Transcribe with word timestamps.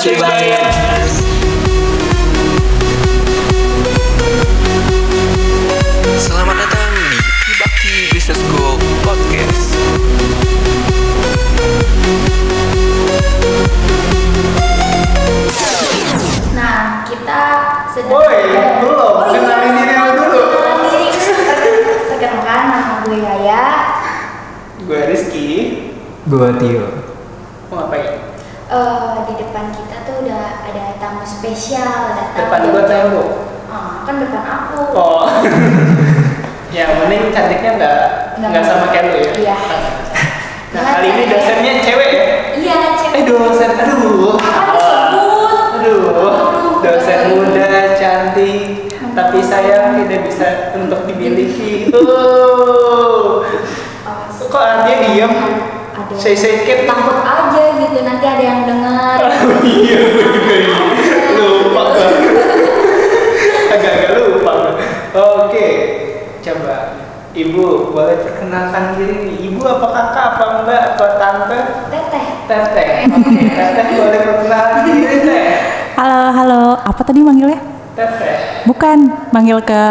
Tribayers. 0.00 1.20
Selamat 6.16 6.56
datang 6.56 6.92
di 7.44 7.52
Bakti 7.60 8.08
Business 8.08 8.40
School 8.40 8.80
Podcast. 9.04 9.76
Nah, 16.56 17.04
kita 17.04 17.40
sedang 17.92 18.24
Woi, 18.24 18.56
belum. 18.80 19.14
Kenalin 19.36 19.84
diri 19.84 19.94
lu 20.00 20.10
dulu. 20.16 20.42
Perkenalkan 22.08 22.60
nama 22.72 22.94
gue 23.04 23.18
Yaya. 23.20 23.64
Gue 24.80 25.00
Rizky. 25.12 25.48
Gua 26.24 26.56
Tio. 26.56 26.88
Mau 27.68 27.84
ngapain? 27.84 28.30
Eh, 28.70 29.16
di 29.26 29.34
depan 29.34 29.74
kita 29.74 30.06
tuh 30.06 30.22
udah 30.22 30.62
ada 30.62 30.94
spesial 31.60 32.16
datang. 32.16 32.48
Depan 32.48 32.60
gua 32.72 32.82
tembok. 32.88 33.28
Ah, 33.68 34.00
kan 34.08 34.14
depan 34.16 34.42
aku. 34.48 34.80
Oh. 34.96 35.28
ya, 36.74 36.88
mending 36.96 37.28
cantiknya 37.28 37.76
nggak 37.76 38.00
nggak 38.40 38.64
sama 38.64 38.88
kayak 38.88 39.12
lu 39.12 39.16
ya. 39.20 39.32
Iya. 39.36 39.58
Nah, 40.70 40.86
kali 40.86 41.10
ini 41.10 41.26
dosennya 41.26 41.82
cewek 41.82 42.10
ya. 42.14 42.26
Iya, 42.54 42.80
cewek. 42.94 43.18
Eh 43.18 43.22
dosen, 43.26 43.74
aduh. 43.74 44.38
Apa 44.38 44.62
disebut? 44.70 45.58
Aduh, 45.82 46.78
dosen 46.78 47.20
muda, 47.34 47.98
cantik, 47.98 48.86
tapi 49.10 49.38
sayang 49.42 49.98
tidak 49.98 50.30
bisa 50.30 50.70
untuk 50.78 51.10
dimiliki. 51.10 51.90
Oh, 51.90 53.42
Oh, 54.06 54.46
kok 54.46 54.86
dia 54.86 55.10
diem? 55.10 55.34
Ada. 55.90 56.14
Say 56.14 56.38
say 56.38 56.62
cat 56.62 56.86
takut 56.86 57.18
aja 57.18 57.62
gitu 57.74 58.06
nanti 58.06 58.26
ada 58.30 58.44
yang 58.46 58.62
dengar. 58.62 59.18
iya, 59.66 59.98
gue 60.06 60.58
juga 60.70 60.99
Oke, 65.20 65.66
coba 66.40 66.76
Ibu 67.30 67.94
boleh 67.94 68.16
perkenalkan 68.26 68.98
diri 68.98 69.16
nih. 69.22 69.36
Ibu 69.52 69.60
apa 69.62 69.86
kakak 69.94 70.24
apa 70.34 70.44
enggak 70.60 70.82
apa 70.98 71.06
tante? 71.14 71.58
Teteh. 71.92 72.26
Teteh. 72.50 72.88
Oke, 73.06 73.38
teteh 73.54 73.86
boleh 73.94 74.20
perkenalan 74.26 74.78
diri 74.82 75.16
teh. 75.22 75.44
Halo, 75.94 76.22
halo. 76.34 76.64
Apa 76.82 77.00
tadi 77.06 77.22
manggilnya? 77.22 77.62
Teteh. 77.94 78.66
Bukan, 78.66 79.30
manggil 79.30 79.62
ke 79.62 79.82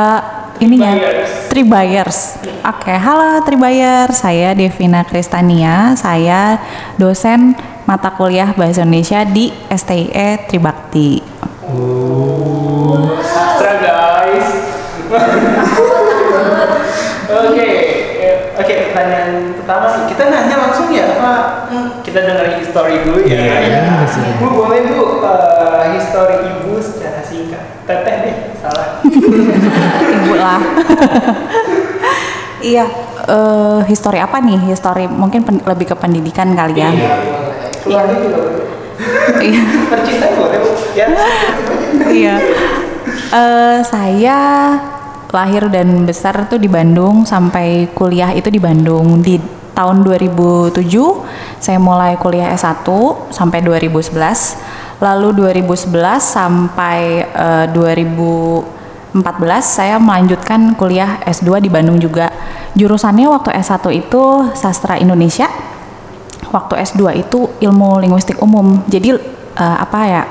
ininya. 0.59 0.99
Tribayers. 0.99 1.31
Tribayers. 1.47 2.19
Oke, 2.67 2.91
halo 2.91 3.39
Tribayers. 3.47 4.19
Saya 4.19 4.52
Devina 4.52 5.08
Kristania. 5.08 5.95
Saya 5.95 6.59
dosen 6.99 7.55
mata 7.88 8.11
kuliah 8.11 8.52
Bahasa 8.52 8.83
Indonesia 8.83 9.23
di 9.23 9.47
STIE 9.71 10.43
Tribakti. 10.52 11.23
Guys. 11.69 12.48
Oke, 17.29 17.67
eh, 18.17 18.35
oke 18.57 18.73
pertanyaan 18.89 19.53
pertama 19.57 19.85
nih. 19.93 20.03
Kita 20.09 20.23
nanya 20.29 20.55
langsung 20.65 20.89
ya 20.89 21.13
apa? 21.13 21.31
Hmm, 21.69 22.02
kita 22.02 22.25
dengar 22.25 22.57
history 22.57 23.05
dulu 23.05 23.21
ya. 23.25 23.37
Iya, 23.37 23.53
ya. 23.69 23.80
iya, 23.85 24.05
sih. 24.09 24.21
Bu 24.41 24.49
boleh 24.53 24.89
bu 24.89 25.21
eh, 25.25 25.83
history 25.97 26.37
ibu 26.45 26.77
secara 26.81 27.21
singkat. 27.21 27.85
Teteh 27.85 28.15
deh, 28.25 28.35
salah. 28.57 29.02
Ibu 29.05 30.33
lah. 30.37 30.61
iya, 32.61 32.85
eh 33.30 33.80
histori 33.85 34.17
apa 34.21 34.41
nih? 34.41 34.73
Histori 34.73 35.05
mungkin 35.05 35.41
pen- 35.45 35.65
lebih 35.65 35.93
ke 35.93 35.95
pendidikan 35.97 36.53
kali 36.53 36.81
ya. 36.81 36.89
Iya, 36.89 37.13
boleh. 37.17 37.57
Keluarga 37.81 38.15
juga 38.17 38.37
boleh. 38.41 38.65
Iya. 39.39 39.61
Percinta 39.89 40.27
boleh 40.33 40.57
bu. 40.61 40.69
Ya. 40.97 41.07
Iya. 42.09 42.35
Eh, 43.30 43.77
saya 43.85 44.41
lahir 45.30 45.69
dan 45.69 46.09
besar 46.09 46.49
tuh 46.49 46.58
di 46.58 46.65
Bandung 46.65 47.21
sampai 47.21 47.93
kuliah 47.93 48.33
itu 48.33 48.49
di 48.49 48.58
Bandung. 48.58 49.21
Di 49.21 49.37
tahun 49.77 50.02
2007 50.04 50.81
saya 51.61 51.80
mulai 51.80 52.17
kuliah 52.20 52.52
S1 52.52 52.83
sampai 53.31 53.64
2011 53.64 54.99
lalu 54.99 55.31
2011 55.55 56.20
sampai 56.20 57.23
eh, 57.23 57.65
2014 57.71 59.15
saya 59.64 59.95
melanjutkan 59.95 60.76
kuliah 60.76 61.23
S2 61.23 61.64
di 61.64 61.70
Bandung 61.71 62.02
juga. 62.02 62.27
Jurusannya 62.75 63.30
waktu 63.30 63.55
S1 63.55 63.86
itu 63.95 64.23
sastra 64.58 64.99
Indonesia 64.99 65.48
waktu 66.49 66.73
S2 66.81 67.02
itu 67.15 67.39
ilmu 67.61 68.02
linguistik 68.02 68.42
umum. 68.42 68.83
Jadi 68.89 69.15
eh, 69.55 69.77
apa 69.80 69.99
ya 70.09 70.23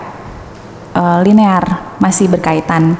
eh, 0.92 1.18
linear 1.22 1.96
masih 2.02 2.28
berkaitan 2.28 2.98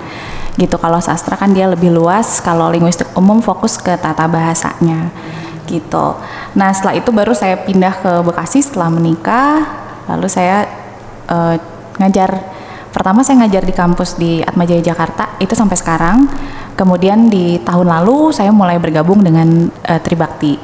gitu. 0.59 0.77
Kalau 0.77 0.99
sastra 0.99 1.39
kan 1.39 1.55
dia 1.55 1.71
lebih 1.71 1.95
luas 1.95 2.43
kalau 2.43 2.69
linguistik 2.69 3.07
umum 3.15 3.39
fokus 3.39 3.79
ke 3.79 3.95
tata 3.95 4.27
bahasanya 4.27 5.09
gitu. 5.71 6.19
Nah 6.59 6.75
setelah 6.75 6.99
itu 6.99 7.15
baru 7.15 7.33
saya 7.33 7.61
pindah 7.63 7.95
ke 8.03 8.13
Bekasi 8.27 8.65
setelah 8.65 8.91
menikah. 8.91 9.63
Lalu 10.11 10.27
saya 10.27 10.67
eh, 11.31 11.57
ngajar 12.03 12.59
pertama 12.91 13.23
saya 13.23 13.45
ngajar 13.45 13.63
di 13.63 13.75
kampus 13.77 14.19
di 14.19 14.43
Atmajaya 14.43 14.83
Jakarta 14.83 15.39
itu 15.39 15.55
sampai 15.55 15.79
sekarang. 15.79 16.27
Kemudian 16.75 17.27
di 17.31 17.59
tahun 17.63 17.91
lalu 17.91 18.35
saya 18.35 18.51
mulai 18.51 18.83
bergabung 18.83 19.23
dengan 19.23 19.71
eh, 19.87 20.01
Tribakti. 20.03 20.59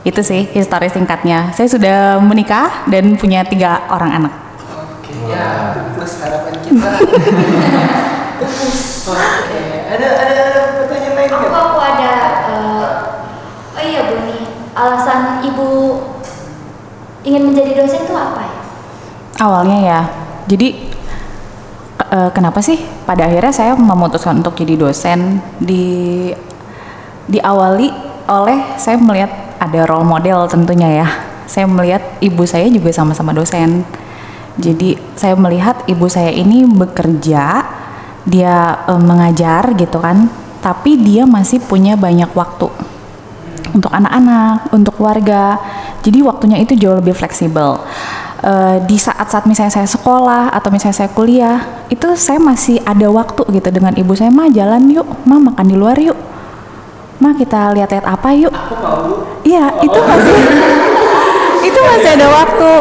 Itu 0.00 0.24
sih 0.24 0.48
histori 0.56 0.88
singkatnya. 0.88 1.52
Saya 1.52 1.68
sudah 1.68 1.98
menikah 2.24 2.88
dan 2.88 3.20
punya 3.20 3.44
tiga 3.44 3.84
orang 3.92 4.24
anak. 4.24 4.32
Oke, 4.80 5.12
ya 5.28 5.76
plus 5.92 6.16
harapan 6.24 6.54
kita. 6.64 6.88
Oke, 8.40 9.60
ada 9.90 10.06
ada 10.22 10.34
ada 10.48 10.62
pertanyaan 10.80 11.14
lain 11.18 11.30
Aku 11.30 11.46
aku 11.50 11.78
ada 11.80 12.12
eh, 12.48 12.86
oh 13.76 13.82
iya 13.84 14.00
Bu 14.08 14.14
nih 14.24 14.42
alasan 14.72 15.44
Ibu 15.44 15.68
ingin 17.26 17.52
menjadi 17.52 17.72
dosen 17.84 18.08
itu 18.08 18.14
apa 18.16 18.40
ya? 18.40 18.52
Awalnya 19.40 19.78
ya, 19.80 20.00
jadi 20.48 20.68
eh, 22.12 22.30
kenapa 22.32 22.60
sih 22.60 22.80
pada 23.08 23.28
akhirnya 23.28 23.52
saya 23.52 23.72
memutuskan 23.76 24.40
untuk 24.44 24.56
jadi 24.56 24.76
dosen 24.76 25.40
di 25.60 26.28
diawali 27.28 27.88
oleh 28.28 28.58
saya 28.76 28.96
melihat 29.00 29.30
ada 29.60 29.84
role 29.84 30.06
model 30.06 30.48
tentunya 30.48 31.04
ya. 31.04 31.08
Saya 31.50 31.66
melihat 31.66 32.00
ibu 32.22 32.46
saya 32.46 32.70
juga 32.70 32.94
sama-sama 32.94 33.34
dosen. 33.34 33.82
Jadi 34.60 34.94
saya 35.16 35.34
melihat 35.34 35.82
ibu 35.90 36.06
saya 36.06 36.30
ini 36.30 36.62
bekerja, 36.68 37.64
dia 38.24 38.84
eh, 38.88 39.00
mengajar 39.00 39.72
gitu 39.76 40.00
kan, 40.00 40.28
tapi 40.60 41.00
dia 41.00 41.24
masih 41.24 41.60
punya 41.60 41.96
banyak 41.96 42.28
waktu 42.36 42.68
untuk 43.70 43.90
anak-anak, 43.90 44.72
untuk 44.74 44.98
keluarga. 44.98 45.58
Jadi 46.00 46.24
waktunya 46.24 46.58
itu 46.58 46.74
jauh 46.74 46.98
lebih 46.98 47.14
fleksibel. 47.14 47.80
Eh, 48.40 48.76
di 48.88 48.96
saat-saat 48.96 49.44
misalnya 49.44 49.68
saya 49.68 49.84
sekolah 49.84 50.48
atau 50.48 50.72
misalnya 50.72 50.96
saya 50.96 51.10
kuliah, 51.12 51.60
itu 51.92 52.08
saya 52.16 52.40
masih 52.40 52.80
ada 52.88 53.04
waktu 53.12 53.44
gitu 53.52 53.68
dengan 53.68 53.92
ibu 53.92 54.16
saya, 54.16 54.32
"Ma, 54.32 54.48
jalan 54.48 54.88
yuk, 54.88 55.04
Ma, 55.28 55.36
makan 55.36 55.66
di 55.68 55.76
luar 55.76 56.00
yuk. 56.00 56.16
Ma, 57.20 57.36
kita 57.36 57.76
lihat-lihat 57.76 58.08
apa 58.08 58.32
yuk." 58.32 58.54
Iya, 59.44 59.84
itu 59.84 59.98
masih 60.00 60.36
itu 61.68 61.80
masih 61.84 62.10
ada 62.16 62.26
waktu. 62.32 62.72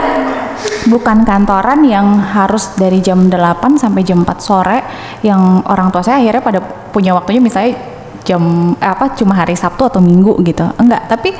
Bukan 0.89 1.21
kantoran 1.21 1.85
yang 1.85 2.17
harus 2.17 2.73
dari 2.73 2.97
jam 2.99 3.29
8 3.29 3.77
sampai 3.77 4.01
jam 4.01 4.25
4 4.25 4.41
sore 4.41 4.81
yang 5.21 5.61
orang 5.69 5.93
tua 5.93 6.01
saya 6.01 6.17
akhirnya 6.17 6.41
pada 6.41 6.59
punya 6.89 7.13
waktunya 7.13 7.37
misalnya 7.37 7.77
jam 8.25 8.73
eh, 8.73 8.89
apa 8.89 9.13
cuma 9.13 9.37
hari 9.37 9.53
Sabtu 9.53 9.85
atau 9.85 10.01
Minggu 10.01 10.41
gitu. 10.41 10.65
Enggak, 10.81 11.05
tapi 11.05 11.31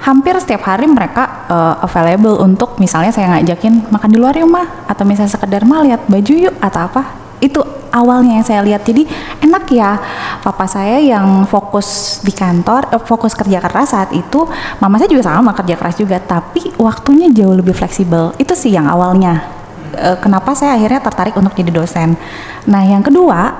hampir 0.00 0.34
setiap 0.42 0.66
hari 0.66 0.90
mereka 0.90 1.46
eh, 1.46 1.86
available 1.86 2.42
untuk 2.42 2.76
misalnya 2.82 3.14
saya 3.14 3.30
ngajakin 3.38 3.88
makan 3.94 4.10
di 4.10 4.18
luar 4.18 4.34
yuk 4.34 4.50
mah 4.50 4.90
atau 4.90 5.06
misalnya 5.06 5.32
sekedar 5.32 5.62
mah 5.62 5.86
lihat 5.86 6.10
baju 6.10 6.34
yuk 6.50 6.54
atau 6.58 6.80
apa 6.90 7.02
itu 7.40 7.79
awalnya 7.92 8.40
yang 8.40 8.46
saya 8.46 8.60
lihat. 8.64 8.82
Jadi 8.86 9.06
enak 9.42 9.64
ya. 9.70 9.98
Papa 10.40 10.64
saya 10.64 10.96
yang 10.96 11.44
fokus 11.44 12.20
di 12.24 12.32
kantor 12.32 12.88
eh, 12.96 13.02
fokus 13.02 13.36
kerja 13.36 13.60
keras 13.60 13.92
saat 13.92 14.10
itu 14.16 14.48
mama 14.80 14.96
saya 14.96 15.12
juga 15.12 15.28
sama 15.28 15.52
kerja 15.52 15.76
keras 15.76 16.00
juga 16.00 16.16
tapi 16.16 16.72
waktunya 16.80 17.28
jauh 17.28 17.52
lebih 17.52 17.76
fleksibel. 17.76 18.32
Itu 18.40 18.56
sih 18.56 18.72
yang 18.72 18.88
awalnya. 18.88 19.44
Eh, 19.92 20.16
kenapa 20.22 20.56
saya 20.56 20.78
akhirnya 20.78 21.02
tertarik 21.04 21.34
untuk 21.36 21.52
jadi 21.52 21.70
dosen. 21.70 22.16
Nah 22.70 22.82
yang 22.86 23.04
kedua 23.04 23.52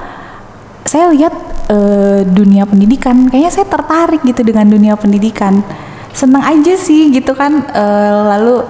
saya 0.88 1.12
lihat 1.12 1.34
eh, 1.68 2.24
dunia 2.24 2.64
pendidikan. 2.64 3.28
Kayaknya 3.28 3.52
saya 3.52 3.66
tertarik 3.68 4.24
gitu 4.24 4.40
dengan 4.40 4.64
dunia 4.64 4.96
pendidikan. 4.96 5.60
Seneng 6.10 6.42
aja 6.42 6.74
sih 6.80 7.12
gitu 7.12 7.36
kan. 7.36 7.60
Eh, 7.70 8.20
lalu 8.34 8.64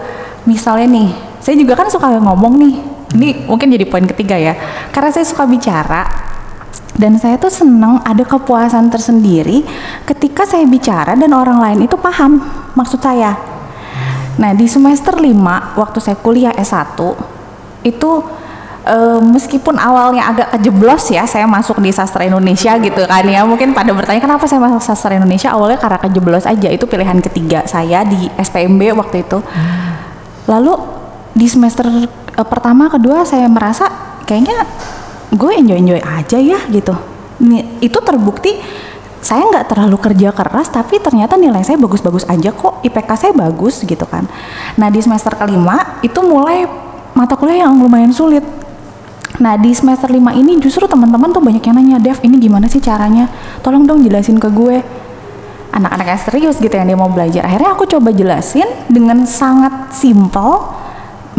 misalnya 0.48 0.88
nih 0.88 1.08
saya 1.40 1.56
juga 1.56 1.76
kan 1.76 1.88
suka 1.88 2.20
ngomong 2.20 2.58
nih 2.60 2.74
ini 3.14 3.46
mungkin 3.46 3.70
jadi 3.74 3.86
poin 3.86 4.06
ketiga 4.06 4.38
ya. 4.38 4.54
Karena 4.94 5.10
saya 5.10 5.26
suka 5.26 5.46
bicara 5.46 6.06
dan 7.00 7.16
saya 7.16 7.40
tuh 7.40 7.50
seneng 7.50 8.02
ada 8.04 8.22
kepuasan 8.22 8.92
tersendiri 8.92 9.64
ketika 10.04 10.44
saya 10.44 10.68
bicara 10.68 11.16
dan 11.16 11.32
orang 11.32 11.58
lain 11.58 11.88
itu 11.88 11.96
paham 11.96 12.38
maksud 12.76 13.00
saya. 13.00 13.34
Nah 14.36 14.52
di 14.54 14.68
semester 14.68 15.16
5 15.16 15.32
waktu 15.80 15.98
saya 15.98 16.16
kuliah 16.20 16.54
S1 16.54 16.96
itu 17.82 18.10
eh, 18.84 19.20
meskipun 19.20 19.80
awalnya 19.80 20.28
agak 20.28 20.48
kejeblos 20.56 21.08
ya 21.10 21.24
saya 21.24 21.48
masuk 21.48 21.80
di 21.80 21.90
sastra 21.90 22.28
Indonesia 22.28 22.76
gitu 22.76 23.02
kan 23.08 23.24
ya 23.24 23.42
mungkin 23.48 23.72
pada 23.72 23.90
bertanya 23.96 24.20
kenapa 24.20 24.44
saya 24.44 24.60
masuk 24.60 24.84
sastra 24.84 25.16
Indonesia? 25.16 25.50
Awalnya 25.50 25.80
karena 25.80 25.98
kejeblos 25.98 26.44
aja 26.44 26.68
itu 26.68 26.84
pilihan 26.84 27.18
ketiga 27.24 27.64
saya 27.66 28.04
di 28.04 28.28
SPMB 28.38 28.94
waktu 28.94 29.24
itu. 29.26 29.38
Lalu 30.46 30.74
di 31.34 31.46
semester 31.46 31.86
eh, 32.37 32.47
pertama 32.47 32.87
kedua 32.93 33.27
saya 33.27 33.47
merasa 33.50 33.88
kayaknya 34.27 34.67
gue 35.35 35.53
enjoy 35.55 35.79
enjoy 35.79 36.00
aja 36.03 36.38
ya 36.38 36.59
gitu. 36.71 36.94
Itu 37.81 37.99
terbukti 38.05 38.59
saya 39.21 39.44
nggak 39.44 39.69
terlalu 39.69 40.00
kerja 40.00 40.32
keras 40.32 40.73
tapi 40.73 40.97
ternyata 40.97 41.37
nilai 41.37 41.61
saya 41.61 41.77
bagus-bagus 41.77 42.25
aja 42.27 42.50
kok. 42.50 42.81
IPK 42.85 43.11
saya 43.17 43.32
bagus 43.37 43.85
gitu 43.85 44.05
kan. 44.09 44.27
Nah 44.81 44.88
di 44.88 45.00
semester 45.00 45.37
kelima 45.37 46.00
itu 46.00 46.19
mulai 46.25 46.67
mata 47.12 47.37
kuliah 47.37 47.69
yang 47.69 47.77
lumayan 47.77 48.12
sulit. 48.12 48.43
Nah 49.41 49.56
di 49.56 49.73
semester 49.73 50.12
5 50.12 50.21
ini 50.37 50.61
justru 50.61 50.85
teman-teman 50.85 51.32
tuh 51.32 51.41
banyak 51.41 51.65
yang 51.65 51.77
nanya 51.81 51.97
Dev 51.97 52.21
ini 52.21 52.37
gimana 52.37 52.69
sih 52.69 52.82
caranya? 52.82 53.25
Tolong 53.65 53.88
dong 53.88 54.05
jelasin 54.05 54.37
ke 54.37 54.53
gue. 54.53 54.85
Anak-anak 55.71 56.06
yang 56.12 56.21
serius 56.21 56.56
gitu 56.59 56.75
yang 56.75 56.91
dia 56.91 56.99
mau 56.99 57.09
belajar. 57.09 57.47
Akhirnya 57.47 57.73
aku 57.73 57.87
coba 57.88 58.11
jelasin 58.11 58.67
dengan 58.91 59.25
sangat 59.25 59.94
simpel 59.94 60.80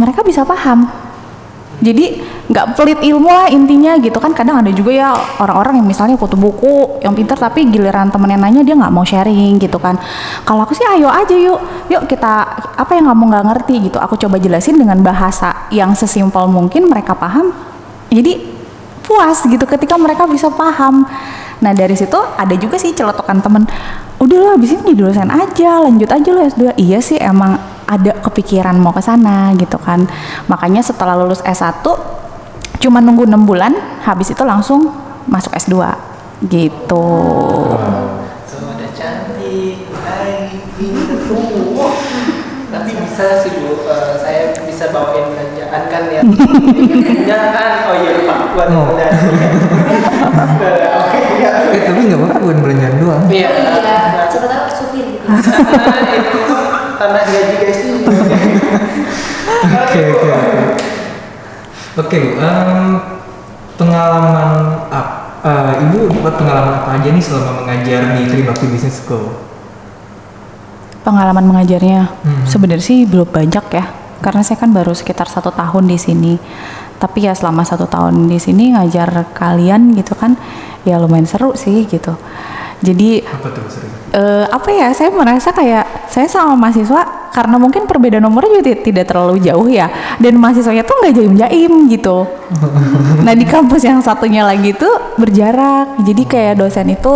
mereka 0.01 0.25
bisa 0.25 0.41
paham. 0.41 0.89
Jadi 1.81 2.21
nggak 2.45 2.77
pelit 2.77 2.99
ilmu 3.01 3.25
lah 3.25 3.49
intinya 3.49 3.97
gitu 3.97 4.21
kan. 4.21 4.37
Kadang 4.37 4.61
ada 4.61 4.69
juga 4.69 4.93
ya 4.93 5.17
orang-orang 5.41 5.81
yang 5.81 5.87
misalnya 5.89 6.13
foto 6.13 6.37
buku 6.37 7.01
yang 7.01 7.17
pintar 7.17 7.41
tapi 7.41 7.65
giliran 7.73 8.13
temennya 8.13 8.37
nanya 8.37 8.61
dia 8.61 8.77
nggak 8.77 8.93
mau 8.93 9.01
sharing 9.01 9.57
gitu 9.57 9.81
kan. 9.81 9.97
Kalau 10.45 10.61
aku 10.61 10.77
sih 10.77 10.85
ayo 10.85 11.09
aja 11.09 11.33
yuk 11.33 11.57
yuk 11.89 12.05
kita 12.05 12.45
apa 12.77 12.91
yang 12.93 13.09
kamu 13.09 13.23
nggak 13.33 13.45
ngerti? 13.49 13.75
gitu. 13.89 13.97
Aku 13.97 14.13
coba 14.13 14.37
jelasin 14.37 14.77
dengan 14.77 15.01
bahasa 15.01 15.65
yang 15.73 15.97
sesimpel 15.97 16.45
mungkin 16.45 16.85
mereka 16.85 17.17
paham. 17.17 17.49
Jadi 18.13 18.37
puas 19.01 19.41
gitu 19.49 19.65
ketika 19.65 19.97
mereka 19.97 20.29
bisa 20.29 20.53
paham. 20.53 21.09
Nah 21.65 21.71
dari 21.73 21.97
situ 21.97 22.17
ada 22.37 22.53
juga 22.53 22.77
sih 22.77 22.93
celotokan 22.93 23.41
temen. 23.41 23.65
Udah 24.21 24.37
lah 24.37 24.51
abis 24.53 24.77
ini 24.77 24.93
jadi 24.93 25.09
dosen 25.09 25.33
aja 25.33 25.81
lanjut 25.81 26.09
aja 26.13 26.29
lo 26.29 26.45
S2 26.45 26.77
iya 26.77 27.01
sih 27.01 27.17
emang 27.17 27.57
ada 27.91 28.15
kepikiran 28.23 28.79
mau 28.79 28.95
ke 28.95 29.03
sana 29.03 29.51
gitu 29.59 29.75
kan 29.75 30.07
makanya 30.47 30.79
setelah 30.79 31.19
lulus 31.19 31.43
S1 31.43 31.83
cuma 32.79 33.03
nunggu 33.03 33.27
enam 33.27 33.43
bulan 33.43 33.75
habis 34.07 34.31
itu 34.31 34.41
langsung 34.47 34.87
masuk 35.27 35.51
S2 35.59 35.75
gitu 36.47 37.07
udah 38.71 38.89
cantik, 38.97 39.85
tuh. 41.27 41.91
Tapi 42.71 42.91
bisa 43.03 43.43
sih 43.43 43.51
bu, 43.59 43.83
eh, 43.83 44.15
saya 44.15 44.55
bisa 44.63 44.95
bawain 44.95 45.27
belanjaan 45.27 45.81
kan 45.91 46.03
ya. 46.07 46.23
Jangan, 47.27 47.71
oh 47.91 47.95
iya 47.99 48.11
lupa, 48.15 48.35
buat 48.55 48.67
Oh. 48.71 48.95
udah. 48.95 49.11
Eh, 49.11 50.87
Oke, 51.03 51.19
ya. 51.43 51.51
Eh 51.67 51.81
tapi 51.83 51.99
nggak 52.07 52.19
apa-apa 52.23 52.37
bukan 52.39 52.57
belanjaan 52.63 52.95
doang. 52.95 53.23
Iya. 53.27 53.49
iya 53.51 54.23
siapa 54.31 54.47
tahu 54.47 54.65
supir 54.71 55.05
tanah 57.01 57.23
gaji 57.25 57.55
guys 57.57 57.79
ini. 57.81 58.05
Oke 59.81 60.01
oke 60.07 60.27
oke. 60.29 60.59
Pengalaman 63.73 64.49
ap- 64.87 65.41
eh, 65.41 65.81
Ibu 65.81 66.21
buat 66.21 66.37
pengalaman 66.37 66.73
apa 66.75 66.89
aja 66.95 67.09
nih 67.09 67.19
selama 67.19 67.51
mengajar 67.59 68.13
di 68.13 68.23
Tribakti 68.27 68.65
Business 68.67 69.01
School? 69.01 69.49
pengalaman 71.01 71.41
mengajarnya 71.43 72.13
Hmm. 72.21 72.45
sebenarnya 72.45 72.85
sih 72.85 73.09
belum 73.09 73.25
banyak 73.25 73.65
ya 73.73 73.89
karena 74.21 74.45
saya 74.45 74.61
kan 74.61 74.69
baru 74.69 74.93
sekitar 74.93 75.25
satu 75.25 75.49
tahun 75.49 75.89
di 75.89 75.97
sini 75.97 76.37
tapi 77.01 77.25
ya 77.25 77.33
selama 77.33 77.65
satu 77.65 77.89
tahun 77.89 78.29
di 78.29 78.37
sini 78.37 78.77
ngajar 78.77 79.09
kalian 79.33 79.97
gitu 79.97 80.13
kan 80.13 80.37
ya 80.85 81.01
lumayan 81.01 81.25
seru 81.25 81.57
sih 81.57 81.89
gitu 81.89 82.13
jadi 82.81 83.21
Apa 83.21 83.47
tuh 83.53 83.63
eh, 84.11 84.45
apa 84.49 84.69
ya 84.73 84.89
saya 84.91 85.09
merasa 85.13 85.53
kayak 85.53 86.09
saya 86.11 86.27
sama 86.27 86.57
mahasiswa 86.57 87.31
karena 87.31 87.55
mungkin 87.55 87.87
perbedaan 87.87 88.25
nomornya 88.27 88.59
juga 88.59 88.63
ti- 88.73 88.91
tidak 88.91 89.07
terlalu 89.07 89.39
jauh 89.39 89.69
ya. 89.71 89.87
Dan 90.19 90.35
mahasiswanya 90.41 90.83
tuh 90.83 90.95
nggak 90.99 91.13
jaim-jaim 91.15 91.73
gitu. 91.87 92.27
Nah 93.25 93.37
di 93.37 93.45
kampus 93.45 93.85
yang 93.85 94.01
satunya 94.01 94.43
lagi 94.43 94.73
tuh 94.75 95.15
berjarak. 95.15 96.01
Jadi 96.03 96.23
kayak 96.27 96.59
dosen 96.59 96.89
itu 96.91 97.13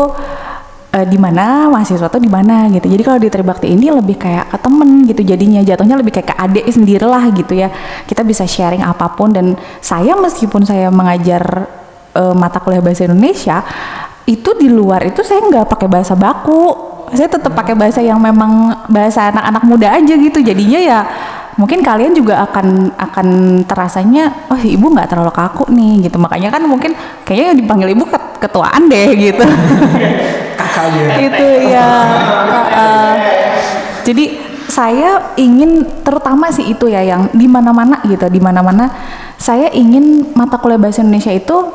eh, 0.95 1.03
di 1.09 1.17
mana 1.19 1.67
mahasiswa 1.67 2.07
tuh 2.07 2.21
di 2.21 2.29
mana 2.29 2.69
gitu. 2.71 2.87
Jadi 2.87 3.01
kalau 3.03 3.19
di 3.19 3.27
Tribakti 3.27 3.67
ini 3.73 3.91
lebih 3.91 4.15
kayak 4.15 4.53
ke 4.53 4.57
temen 4.61 5.03
gitu. 5.09 5.21
Jadinya 5.25 5.59
jatuhnya 5.65 5.97
lebih 5.99 6.13
kayak 6.15 6.29
ke 6.31 6.35
adik 6.37 6.65
sendiri 6.69 7.03
lah 7.09 7.25
gitu 7.33 7.57
ya. 7.57 7.73
Kita 8.07 8.21
bisa 8.21 8.47
sharing 8.47 8.85
apa 8.85 9.11
pun. 9.17 9.33
Dan 9.33 9.57
saya 9.81 10.15
meskipun 10.15 10.63
saya 10.63 10.87
mengajar 10.93 11.67
eh, 12.15 12.35
mata 12.37 12.61
kuliah 12.63 12.79
bahasa 12.79 13.03
Indonesia 13.09 13.65
itu 14.25 14.49
di 14.57 14.67
luar 14.73 15.05
itu 15.05 15.21
saya 15.21 15.45
nggak 15.45 15.69
pakai 15.69 15.87
bahasa 15.89 16.17
baku. 16.17 16.93
Saya 17.13 17.29
tetap 17.29 17.53
pakai 17.53 17.77
bahasa 17.77 18.01
yang 18.01 18.17
memang 18.17 18.73
bahasa 18.89 19.29
anak-anak 19.29 19.63
muda 19.69 19.87
aja 19.93 20.13
gitu. 20.17 20.41
Jadinya 20.41 20.81
ya 20.81 20.99
mungkin 21.55 21.79
kalian 21.85 22.11
juga 22.11 22.43
akan 22.43 22.91
akan 22.97 23.27
terasanya 23.63 24.49
oh 24.51 24.59
ibu 24.59 24.91
nggak 24.91 25.13
terlalu 25.13 25.29
kaku 25.29 25.69
nih 25.69 26.09
gitu. 26.09 26.17
Makanya 26.17 26.49
kan 26.49 26.65
mungkin 26.65 26.97
kayaknya 27.21 27.53
dipanggil 27.61 27.93
ibu 27.93 28.09
ket- 28.09 28.41
ketuaan 28.41 28.89
deh 28.89 29.13
gitu. 29.13 29.45
Kakaknya. 30.59 31.19
itu 31.19 31.47
ya 31.67 31.89
uh, 32.71 33.15
jadi 34.07 34.25
saya 34.65 35.35
ingin 35.37 35.83
terutama 36.01 36.47
sih 36.51 36.73
itu 36.73 36.89
ya 36.89 37.03
yang 37.05 37.29
di 37.31 37.45
mana-mana 37.45 38.01
gitu 38.09 38.25
di 38.33 38.41
mana-mana. 38.41 38.89
Saya 39.37 39.69
ingin 39.69 40.33
mata 40.33 40.57
kuliah 40.57 40.81
bahasa 40.81 41.05
Indonesia 41.05 41.29
itu 41.29 41.69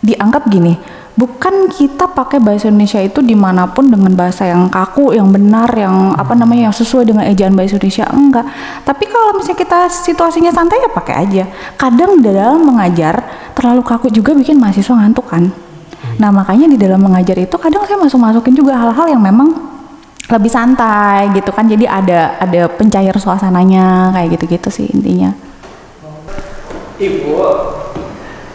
dianggap 0.00 0.48
gini 0.48 0.93
bukan 1.14 1.70
kita 1.70 2.10
pakai 2.10 2.42
bahasa 2.42 2.66
Indonesia 2.66 2.98
itu 2.98 3.22
di 3.22 3.38
mana 3.38 3.70
pun 3.70 3.86
dengan 3.86 4.10
bahasa 4.18 4.50
yang 4.50 4.66
kaku 4.66 5.14
yang 5.14 5.30
benar 5.30 5.70
yang 5.74 6.10
apa 6.18 6.34
namanya 6.34 6.70
yang 6.70 6.74
sesuai 6.74 7.06
dengan 7.06 7.24
ejaan 7.30 7.54
bahasa 7.54 7.78
Indonesia 7.78 8.06
enggak. 8.10 8.46
Tapi 8.82 9.04
kalau 9.06 9.38
misalnya 9.38 9.58
kita 9.62 9.80
situasinya 9.90 10.50
santai 10.50 10.82
ya 10.82 10.90
pakai 10.90 11.14
aja. 11.26 11.44
Kadang 11.78 12.18
di 12.18 12.26
dalam 12.26 12.66
mengajar 12.66 13.22
terlalu 13.54 13.82
kaku 13.86 14.10
juga 14.10 14.34
bikin 14.34 14.58
mahasiswa 14.58 14.94
ngantuk 14.94 15.26
kan. 15.30 15.54
Nah 16.18 16.30
makanya 16.34 16.66
di 16.66 16.78
dalam 16.78 16.98
mengajar 17.00 17.38
itu 17.38 17.54
kadang 17.56 17.86
saya 17.86 17.98
masuk 17.98 18.18
masukin 18.18 18.54
juga 18.54 18.74
hal-hal 18.74 19.06
yang 19.08 19.22
memang 19.22 19.54
lebih 20.24 20.50
santai 20.50 21.30
gitu 21.30 21.54
kan. 21.54 21.70
Jadi 21.70 21.86
ada 21.86 22.42
ada 22.42 22.66
pencair 22.66 23.14
suasananya 23.14 24.10
kayak 24.10 24.34
gitu-gitu 24.34 24.68
sih 24.82 24.86
intinya. 24.90 25.30
Ibu, 26.94 27.34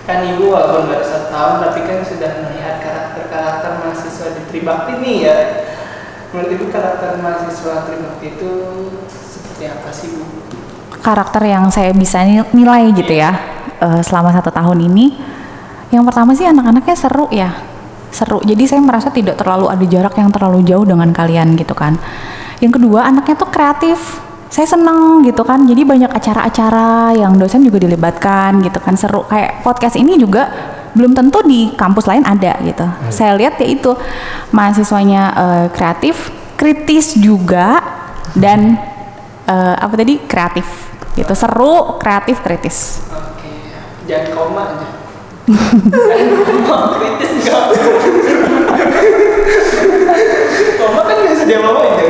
kan 0.09 0.25
ibu 0.25 0.49
walaupun 0.49 0.89
baru 0.89 1.05
satu 1.05 1.29
tahun 1.29 1.55
tapi 1.69 1.79
kan 1.85 2.01
sudah 2.01 2.31
melihat 2.41 2.81
karakter-karakter 2.81 3.71
mahasiswa 3.77 4.27
di 4.33 4.41
Tribakti 4.49 4.93
nih 5.05 5.15
ya. 5.21 5.37
Menurut 6.33 6.49
ibu 6.49 6.65
karakter 6.73 7.21
mahasiswa 7.21 7.85
Tribakti 7.85 8.25
itu 8.33 8.51
seperti 9.05 9.63
apa 9.69 9.89
sih 9.93 10.17
bu? 10.17 10.25
Karakter 11.05 11.45
yang 11.45 11.69
saya 11.69 11.93
bisa 11.93 12.25
ni- 12.25 12.49
nilai 12.57 12.89
gitu 12.97 13.13
ya 13.13 13.37
eh, 13.77 14.01
selama 14.01 14.33
satu 14.33 14.49
tahun 14.49 14.89
ini. 14.89 15.13
Yang 15.93 16.03
pertama 16.09 16.33
sih 16.33 16.49
anak-anaknya 16.49 16.95
seru 16.97 17.29
ya 17.29 17.49
seru 18.09 18.41
jadi 18.41 18.65
saya 18.65 18.81
merasa 18.81 19.13
tidak 19.13 19.37
terlalu 19.37 19.69
ada 19.69 19.85
jarak 19.85 20.17
yang 20.17 20.33
terlalu 20.33 20.65
jauh 20.65 20.89
dengan 20.89 21.13
kalian 21.13 21.53
gitu 21.53 21.77
kan. 21.77 22.01
Yang 22.57 22.81
kedua 22.81 23.05
anaknya 23.05 23.37
tuh 23.37 23.49
kreatif 23.53 24.25
saya 24.49 24.65
seneng 24.65 25.21
gitu 25.23 25.45
kan. 25.45 25.61
Jadi 25.63 25.85
banyak 25.85 26.09
acara-acara 26.09 27.13
yang 27.13 27.37
dosen 27.37 27.61
juga 27.61 27.77
dilibatkan 27.85 28.59
gitu 28.65 28.81
kan. 28.81 28.97
Seru. 28.97 29.23
Kayak 29.29 29.61
podcast 29.61 29.95
ini 29.95 30.17
juga 30.17 30.49
belum 30.97 31.13
tentu 31.13 31.45
di 31.45 31.69
kampus 31.77 32.09
lain 32.09 32.25
ada 32.25 32.57
gitu. 32.65 32.85
Saya 33.13 33.37
lihat 33.37 33.61
ya 33.61 33.67
itu. 33.69 33.93
Mahasiswanya 34.49 35.23
eh, 35.37 35.65
kreatif 35.69 36.33
kritis 36.57 37.13
juga 37.15 37.79
dan 38.33 38.75
eh, 39.45 39.75
apa 39.77 39.93
tadi? 39.93 40.17
Kreatif 40.25 40.65
gitu. 41.13 41.33
Seru 41.37 42.01
kreatif 42.01 42.41
kritis. 42.41 43.05
Oke, 43.13 43.53
jangan 44.09 44.33
koma 44.33 44.63
aja. 44.73 44.87
koma 46.65 46.77
kritis 46.97 47.29
enggak? 47.37 47.63
koma 50.81 51.01
kan 51.05 51.15
nggak 51.21 51.35
sedia 51.37 51.57
mau 51.61 51.77
aja. 51.85 52.05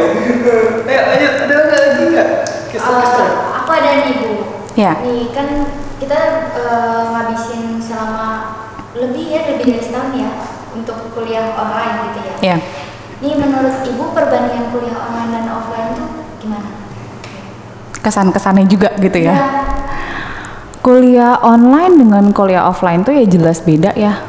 Ayo 0.88 1.02
lanjut, 1.04 1.34
ada 1.48 1.59
nggak? 2.14 2.30
Kesel-kesel. 2.74 3.26
Eh, 3.26 3.34
aku 3.64 3.70
ada 3.74 3.90
nih 4.06 4.14
bu. 4.22 4.32
Ya. 4.78 4.94
Nih 5.02 5.30
kan 5.34 5.48
kita 6.02 6.20
eh, 6.56 7.02
ngabisin 7.14 7.82
selama 7.82 8.28
lebih 8.98 9.26
ya 9.30 9.42
lebih 9.54 9.66
dari 9.76 9.84
setahun 9.84 10.12
ya 10.18 10.32
untuk 10.74 11.14
kuliah 11.14 11.54
online 11.54 11.96
gitu 12.12 12.20
ya. 12.20 12.36
Ya. 12.42 12.58
Nih 13.20 13.34
menurut 13.36 13.84
ibu 13.84 14.04
perbandingan 14.16 14.72
kuliah 14.72 14.98
online 14.98 15.32
dan 15.34 15.46
offline 15.52 15.90
tuh 15.96 16.10
gimana? 16.40 16.80
kesan-kesannya 18.00 18.66
juga 18.66 18.96
gitu 18.98 19.20
ya. 19.20 19.36
Ya, 19.36 19.48
kuliah 20.80 21.36
online 21.44 22.00
dengan 22.00 22.32
kuliah 22.32 22.64
offline 22.72 23.04
tuh 23.04 23.12
ya 23.12 23.28
jelas 23.28 23.60
beda 23.60 23.92
ya 24.00 24.24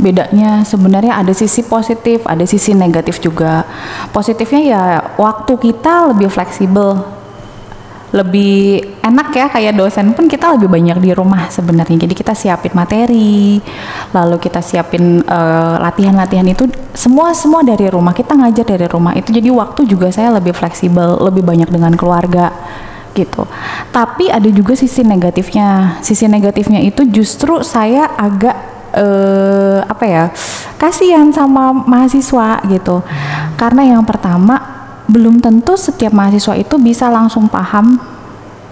bedanya 0.00 0.64
sebenarnya 0.64 1.20
ada 1.20 1.30
sisi 1.36 1.60
positif 1.62 2.24
ada 2.24 2.42
sisi 2.48 2.72
negatif 2.72 3.20
juga 3.20 3.68
positifnya 4.10 4.62
ya 4.64 4.82
waktu 5.20 5.52
kita 5.60 6.16
lebih 6.16 6.32
fleksibel 6.32 7.20
lebih 8.10 8.82
enak 9.06 9.28
ya 9.30 9.46
kayak 9.46 9.78
dosen 9.78 10.10
pun 10.18 10.26
kita 10.26 10.58
lebih 10.58 10.66
banyak 10.66 10.98
di 10.98 11.10
rumah 11.14 11.46
sebenarnya. 11.46 11.94
Jadi 12.06 12.14
kita 12.14 12.34
siapin 12.34 12.74
materi, 12.74 13.62
lalu 14.10 14.36
kita 14.42 14.58
siapin 14.58 15.22
eh, 15.22 15.76
latihan-latihan 15.78 16.46
itu 16.50 16.66
semua 16.90 17.30
semua 17.38 17.62
dari 17.62 17.86
rumah. 17.86 18.10
Kita 18.10 18.34
ngajar 18.34 18.66
dari 18.66 18.86
rumah. 18.90 19.14
Itu 19.14 19.30
jadi 19.30 19.46
waktu 19.54 19.86
juga 19.86 20.10
saya 20.10 20.34
lebih 20.34 20.50
fleksibel, 20.58 21.22
lebih 21.22 21.46
banyak 21.46 21.70
dengan 21.70 21.94
keluarga 21.94 22.50
gitu. 23.14 23.46
Tapi 23.94 24.26
ada 24.26 24.46
juga 24.50 24.74
sisi 24.74 25.06
negatifnya. 25.06 26.02
Sisi 26.02 26.26
negatifnya 26.26 26.82
itu 26.82 27.06
justru 27.06 27.62
saya 27.62 28.10
agak 28.18 28.79
eh 28.94 29.78
apa 29.84 30.04
ya? 30.06 30.24
kasihan 30.80 31.28
sama 31.28 31.76
mahasiswa 31.76 32.64
gitu. 32.64 33.04
Karena 33.60 33.84
yang 33.84 34.02
pertama 34.08 34.56
belum 35.10 35.44
tentu 35.44 35.76
setiap 35.76 36.16
mahasiswa 36.16 36.56
itu 36.56 36.80
bisa 36.80 37.12
langsung 37.12 37.52
paham 37.52 38.00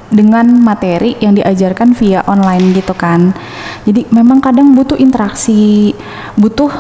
dengan 0.09 0.57
materi 0.57 1.21
yang 1.21 1.37
diajarkan 1.37 1.93
via 1.93 2.25
online 2.25 2.73
gitu 2.73 2.97
kan. 2.97 3.37
Jadi 3.85 4.09
memang 4.09 4.41
kadang 4.41 4.73
butuh 4.73 4.97
interaksi, 4.97 5.93
butuh 6.41 6.73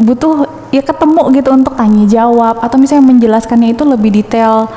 butuh 0.00 0.48
ya 0.72 0.80
ketemu 0.84 1.22
gitu 1.36 1.48
untuk 1.52 1.76
tanya 1.76 2.04
jawab 2.08 2.60
atau 2.60 2.76
misalnya 2.76 3.16
menjelaskannya 3.16 3.72
itu 3.72 3.84
lebih 3.88 4.12
detail. 4.12 4.68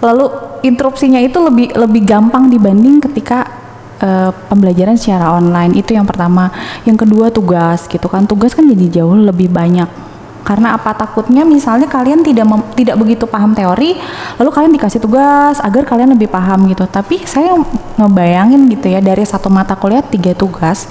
Lalu 0.00 0.32
interupsinya 0.64 1.20
itu 1.20 1.36
lebih 1.36 1.76
lebih 1.76 2.02
gampang 2.08 2.48
dibanding 2.48 2.98
ketika 3.04 3.61
eh, 4.02 4.30
pembelajaran 4.50 4.98
secara 4.98 5.32
online. 5.38 5.78
Itu 5.78 5.94
yang 5.94 6.04
pertama. 6.04 6.50
Yang 6.82 7.06
kedua 7.06 7.30
tugas 7.30 7.86
gitu 7.86 8.10
kan. 8.10 8.26
Tugas 8.26 8.52
kan 8.52 8.66
jadi 8.66 9.02
jauh 9.02 9.14
lebih 9.14 9.48
banyak 9.48 10.12
karena 10.42 10.74
apa 10.74 10.90
takutnya 10.92 11.46
misalnya 11.46 11.86
kalian 11.86 12.20
tidak 12.26 12.46
mem- 12.46 12.66
tidak 12.74 12.98
begitu 12.98 13.24
paham 13.30 13.54
teori 13.54 13.94
lalu 14.42 14.50
kalian 14.50 14.74
dikasih 14.74 14.98
tugas 14.98 15.62
agar 15.62 15.86
kalian 15.86 16.18
lebih 16.18 16.26
paham 16.26 16.66
gitu 16.66 16.82
tapi 16.90 17.22
saya 17.22 17.54
ngebayangin 17.96 18.66
gitu 18.74 18.90
ya 18.90 18.98
dari 18.98 19.22
satu 19.22 19.46
mata 19.48 19.78
kuliah 19.78 20.02
tiga 20.02 20.34
tugas 20.34 20.90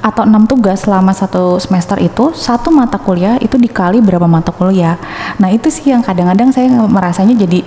atau 0.00 0.22
enam 0.24 0.48
tugas 0.48 0.86
selama 0.86 1.12
satu 1.12 1.60
semester 1.60 1.98
itu 2.00 2.32
satu 2.32 2.72
mata 2.72 2.96
kuliah 2.96 3.36
itu 3.40 3.60
dikali 3.60 4.00
berapa 4.00 4.24
mata 4.24 4.54
kuliah 4.54 4.96
nah 5.36 5.52
itu 5.52 5.68
sih 5.68 5.92
yang 5.92 6.00
kadang-kadang 6.00 6.52
saya 6.52 6.72
merasanya 6.88 7.36
jadi 7.36 7.66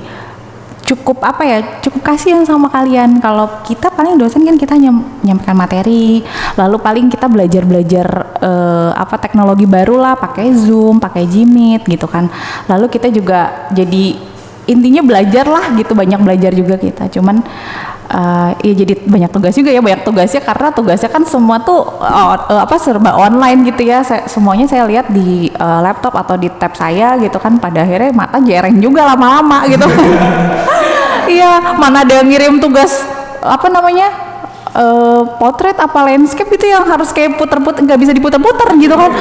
cukup 0.90 1.22
apa 1.22 1.46
ya 1.46 1.58
cukup 1.86 2.02
kasihan 2.02 2.42
sama 2.42 2.66
kalian. 2.74 3.22
Kalau 3.22 3.62
kita 3.62 3.94
paling 3.94 4.18
dosen 4.18 4.42
kan 4.42 4.58
kita 4.58 4.74
nyam, 4.74 5.06
nyampaikan 5.22 5.54
materi 5.54 6.26
lalu 6.58 6.82
paling 6.82 7.06
kita 7.14 7.30
belajar 7.30 7.62
belajar 7.62 8.08
eh, 8.42 8.92
apa 8.98 9.22
teknologi 9.22 9.70
baru 9.70 10.02
lah 10.02 10.18
pakai 10.18 10.50
zoom 10.58 10.98
pakai 10.98 11.30
jimit 11.30 11.86
gitu 11.86 12.10
kan. 12.10 12.26
Lalu 12.66 12.90
kita 12.90 13.14
juga 13.14 13.70
jadi 13.70 14.18
intinya 14.70 15.02
belajar 15.02 15.46
lah 15.50 15.74
gitu 15.78 15.94
banyak 15.94 16.18
belajar 16.26 16.52
juga 16.58 16.82
kita. 16.82 17.06
Cuman 17.14 17.38
eh, 18.10 18.50
ya 18.66 18.74
jadi 18.74 18.94
banyak 19.06 19.30
tugas 19.30 19.54
juga 19.54 19.70
ya 19.70 19.82
banyak 19.86 20.02
tugasnya 20.02 20.42
karena 20.42 20.74
tugasnya 20.74 21.10
kan 21.14 21.22
semua 21.22 21.62
tuh 21.62 21.86
eh, 22.02 22.38
eh, 22.50 22.62
apa 22.66 22.82
serba 22.82 23.14
online 23.14 23.62
gitu 23.70 23.86
ya. 23.86 24.02
Saya, 24.02 24.26
semuanya 24.26 24.66
saya 24.66 24.90
lihat 24.90 25.14
di 25.14 25.54
eh, 25.54 25.80
laptop 25.86 26.18
atau 26.18 26.34
di 26.34 26.50
tab 26.58 26.74
saya 26.74 27.14
gitu 27.22 27.38
kan 27.38 27.62
pada 27.62 27.86
akhirnya 27.86 28.10
mata 28.10 28.42
jereng 28.42 28.82
juga 28.82 29.06
lama-lama 29.06 29.70
gitu 29.70 29.86
iya 31.30 31.52
mana 31.78 32.02
ada 32.02 32.20
yang 32.20 32.28
ngirim 32.28 32.58
tugas 32.58 33.06
apa 33.40 33.72
namanya 33.72 34.10
eh, 34.76 35.22
potret 35.40 35.78
apa 35.80 36.00
landscape 36.06 36.50
itu 36.52 36.66
yang 36.68 36.84
harus 36.86 37.10
kayak 37.16 37.40
puter-puter 37.40 37.86
nggak 37.86 38.00
bisa 38.02 38.12
diputer-puter 38.12 38.68
gitu 38.78 38.96
kan. 38.98 39.12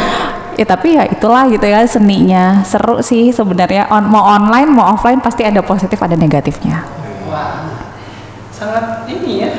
Ya 0.59 0.67
tapi 0.67 0.99
ya 0.99 1.07
itulah 1.07 1.47
gitu 1.47 1.63
ya 1.71 1.87
seninya. 1.87 2.67
Seru 2.67 2.99
sih 2.99 3.31
sebenarnya. 3.31 3.87
On- 3.95 4.11
mau 4.11 4.27
online 4.27 4.67
mau 4.67 4.91
offline 4.91 5.23
pasti 5.23 5.47
ada 5.47 5.63
positif 5.63 6.03
ada 6.03 6.19
negatifnya. 6.19 6.83
Wah, 7.31 7.79
sangat 8.51 9.07
ini 9.07 9.47
ya. 9.47 9.53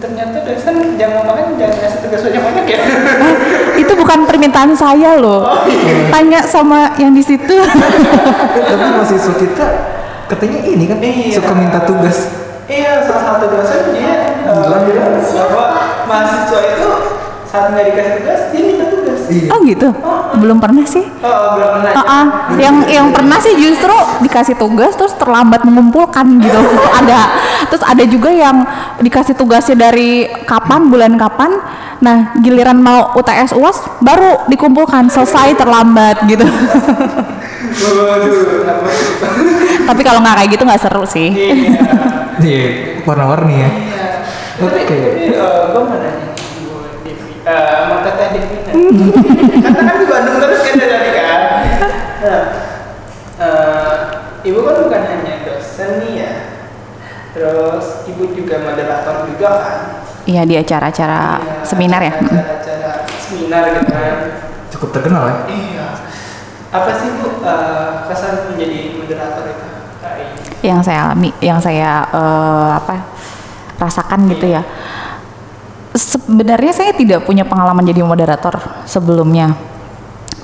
Ternyata 0.00 0.40
dosen 0.48 0.96
jangan 0.96 1.28
makan 1.28 1.60
jangan 1.60 1.76
ngasih 1.76 2.00
tugas 2.08 2.20
banyak 2.24 2.40
banyak 2.40 2.66
ya. 2.72 2.80
itu 3.84 3.92
bukan 3.92 4.24
permintaan 4.24 4.72
saya 4.72 5.20
loh. 5.20 5.44
Tanya 6.08 6.40
sama 6.48 6.96
yang 6.96 7.12
di 7.12 7.20
situ. 7.20 7.60
Tapi 8.72 8.86
mahasiswa 8.96 9.34
kita 9.36 9.66
katanya 10.30 10.58
ini 10.62 10.84
kan 10.86 10.98
Iya. 11.02 11.34
suka 11.36 11.52
minta 11.52 11.82
tugas. 11.82 12.18
Iya, 12.64 13.02
salah 13.02 13.24
satu 13.34 13.50
dosen 13.50 13.90
dia 13.90 14.38
eh, 14.46 14.46
Bilang. 14.46 14.86
bilang 14.86 15.10
bahwa 15.18 15.64
mahasiswa 16.06 16.60
itu 16.70 16.88
saat 17.44 17.74
nggak 17.74 17.84
dikasih 17.90 18.12
tugas 18.16 18.40
dia 18.48 18.62
minta 18.62 18.84
tugas. 18.86 19.18
Iya. 19.26 19.46
oh 19.50 19.58
gitu 19.62 19.88
belum 20.38 20.58
pernah 20.58 20.82
sih 20.82 21.06
Oh, 21.18 21.54
belum 21.54 21.70
pernah. 21.78 21.92
Ah, 21.94 22.02
ah. 22.02 22.24
yang 22.58 22.82
yang 22.86 23.10
pernah 23.10 23.38
sih 23.38 23.54
justru 23.54 23.90
dikasih 24.22 24.54
tugas 24.54 24.94
terus 24.94 25.14
terlambat 25.14 25.62
mengumpulkan 25.62 26.26
gitu 26.38 26.58
ada 27.02 27.30
terus 27.66 27.82
ada 27.82 28.02
juga 28.06 28.30
yang 28.30 28.62
dikasih 28.98 29.34
tugasnya 29.34 29.74
dari 29.76 30.26
kapan 30.46 30.86
bulan 30.86 31.14
kapan 31.14 31.58
nah 31.98 32.34
giliran 32.38 32.78
mau 32.78 33.14
UTS 33.14 33.54
UAS 33.54 33.82
baru 34.00 34.46
dikumpulkan 34.46 35.06
selesai 35.06 35.54
terlambat 35.54 36.22
gitu? 36.26 36.42
tapi 39.86 40.00
kalau 40.02 40.20
nggak 40.22 40.36
kayak 40.40 40.50
gitu 40.54 40.62
nggak 40.64 40.80
seru 40.80 41.04
sih 41.04 41.28
Iya. 41.30 41.54
Iya, 42.40 42.64
warna-warni 43.04 43.52
ya. 43.52 43.68
Iya. 43.68 44.06
Oke. 44.64 44.80
Tapi, 44.80 45.28
gue 45.28 45.76
mau 45.76 45.92
nanya 45.92 46.32
eh, 47.44 47.68
sama 47.76 47.96
Teteh 48.00 48.28
Devina. 48.32 48.72
Karena 49.64 49.80
kan 49.84 49.96
di 50.00 50.06
Bandung 50.08 50.36
terus 50.40 50.60
kan 50.64 50.74
dari 50.80 51.10
kan. 51.12 51.40
Nah, 52.24 52.42
eh, 53.36 53.92
ibu 54.48 54.58
kan 54.64 54.74
bukan 54.88 55.02
hanya 55.04 55.34
dosen 55.44 56.00
nih 56.00 56.12
ya. 56.16 56.32
Terus 57.36 58.08
ibu 58.08 58.24
juga 58.32 58.56
moderator 58.64 59.28
juga 59.28 59.48
kan. 59.60 59.78
iya 60.24 60.44
di 60.44 60.56
acara-acara 60.56 61.20
Iya, 61.40 61.54
seminar 61.64 62.00
ya. 62.00 62.14
Acara-acara 62.16 62.90
seminar 63.20 63.62
gitu 63.68 63.92
kan. 63.92 64.16
Cukup 64.72 64.88
terkenal 64.92 65.22
ya. 65.28 65.36
Iya. 65.44 65.86
Apa 66.70 66.90
sih 67.02 67.10
bu 67.18 67.42
eh, 67.42 67.90
kesan 68.06 68.54
menjadi 68.54 68.94
moderator 68.94 69.44
itu? 69.50 69.66
Yang 70.62 70.80
saya 70.86 71.10
alami 71.10 71.30
yang 71.42 71.58
saya 71.58 72.06
eh, 72.14 72.70
apa 72.78 72.94
rasakan 73.82 74.30
gitu 74.30 74.46
ya. 74.54 74.62
Sebenarnya 75.90 76.70
saya 76.70 76.94
tidak 76.94 77.26
punya 77.26 77.42
pengalaman 77.42 77.82
jadi 77.82 78.06
moderator 78.06 78.54
sebelumnya. 78.86 79.50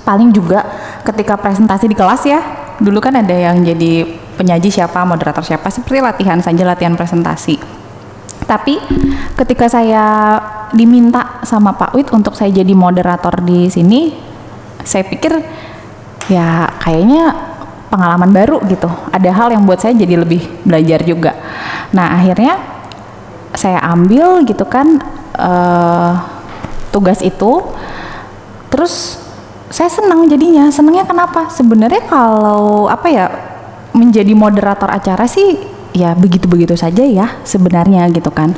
Paling 0.03 0.35
juga 0.35 0.67
ketika 1.07 1.39
presentasi 1.39 1.87
di 1.87 1.95
kelas 1.95 2.23
ya 2.27 2.41
dulu 2.83 2.99
kan 2.99 3.15
ada 3.17 3.33
yang 3.33 3.63
jadi 3.63 4.05
penyaji 4.37 4.69
siapa 4.69 5.01
moderator 5.07 5.41
siapa 5.41 5.71
seperti 5.71 6.03
latihan 6.03 6.43
saja 6.43 6.67
latihan 6.67 6.99
presentasi. 6.99 7.57
Tapi 8.47 8.79
ketika 9.39 9.67
saya 9.71 10.39
diminta 10.75 11.43
sama 11.47 11.75
Pak 11.75 11.95
Wid 11.95 12.11
untuk 12.11 12.35
saya 12.35 12.51
jadi 12.51 12.75
moderator 12.75 13.43
di 13.43 13.71
sini 13.71 14.15
saya 14.87 15.03
pikir 15.03 15.35
ya 16.27 16.67
kayaknya 16.83 17.35
pengalaman 17.89 18.31
baru 18.35 18.59
gitu. 18.67 18.91
Ada 19.15 19.31
hal 19.33 19.49
yang 19.55 19.63
buat 19.65 19.79
saya 19.79 19.95
jadi 19.95 20.21
lebih 20.21 20.67
belajar 20.67 21.01
juga. 21.07 21.33
Nah 21.95 22.19
akhirnya 22.19 22.59
saya 23.57 23.81
ambil 23.83 24.45
gitu 24.45 24.67
kan 24.67 25.01
eh, 25.39 26.13
tugas 26.91 27.23
itu. 27.23 27.63
Terus 28.69 29.23
saya 29.71 29.91
senang 29.91 30.27
jadinya. 30.27 30.69
Senangnya 30.69 31.07
kenapa? 31.07 31.49
Sebenarnya 31.49 32.03
kalau 32.07 32.91
apa 32.91 33.07
ya 33.09 33.27
menjadi 33.97 34.37
moderator 34.37 34.93
acara 34.93 35.25
sih 35.25 35.57
ya 35.97 36.13
begitu-begitu 36.13 36.77
saja 36.77 37.01
ya 37.01 37.41
sebenarnya 37.49 38.05
gitu 38.13 38.29
kan 38.29 38.53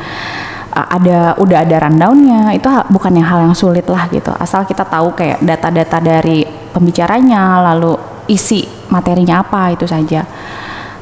ada 0.87 1.35
udah 1.35 1.67
ada 1.67 1.77
rundownnya. 1.89 2.55
Itu 2.55 2.71
bukan 2.93 3.19
yang 3.19 3.27
hal 3.27 3.41
yang 3.51 3.57
sulit 3.59 3.89
lah 3.91 4.07
gitu. 4.13 4.31
Asal 4.39 4.63
kita 4.63 4.87
tahu 4.87 5.17
kayak 5.19 5.43
data-data 5.43 5.99
dari 5.99 6.47
pembicaranya 6.47 7.59
lalu 7.73 7.99
isi 8.31 8.63
materinya 8.93 9.43
apa 9.43 9.75
itu 9.75 9.89
saja. 9.89 10.23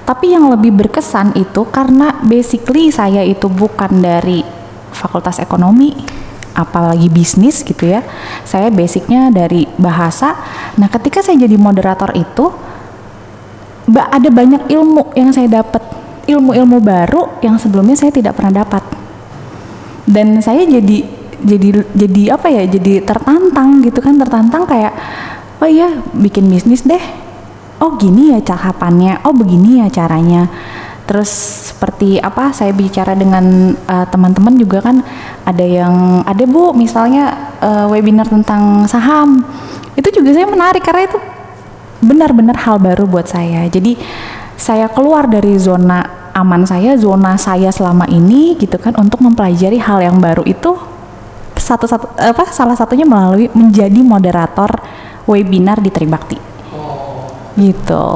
Tapi 0.06 0.32
yang 0.32 0.46
lebih 0.48 0.70
berkesan 0.70 1.34
itu 1.34 1.66
karena 1.66 2.14
basically 2.22 2.94
saya 2.94 3.26
itu 3.26 3.50
bukan 3.50 3.98
dari 3.98 4.46
fakultas 4.94 5.42
ekonomi 5.42 5.92
apalagi 6.54 7.10
bisnis 7.10 7.60
gitu 7.66 7.90
ya. 7.90 8.06
Saya 8.46 8.70
basicnya 8.70 9.28
dari 9.34 9.66
bahasa. 9.76 10.38
Nah 10.78 10.88
ketika 10.88 11.20
saya 11.20 11.42
jadi 11.42 11.58
moderator 11.58 12.14
itu 12.14 12.54
ada 13.92 14.30
banyak 14.30 14.70
ilmu 14.70 15.12
yang 15.18 15.34
saya 15.34 15.60
dapat. 15.62 15.82
Ilmu-ilmu 16.26 16.82
baru 16.82 17.38
yang 17.38 17.54
sebelumnya 17.54 17.94
saya 17.94 18.10
tidak 18.10 18.34
pernah 18.34 18.66
dapat 18.66 18.82
dan 20.06 20.38
saya 20.38 20.62
jadi 20.64 21.02
jadi 21.36 21.84
jadi 21.92 22.22
apa 22.32 22.48
ya 22.48 22.64
jadi 22.64 23.04
tertantang 23.04 23.84
gitu 23.84 23.98
kan. 24.00 24.16
Tertantang 24.16 24.64
kayak 24.64 24.94
oh 25.60 25.68
iya 25.68 26.00
bikin 26.16 26.48
bisnis 26.48 26.86
deh. 26.86 27.02
Oh 27.82 27.98
gini 28.00 28.32
ya 28.32 28.40
cahapannya. 28.40 29.20
Oh 29.26 29.34
begini 29.36 29.84
ya 29.84 29.92
caranya. 29.92 30.48
Terus 31.06 31.30
seperti 31.70 32.18
apa 32.18 32.50
saya 32.50 32.74
bicara 32.74 33.14
dengan 33.14 33.76
eh, 33.76 34.06
teman-teman 34.10 34.58
juga 34.58 34.82
kan 34.82 35.02
ada 35.46 35.62
yang 35.62 36.26
ada 36.26 36.44
bu 36.48 36.74
misalnya 36.74 37.54
eh, 37.62 37.86
webinar 37.90 38.26
tentang 38.26 38.88
saham. 38.88 39.44
Itu 39.94 40.08
juga 40.10 40.34
saya 40.34 40.48
menarik 40.48 40.82
karena 40.82 41.06
itu 41.06 41.18
benar-benar 42.00 42.56
hal 42.58 42.82
baru 42.82 43.06
buat 43.06 43.28
saya. 43.30 43.64
Jadi 43.70 43.96
saya 44.56 44.88
keluar 44.88 45.28
dari 45.28 45.54
zona 45.60 46.25
aman 46.36 46.68
saya, 46.68 46.92
zona 47.00 47.40
saya 47.40 47.72
selama 47.72 48.04
ini 48.12 48.60
gitu 48.60 48.76
kan 48.76 48.92
untuk 49.00 49.24
mempelajari 49.24 49.80
hal 49.80 50.04
yang 50.04 50.20
baru 50.20 50.44
itu 50.44 50.76
satu 51.56 51.88
satu 51.88 52.12
apa 52.20 52.52
salah 52.52 52.76
satunya 52.76 53.08
melalui 53.08 53.48
menjadi 53.56 53.96
moderator 54.04 54.68
webinar 55.24 55.80
di 55.80 55.88
Tribakti. 55.88 56.36
Oh. 56.76 57.32
Gitu. 57.56 58.06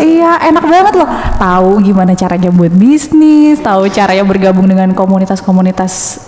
Iya, 0.00 0.40
enak 0.48 0.64
banget 0.64 0.94
loh. 0.96 1.10
Tahu 1.36 1.82
gimana 1.84 2.16
caranya 2.16 2.48
buat 2.48 2.72
bisnis, 2.72 3.60
tahu 3.60 3.90
caranya 3.92 4.24
bergabung 4.24 4.64
dengan 4.64 4.94
komunitas-komunitas 4.96 6.22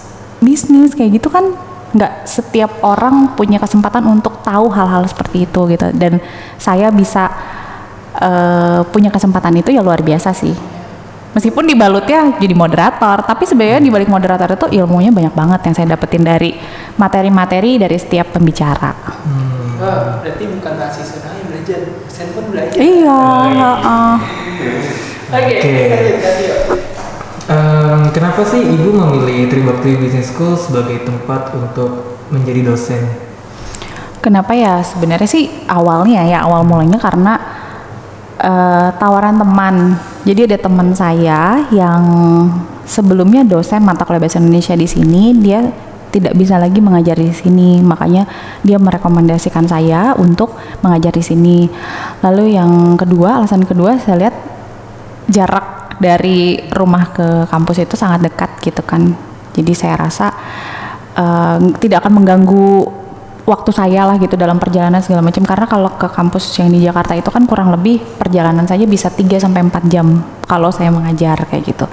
bisnis 0.44 0.92
kayak 0.92 1.22
gitu 1.22 1.32
kan 1.32 1.56
nggak 1.94 2.26
setiap 2.26 2.82
orang 2.82 3.32
punya 3.38 3.56
kesempatan 3.56 4.04
untuk 4.10 4.42
tahu 4.44 4.68
hal-hal 4.68 5.06
seperti 5.08 5.48
itu 5.48 5.60
gitu. 5.72 5.88
Dan 5.94 6.20
saya 6.60 6.90
bisa 6.92 7.30
eh, 8.18 8.80
punya 8.88 9.10
kesempatan 9.10 9.58
itu 9.58 9.74
ya 9.74 9.82
luar 9.82 10.00
biasa 10.02 10.30
sih. 10.34 10.54
Meskipun 11.34 11.66
dibalutnya 11.66 12.38
jadi 12.38 12.54
moderator, 12.54 13.26
tapi 13.26 13.42
sebenarnya 13.42 13.82
di 13.82 13.90
balik 13.90 14.06
moderator 14.06 14.54
itu 14.54 14.78
ilmunya 14.78 15.10
banyak 15.10 15.34
banget 15.34 15.60
yang 15.66 15.74
saya 15.74 15.86
dapetin 15.98 16.22
dari 16.22 16.54
materi-materi 16.94 17.74
dari 17.74 17.98
setiap 17.98 18.38
pembicara. 18.38 18.94
Wah, 19.82 20.22
berarti 20.22 20.44
bukan 20.46 20.72
mahasiswa 20.78 21.34
yang 21.34 21.50
belajar, 21.50 21.78
dosen 21.90 22.26
pun 22.38 22.44
belajar. 22.54 22.78
Iya, 22.78 23.18
Oh, 23.18 23.50
heeh. 23.50 24.14
Oke, 25.34 25.74
kenapa 28.14 28.40
sih 28.46 28.62
ibu 28.62 28.94
memilih 28.94 29.50
Tribakti 29.50 29.98
Business 29.98 30.30
School 30.30 30.54
sebagai 30.54 31.02
tempat 31.02 31.50
untuk 31.50 32.22
menjadi 32.30 32.62
dosen? 32.70 33.02
Kenapa 34.22 34.54
ya 34.56 34.80
sebenarnya 34.80 35.28
sih 35.28 35.50
awalnya 35.68 36.24
ya 36.24 36.46
awal 36.46 36.64
mulanya 36.64 36.96
karena 36.96 37.36
eh, 38.44 38.88
tawaran 39.00 39.40
teman. 39.40 39.96
Jadi 40.28 40.52
ada 40.52 40.58
teman 40.60 40.92
saya 40.92 41.64
yang 41.72 42.04
sebelumnya 42.84 43.44
dosen 43.44 43.80
mata 43.80 44.04
kuliah 44.04 44.20
bahasa 44.20 44.40
Indonesia 44.40 44.76
di 44.76 44.84
sini, 44.84 45.32
dia 45.40 45.64
tidak 46.14 46.38
bisa 46.38 46.60
lagi 46.62 46.78
mengajar 46.78 47.18
di 47.18 47.34
sini, 47.34 47.82
makanya 47.82 48.28
dia 48.62 48.78
merekomendasikan 48.78 49.66
saya 49.66 50.14
untuk 50.14 50.54
mengajar 50.84 51.10
di 51.10 51.24
sini. 51.24 51.58
Lalu 52.22 52.54
yang 52.54 52.94
kedua, 52.94 53.42
alasan 53.42 53.66
kedua 53.66 53.98
saya 53.98 54.28
lihat 54.28 54.36
jarak 55.26 55.98
dari 55.98 56.60
rumah 56.70 57.10
ke 57.10 57.48
kampus 57.50 57.82
itu 57.82 57.98
sangat 57.98 58.30
dekat 58.30 58.50
gitu 58.62 58.84
kan. 58.86 59.16
Jadi 59.54 59.72
saya 59.74 59.98
rasa 59.98 60.30
eh, 61.18 61.58
tidak 61.82 62.06
akan 62.06 62.22
mengganggu 62.22 63.03
waktu 63.44 63.70
saya 63.76 64.08
lah 64.08 64.16
gitu 64.16 64.40
dalam 64.40 64.56
perjalanan 64.56 65.04
segala 65.04 65.20
macam 65.20 65.44
karena 65.44 65.66
kalau 65.68 65.92
ke 65.92 66.08
kampus 66.08 66.56
yang 66.56 66.72
di 66.72 66.80
Jakarta 66.80 67.12
itu 67.12 67.28
kan 67.28 67.44
kurang 67.44 67.68
lebih 67.68 68.00
perjalanan 68.16 68.64
saja 68.64 68.88
bisa 68.88 69.12
3 69.12 69.36
sampai 69.36 69.60
4 69.68 69.84
jam 69.92 70.24
kalau 70.48 70.72
saya 70.72 70.88
mengajar 70.88 71.44
kayak 71.48 71.64
gitu. 71.68 71.84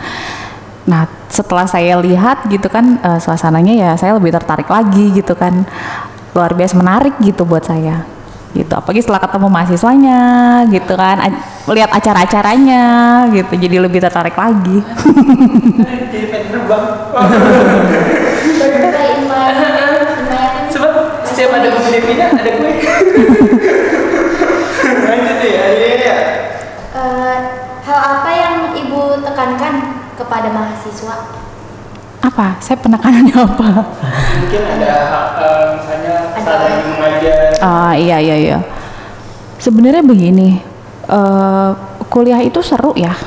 Nah, 0.87 1.05
setelah 1.27 1.67
saya 1.67 1.99
lihat 1.99 2.47
gitu 2.47 2.71
kan 2.71 2.99
eh, 3.03 3.19
suasananya 3.19 3.73
ya 3.75 3.91
saya 3.99 4.15
lebih 4.15 4.31
tertarik 4.31 4.67
lagi 4.71 5.11
gitu 5.11 5.35
kan. 5.35 5.67
Luar 6.31 6.55
biasa 6.55 6.79
menarik 6.79 7.19
gitu 7.19 7.43
buat 7.43 7.67
saya. 7.67 8.07
Gitu. 8.55 8.71
Apalagi 8.71 9.03
setelah 9.03 9.23
ketemu 9.23 9.47
mahasiswanya 9.47 10.19
gitu 10.71 10.93
kan, 10.95 11.23
a- 11.23 11.43
lihat 11.71 11.91
acara-acaranya 11.91 12.83
gitu 13.31 13.53
jadi 13.55 13.79
lebih 13.79 14.03
tertarik 14.03 14.35
lagi. 14.35 14.83
Jadi 16.11 16.25
pengen 16.27 16.47
terbang. 16.51 16.85
setiap 21.41 21.57
ada 21.57 21.73
pemimpinnya 21.73 22.27
ada 22.37 22.51
gue. 22.53 22.73
Lanjut 25.09 25.37
ya, 25.41 25.65
iya 25.73 25.89
ya. 25.97 26.17
Eh, 26.93 27.37
hal 27.81 27.99
apa 28.13 28.29
yang 28.29 28.77
ibu 28.77 29.25
tekankan 29.25 30.05
kepada 30.13 30.53
mahasiswa? 30.53 31.33
Apa? 32.21 32.61
Saya 32.61 32.77
penekanannya 32.77 33.33
apa? 33.33 33.69
Mungkin 34.37 34.61
ada 34.69 34.93
eh, 35.41 35.65
misalnya 35.81 36.15
Ada. 36.29 36.45
saat 36.45 36.61
lagi 36.61 36.83
mengajar. 36.93 37.37
Ah 37.57 37.97
iya 37.97 38.21
iya 38.21 38.37
iya. 38.37 38.57
Sebenarnya 39.57 40.05
begini, 40.05 40.61
eh, 41.09 41.69
kuliah 42.05 42.45
itu 42.45 42.61
seru 42.61 42.93
ya. 42.93 43.17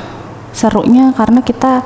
Serunya 0.55 1.11
karena 1.11 1.43
kita 1.43 1.83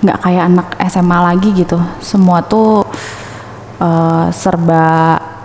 nggak 0.00 0.24
kayak 0.24 0.44
anak 0.56 0.68
SMA 0.88 1.18
lagi 1.20 1.52
gitu. 1.52 1.76
Semua 2.00 2.40
tuh 2.40 2.88
eh, 3.76 4.32
serba 4.32 5.35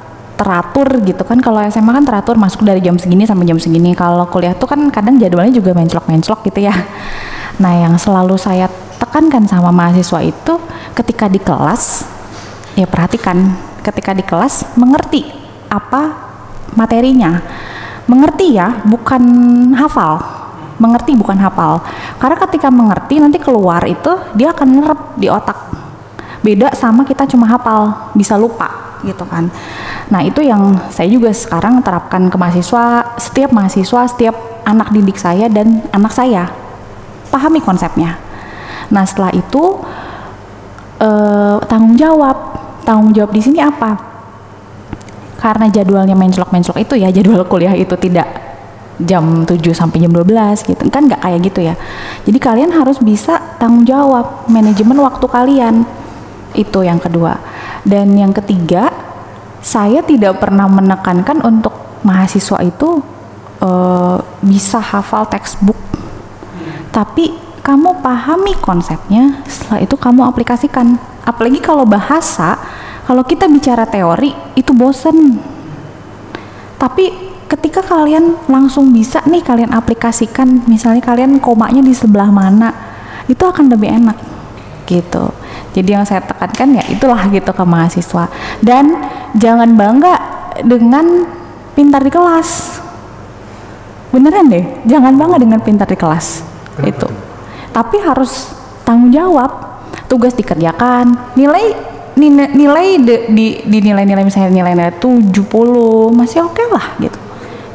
teratur 0.42 0.90
gitu 1.06 1.22
kan. 1.22 1.38
Kalau 1.38 1.62
SMA 1.70 1.94
kan 1.94 2.02
teratur 2.02 2.34
masuk 2.42 2.66
dari 2.66 2.82
jam 2.82 2.98
segini 2.98 3.30
sampai 3.30 3.46
jam 3.46 3.62
segini. 3.62 3.94
Kalau 3.94 4.26
kuliah 4.26 4.58
tuh 4.58 4.66
kan 4.66 4.82
kadang 4.90 5.22
jadwalnya 5.22 5.54
juga 5.54 5.78
menclok-menclok 5.78 6.50
gitu 6.50 6.66
ya. 6.66 6.74
Nah 7.62 7.78
yang 7.78 7.94
selalu 7.94 8.42
saya 8.42 8.66
tekankan 8.98 9.46
sama 9.46 9.70
mahasiswa 9.70 10.18
itu 10.26 10.54
ketika 10.98 11.30
di 11.30 11.38
kelas 11.38 12.10
ya 12.74 12.88
perhatikan 12.90 13.54
ketika 13.86 14.18
di 14.18 14.24
kelas 14.26 14.66
mengerti 14.78 15.30
apa 15.70 16.16
materinya 16.74 17.38
mengerti 18.08 18.58
ya 18.58 18.82
bukan 18.88 19.22
hafal 19.78 20.22
mengerti 20.82 21.14
bukan 21.14 21.38
hafal 21.38 21.86
karena 22.18 22.38
ketika 22.50 22.68
mengerti 22.74 23.22
nanti 23.22 23.38
keluar 23.38 23.86
itu 23.86 24.10
dia 24.34 24.56
akan 24.56 24.68
nerep 24.82 25.00
di 25.20 25.28
otak 25.30 25.58
beda 26.42 26.74
sama 26.74 27.06
kita 27.06 27.30
cuma 27.30 27.46
hafal 27.46 28.14
bisa 28.18 28.34
lupa 28.40 28.81
gitu 29.06 29.26
kan. 29.26 29.50
Nah 30.10 30.22
itu 30.22 30.42
yang 30.42 30.78
saya 30.94 31.10
juga 31.10 31.34
sekarang 31.34 31.82
terapkan 31.82 32.30
ke 32.30 32.38
mahasiswa 32.38 33.16
setiap 33.18 33.50
mahasiswa 33.54 34.02
setiap 34.08 34.36
anak 34.66 34.94
didik 34.94 35.18
saya 35.18 35.50
dan 35.50 35.82
anak 35.94 36.14
saya. 36.14 36.50
Pahami 37.32 37.64
konsepnya. 37.64 38.20
Nah 38.92 39.04
setelah 39.08 39.32
itu 39.34 39.82
eh, 41.02 41.58
tanggung 41.66 41.98
jawab. 41.98 42.60
Tanggung 42.82 43.14
jawab 43.14 43.32
di 43.32 43.42
sini 43.42 43.62
apa? 43.62 43.94
Karena 45.38 45.70
jadwalnya 45.70 46.18
menclok-menclok 46.18 46.78
itu 46.82 46.94
ya 46.98 47.10
jadwal 47.14 47.46
kuliah 47.46 47.74
itu 47.74 47.94
tidak 47.98 48.26
jam 49.02 49.42
7 49.46 49.58
sampai 49.74 49.98
jam 50.02 50.14
12 50.14 50.66
gitu. 50.66 50.82
Kan 50.90 51.10
nggak 51.10 51.22
kayak 51.22 51.40
gitu 51.46 51.60
ya. 51.66 51.74
Jadi 52.26 52.38
kalian 52.38 52.74
harus 52.74 53.02
bisa 53.02 53.38
tanggung 53.58 53.86
jawab 53.86 54.46
manajemen 54.50 54.98
waktu 55.02 55.26
kalian. 55.26 55.86
Itu 56.52 56.84
yang 56.84 57.00
kedua 57.00 57.51
dan 57.88 58.14
yang 58.14 58.34
ketiga 58.34 58.94
saya 59.62 60.02
tidak 60.02 60.42
pernah 60.42 60.66
menekankan 60.66 61.42
untuk 61.46 61.74
mahasiswa 62.02 62.62
itu 62.66 63.02
eh, 63.62 64.18
bisa 64.42 64.82
hafal 64.82 65.30
textbook. 65.30 65.78
Tapi 66.92 67.38
kamu 67.62 68.02
pahami 68.02 68.58
konsepnya 68.58 69.46
setelah 69.46 69.80
itu 69.86 69.96
kamu 69.96 70.26
aplikasikan. 70.26 70.98
Apalagi 71.22 71.62
kalau 71.62 71.86
bahasa 71.86 72.58
kalau 73.06 73.22
kita 73.22 73.46
bicara 73.46 73.86
teori 73.86 74.34
itu 74.58 74.74
bosen. 74.74 75.38
Tapi 76.82 77.32
ketika 77.46 77.84
kalian 77.86 78.40
langsung 78.50 78.90
bisa 78.96 79.22
nih 79.28 79.44
kalian 79.44 79.76
aplikasikan 79.76 80.66
misalnya 80.66 81.04
kalian 81.04 81.38
komanya 81.44 81.84
di 81.84 81.92
sebelah 81.92 82.32
mana 82.32 82.72
itu 83.28 83.44
akan 83.44 83.68
lebih 83.68 83.92
enak 83.92 84.16
gitu 84.88 85.36
jadi 85.72 86.00
yang 86.00 86.04
saya 86.04 86.20
tekankan 86.24 86.80
ya 86.80 86.84
itulah 86.92 87.32
gitu 87.32 87.52
ke 87.52 87.64
mahasiswa. 87.64 88.28
Dan 88.60 88.92
jangan 89.40 89.72
bangga 89.76 90.14
dengan 90.68 91.26
pintar 91.74 92.04
di 92.04 92.12
kelas. 92.12 92.80
Beneran 94.12 94.52
deh 94.52 94.66
jangan 94.84 95.16
bangga 95.16 95.38
dengan 95.40 95.60
pintar 95.64 95.88
di 95.88 95.96
kelas. 95.96 96.44
Kenapa 96.76 96.88
itu. 96.92 97.08
tuh? 97.08 97.14
tapi 97.72 98.04
harus 98.04 98.52
tanggung 98.84 99.12
jawab. 99.12 99.72
Tugas 100.12 100.36
dikerjakan. 100.36 101.36
Nilai 101.40 101.72
nilai 102.20 102.52
nilai 102.52 102.88
de- 103.00 103.26
di 103.32 103.64
di 103.64 103.80
nilai-nilai 103.80 104.28
misalnya 104.28 104.52
nilai-nilai 104.52 105.00
70 105.00 106.12
masih 106.12 106.44
oke 106.44 106.64
lah 106.68 107.00
gitu. 107.00 107.16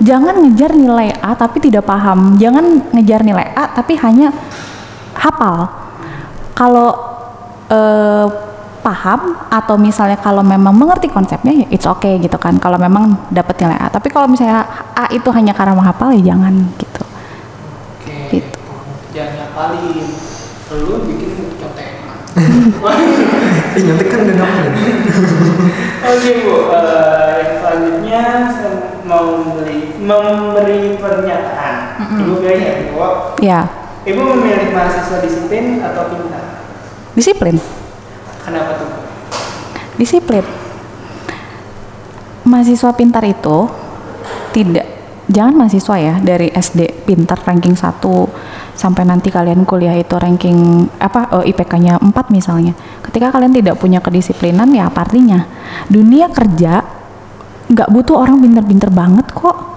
Jangan 0.04 0.44
ngejar 0.44 0.76
nilai 0.76 1.16
A 1.24 1.32
tapi 1.32 1.64
tidak 1.64 1.88
paham. 1.88 2.36
Jangan 2.36 2.92
ngejar 2.92 3.24
nilai 3.24 3.56
A 3.56 3.72
tapi 3.72 3.96
hanya 3.96 4.28
hafal. 5.16 5.64
Kalau 6.52 7.15
eh, 7.70 8.26
paham 8.86 9.34
atau 9.50 9.74
misalnya 9.74 10.14
kalau 10.14 10.46
memang 10.46 10.70
mengerti 10.70 11.10
konsepnya 11.10 11.50
ya 11.50 11.66
it's 11.74 11.90
okay 11.90 12.22
gitu 12.22 12.38
kan 12.38 12.54
kalau 12.62 12.78
memang 12.78 13.18
dapat 13.34 13.58
nilai 13.58 13.74
A 13.82 13.90
tapi 13.90 14.14
kalau 14.14 14.30
misalnya 14.30 14.62
A 14.94 15.10
itu 15.10 15.26
hanya 15.34 15.50
karena 15.50 15.74
menghafal 15.74 16.14
ya 16.14 16.34
jangan 16.34 16.54
gitu 16.78 17.02
Oke. 17.98 18.38
Gitu. 18.38 18.50
Jangan 19.10 19.32
ngapalin. 19.42 20.06
Lu 20.70 21.02
bikin 21.02 21.30
contekan. 21.58 22.14
Eh, 23.74 23.80
nyontek 23.82 24.06
kan 24.06 24.18
udah 24.22 24.36
ngapalin. 24.38 24.74
Oke 26.06 26.30
bu, 26.46 26.54
Eh, 26.70 27.30
yang 27.42 27.54
selanjutnya 27.58 28.22
saya 28.54 28.70
mau 29.02 29.42
memberi 29.42 29.98
memberi 29.98 30.94
pernyataan. 31.02 31.74
Ibu 32.22 32.32
bilang 32.38 32.60
ya 32.62 32.72
bu, 32.86 32.98
ya 33.42 33.60
ibu 34.06 34.22
memilih 34.22 34.70
mahasiswa 34.70 35.18
disiplin 35.18 35.82
atau 35.82 36.14
pintar? 36.14 36.45
Disiplin 37.16 37.56
Kenapa 38.44 38.78
tuh? 38.78 38.90
Disiplin 39.96 40.44
mahasiswa 42.46 42.94
pintar 42.94 43.26
itu 43.26 43.66
tidak 44.54 44.86
jangan 45.26 45.58
mahasiswa 45.58 45.96
ya 45.98 46.14
dari 46.22 46.54
SD 46.54 47.02
pintar 47.02 47.42
ranking 47.42 47.74
1 47.74 47.98
sampai 48.78 49.02
nanti 49.02 49.34
kalian 49.34 49.66
kuliah 49.66 49.98
itu 49.98 50.14
ranking 50.14 50.86
apa 51.02 51.42
eh, 51.42 51.50
IPK-nya 51.50 51.98
4 51.98 52.12
misalnya. 52.30 52.72
Ketika 53.02 53.34
kalian 53.34 53.50
tidak 53.50 53.74
punya 53.80 53.98
kedisiplinan 53.98 54.70
ya 54.70 54.86
apa 54.86 55.02
artinya? 55.02 55.42
Dunia 55.90 56.30
kerja 56.30 56.84
nggak 57.66 57.88
butuh 57.90 58.22
orang 58.22 58.38
pinter-pinter 58.38 58.90
banget 58.94 59.26
kok. 59.34 59.74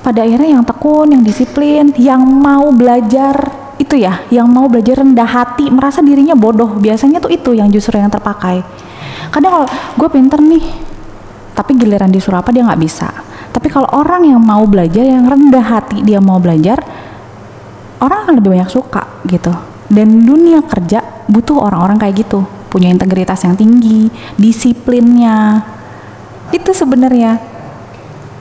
Pada 0.00 0.24
akhirnya 0.24 0.56
yang 0.56 0.64
tekun, 0.64 1.12
yang 1.12 1.20
disiplin, 1.26 1.92
yang 2.00 2.24
mau 2.24 2.72
belajar 2.72 3.52
itu 3.80 3.96
ya, 3.96 4.20
yang 4.28 4.44
mau 4.44 4.68
belajar 4.68 5.00
rendah 5.00 5.24
hati, 5.24 5.72
merasa 5.72 6.04
dirinya 6.04 6.36
bodoh. 6.36 6.76
Biasanya 6.76 7.16
tuh 7.16 7.32
itu 7.32 7.56
yang 7.56 7.72
justru 7.72 7.96
yang 7.96 8.12
terpakai. 8.12 8.60
Kadang 9.32 9.50
kalau 9.56 9.68
gue 9.96 10.08
pinter 10.12 10.36
nih, 10.36 10.60
tapi 11.56 11.80
giliran 11.80 12.12
disuruh 12.12 12.44
apa 12.44 12.52
dia 12.52 12.60
nggak 12.68 12.76
bisa. 12.76 13.08
Tapi 13.50 13.72
kalau 13.72 13.88
orang 13.96 14.28
yang 14.28 14.40
mau 14.44 14.68
belajar, 14.68 15.00
yang 15.00 15.24
rendah 15.24 15.64
hati 15.64 16.04
dia 16.04 16.20
mau 16.20 16.36
belajar, 16.36 16.76
orang 18.04 18.28
akan 18.28 18.34
lebih 18.36 18.60
banyak 18.60 18.68
suka 18.68 19.24
gitu. 19.24 19.50
Dan 19.88 20.28
dunia 20.28 20.60
kerja 20.60 21.24
butuh 21.26 21.64
orang-orang 21.64 21.96
kayak 21.96 22.28
gitu, 22.28 22.44
punya 22.68 22.92
integritas 22.92 23.42
yang 23.48 23.56
tinggi, 23.56 24.12
disiplinnya. 24.36 25.64
Itu 26.52 26.76
sebenarnya. 26.76 27.40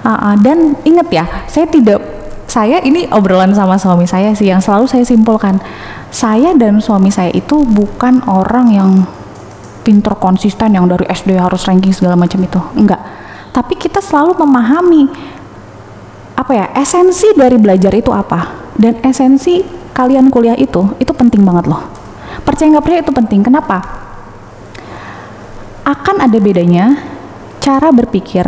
Ah, 0.04 0.32
ah, 0.32 0.36
dan 0.36 0.76
inget 0.84 1.08
ya, 1.12 1.26
saya 1.48 1.64
tidak 1.68 2.19
saya 2.50 2.82
ini 2.82 3.06
obrolan 3.14 3.54
sama 3.54 3.78
suami 3.78 4.10
saya 4.10 4.34
sih 4.34 4.50
yang 4.50 4.58
selalu 4.58 4.90
saya 4.90 5.06
simpulkan. 5.06 5.62
Saya 6.10 6.58
dan 6.58 6.82
suami 6.82 7.14
saya 7.14 7.30
itu 7.30 7.62
bukan 7.62 8.26
orang 8.26 8.74
yang 8.74 9.06
pinter 9.86 10.18
konsisten 10.18 10.74
yang 10.74 10.90
dari 10.90 11.06
SD 11.06 11.38
harus 11.38 11.70
ranking 11.70 11.94
segala 11.94 12.18
macam 12.18 12.42
itu. 12.42 12.58
Enggak. 12.74 12.98
Tapi 13.54 13.78
kita 13.78 14.02
selalu 14.02 14.34
memahami 14.42 15.06
apa 16.34 16.52
ya, 16.58 16.66
esensi 16.74 17.30
dari 17.38 17.62
belajar 17.62 17.94
itu 17.94 18.10
apa. 18.10 18.74
Dan 18.74 18.98
esensi 19.06 19.62
kalian 19.94 20.34
kuliah 20.34 20.58
itu 20.58 20.98
itu 20.98 21.14
penting 21.14 21.46
banget 21.46 21.70
loh. 21.70 21.86
Percaya 22.42 22.74
nggak 22.74 22.82
percaya 22.82 23.02
itu 23.06 23.14
penting. 23.14 23.46
Kenapa? 23.46 23.78
Akan 25.86 26.18
ada 26.18 26.38
bedanya 26.42 26.98
cara 27.62 27.94
berpikir 27.94 28.46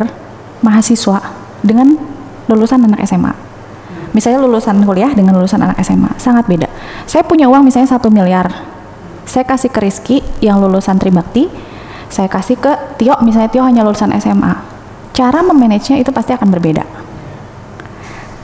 mahasiswa 0.66 1.22
dengan 1.62 1.94
lulusan 2.50 2.82
anak 2.82 3.06
SMA. 3.06 3.51
Misalnya 4.12 4.44
lulusan 4.44 4.84
kuliah 4.84 5.12
dengan 5.16 5.40
lulusan 5.40 5.62
anak 5.64 5.80
SMA 5.84 6.12
sangat 6.20 6.48
beda. 6.48 6.68
Saya 7.08 7.24
punya 7.24 7.48
uang 7.48 7.64
misalnya 7.64 7.96
satu 7.96 8.12
miliar, 8.12 8.48
saya 9.24 9.48
kasih 9.48 9.72
ke 9.72 9.80
Rizky 9.80 10.18
yang 10.44 10.60
lulusan 10.60 11.00
Tribakti, 11.00 11.48
saya 12.12 12.28
kasih 12.28 12.60
ke 12.60 13.00
Tio 13.00 13.16
misalnya 13.24 13.48
Tio 13.48 13.64
hanya 13.64 13.88
lulusan 13.88 14.12
SMA. 14.20 14.54
Cara 15.16 15.40
memanagenya 15.44 16.00
itu 16.04 16.12
pasti 16.12 16.36
akan 16.36 16.48
berbeda. 16.52 16.84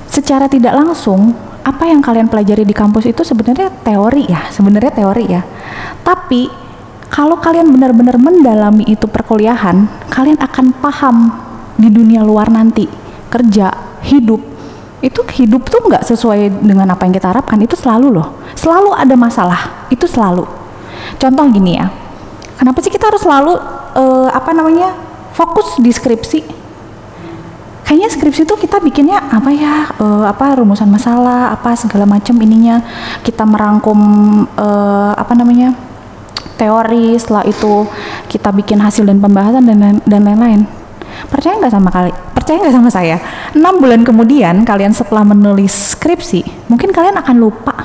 Secara 0.08 0.48
tidak 0.48 0.76
langsung, 0.76 1.36
apa 1.68 1.84
yang 1.84 2.00
kalian 2.00 2.32
pelajari 2.32 2.64
di 2.64 2.72
kampus 2.72 3.12
itu 3.12 3.28
sebenarnya 3.28 3.68
teori 3.84 4.24
ya, 4.32 4.48
sebenarnya 4.48 4.92
teori 4.96 5.26
ya. 5.28 5.44
Tapi 6.02 6.48
kalau 7.12 7.40
kalian 7.40 7.72
benar-benar 7.72 8.16
mendalami 8.16 8.88
itu 8.88 9.04
perkuliahan, 9.08 9.88
kalian 10.08 10.40
akan 10.40 10.72
paham 10.80 11.18
di 11.76 11.92
dunia 11.92 12.24
luar 12.24 12.48
nanti, 12.48 12.88
kerja, 13.28 13.72
hidup. 14.08 14.57
Itu 14.98 15.22
hidup 15.22 15.70
tuh 15.70 15.86
nggak 15.86 16.04
sesuai 16.10 16.66
dengan 16.66 16.90
apa 16.90 17.06
yang 17.06 17.14
kita 17.14 17.30
harapkan, 17.30 17.62
itu 17.62 17.78
selalu 17.78 18.18
loh. 18.18 18.34
Selalu 18.58 18.98
ada 18.98 19.14
masalah, 19.14 19.86
itu 19.94 20.10
selalu. 20.10 20.46
Contoh 21.22 21.46
gini 21.54 21.78
ya, 21.78 21.94
kenapa 22.58 22.82
sih 22.82 22.90
kita 22.90 23.14
harus 23.14 23.22
selalu 23.22 23.54
eh, 23.94 24.30
apa 24.34 24.52
namanya 24.58 24.98
fokus 25.38 25.78
di 25.78 25.94
skripsi? 25.94 26.42
Kayaknya 27.88 28.10
skripsi 28.12 28.42
itu 28.44 28.56
kita 28.60 28.84
bikinnya 28.84 29.22
apa 29.32 29.48
ya, 29.54 29.88
eh, 29.88 30.26
apa 30.28 30.58
rumusan 30.60 30.90
masalah, 30.90 31.54
apa 31.54 31.78
segala 31.78 32.10
macam 32.10 32.36
ininya. 32.42 32.82
Kita 33.22 33.46
merangkum 33.46 34.00
eh, 34.58 35.12
apa 35.14 35.34
namanya 35.38 35.78
teori, 36.58 37.14
setelah 37.16 37.46
itu 37.46 37.86
kita 38.34 38.50
bikin 38.50 38.82
hasil 38.82 39.06
dan 39.06 39.22
pembahasan 39.22 39.62
dan 39.62 40.02
dan 40.04 40.22
lain-lain. 40.26 40.66
Percaya 41.26 41.58
nggak 41.58 41.74
sama 41.74 41.90
kali? 41.90 42.14
Percaya 42.38 42.58
nggak 42.62 42.76
sama 42.78 42.90
saya? 42.94 43.18
Enam 43.58 43.82
bulan 43.82 44.06
kemudian 44.06 44.62
kalian 44.62 44.94
setelah 44.94 45.26
menulis 45.26 45.98
skripsi, 45.98 46.70
mungkin 46.70 46.94
kalian 46.94 47.18
akan 47.18 47.36
lupa. 47.42 47.76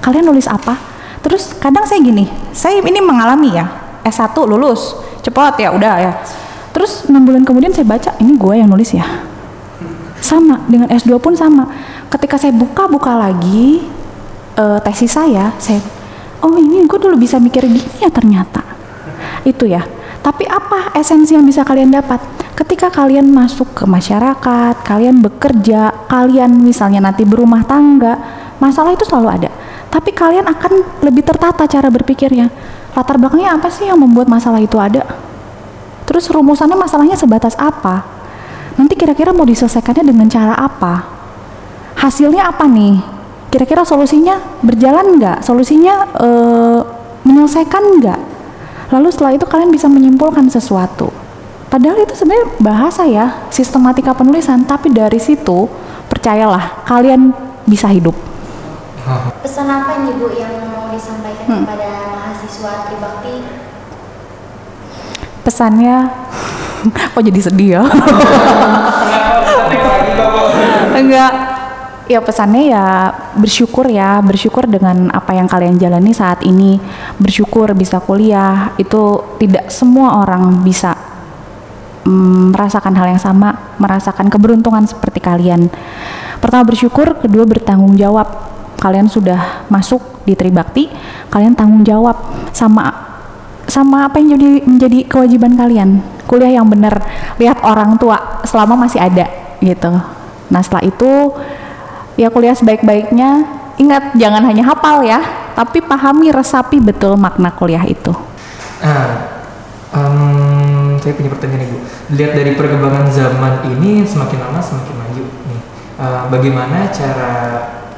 Kalian 0.00 0.24
nulis 0.32 0.48
apa? 0.48 0.98
Terus 1.22 1.52
kadang 1.58 1.84
saya 1.84 2.00
gini 2.00 2.24
saya 2.54 2.78
ini 2.78 3.02
mengalami 3.02 3.52
ya 3.52 3.66
S1 4.06 4.32
lulus 4.46 4.96
cepet 5.20 5.66
ya 5.66 5.68
udah 5.74 5.94
ya. 5.98 6.12
Terus 6.72 7.10
enam 7.10 7.26
bulan 7.26 7.42
kemudian 7.42 7.74
saya 7.74 7.84
baca 7.84 8.14
ini 8.22 8.38
gue 8.38 8.54
yang 8.54 8.70
nulis 8.70 8.94
ya. 8.94 9.04
Sama 10.18 10.62
dengan 10.66 10.90
S2 10.90 11.18
pun 11.18 11.34
sama. 11.34 11.66
Ketika 12.08 12.38
saya 12.38 12.54
buka-buka 12.54 13.18
lagi 13.18 13.84
eh, 14.56 14.78
tesis 14.86 15.12
saya 15.12 15.52
saya 15.58 15.82
oh 16.40 16.54
ini 16.54 16.86
gue 16.86 16.98
dulu 16.98 17.18
bisa 17.18 17.36
mikir 17.42 17.66
gini 17.66 17.98
ya 18.00 18.10
ternyata. 18.10 18.62
Itu 19.42 19.66
ya. 19.66 19.82
Tapi 20.22 20.46
apa 20.46 20.77
esensi 20.98 21.38
yang 21.38 21.46
bisa 21.46 21.62
kalian 21.62 21.94
dapat. 21.94 22.18
Ketika 22.58 22.90
kalian 22.90 23.30
masuk 23.30 23.70
ke 23.72 23.84
masyarakat 23.86 24.82
kalian 24.82 25.22
bekerja 25.22 25.94
kalian 26.10 26.58
misalnya 26.58 26.98
nanti 26.98 27.22
berumah 27.22 27.62
tangga 27.62 28.18
masalah 28.58 28.90
itu 28.90 29.06
selalu 29.06 29.28
ada. 29.30 29.50
Tapi 29.88 30.10
kalian 30.12 30.44
akan 30.44 31.02
lebih 31.06 31.22
tertata 31.24 31.64
cara 31.64 31.88
berpikirnya. 31.88 32.50
Latar 32.92 33.16
belakangnya 33.16 33.54
apa 33.54 33.70
sih 33.70 33.86
yang 33.86 34.02
membuat 34.02 34.26
masalah 34.26 34.58
itu 34.58 34.74
ada? 34.76 35.06
Terus 36.04 36.26
rumusannya 36.28 36.74
masalahnya 36.74 37.14
sebatas 37.14 37.54
apa? 37.54 38.02
Nanti 38.74 38.98
kira-kira 38.98 39.30
mau 39.30 39.46
diselesaikannya 39.46 40.04
dengan 40.04 40.26
cara 40.26 40.54
apa? 40.58 41.06
Hasilnya 41.98 42.50
apa 42.50 42.66
nih? 42.66 42.98
Kira-kira 43.48 43.86
solusinya 43.86 44.38
berjalan 44.60 45.18
nggak? 45.18 45.46
Solusinya 45.46 45.94
eh, 46.20 46.80
menyelesaikan 47.22 47.82
nggak 48.02 48.37
lalu 48.88 49.08
setelah 49.12 49.32
itu 49.34 49.44
kalian 49.44 49.68
bisa 49.68 49.86
menyimpulkan 49.86 50.48
sesuatu. 50.48 51.12
Padahal 51.68 52.00
itu 52.00 52.16
sebenarnya 52.16 52.48
bahasa 52.58 53.04
ya 53.04 53.44
sistematika 53.48 54.16
penulisan. 54.16 54.64
Tapi 54.64 54.88
dari 54.88 55.20
situ 55.20 55.68
percayalah 56.08 56.84
kalian 56.84 57.30
bisa 57.64 57.92
hidup. 57.92 58.16
Pesan 59.40 59.68
apa 59.68 60.04
nih 60.04 60.12
Bu 60.16 60.32
yang 60.32 60.52
mau 60.68 60.88
disampaikan 60.88 61.44
Hmm. 61.48 61.64
kepada 61.64 61.88
mahasiswa 62.12 62.72
Tribakti? 62.84 63.34
pesannya 65.38 65.96
kok 67.16 67.24
jadi 67.24 67.40
sedih 67.40 67.68
ya? 67.80 67.82
Enggak 70.92 71.32
ya 72.08 72.24
pesannya 72.24 72.72
ya 72.72 73.12
bersyukur 73.36 73.84
ya 73.86 74.24
bersyukur 74.24 74.64
dengan 74.64 75.12
apa 75.12 75.36
yang 75.36 75.44
kalian 75.44 75.76
jalani 75.76 76.16
saat 76.16 76.40
ini. 76.42 76.80
Bersyukur 77.20 77.76
bisa 77.76 78.00
kuliah 78.00 78.72
itu 78.80 79.22
tidak 79.36 79.68
semua 79.68 80.24
orang 80.24 80.64
bisa 80.64 80.96
mm, 82.08 82.56
merasakan 82.56 82.96
hal 82.96 83.12
yang 83.12 83.22
sama 83.22 83.76
merasakan 83.76 84.32
keberuntungan 84.32 84.88
seperti 84.88 85.20
kalian. 85.20 85.68
Pertama 86.40 86.64
bersyukur 86.64 87.20
kedua 87.20 87.44
bertanggung 87.44 87.94
jawab. 87.94 88.48
Kalian 88.78 89.10
sudah 89.10 89.66
masuk 89.66 90.22
di 90.22 90.38
Tribakti 90.38 90.86
kalian 91.34 91.58
tanggung 91.58 91.82
jawab 91.82 92.14
sama 92.54 92.94
sama 93.66 94.06
apa 94.06 94.22
yang 94.22 94.38
jadi 94.38 94.64
menjadi 94.64 94.98
kewajiban 95.10 95.58
kalian. 95.58 96.00
Kuliah 96.30 96.60
yang 96.62 96.68
benar 96.70 96.94
lihat 97.42 97.60
orang 97.66 97.98
tua 98.00 98.40
selama 98.46 98.86
masih 98.86 99.02
ada 99.02 99.26
gitu. 99.60 99.92
Nah 100.48 100.60
setelah 100.62 100.84
itu 100.86 101.10
ya 102.18 102.28
kuliah 102.28 102.52
sebaik-baiknya 102.52 103.46
ingat 103.78 104.18
jangan 104.18 104.42
hanya 104.42 104.66
hafal 104.66 105.06
ya 105.06 105.22
tapi 105.54 105.78
pahami 105.80 106.34
resapi 106.34 106.82
betul 106.82 107.14
makna 107.14 107.54
kuliah 107.54 107.86
itu 107.86 108.10
Nah, 108.78 109.10
em, 109.90 110.94
saya 111.02 111.18
punya 111.18 111.34
pertanyaan 111.34 111.66
nih 111.66 111.70
Bu. 111.74 111.78
Lihat 112.14 112.30
dari 112.30 112.54
perkembangan 112.54 113.10
zaman 113.10 113.66
ini 113.74 114.06
semakin 114.06 114.38
lama 114.38 114.62
semakin 114.62 114.94
maju 114.94 115.22
nih. 115.50 115.60
Eh, 115.98 116.22
bagaimana 116.30 116.86
cara 116.94 117.30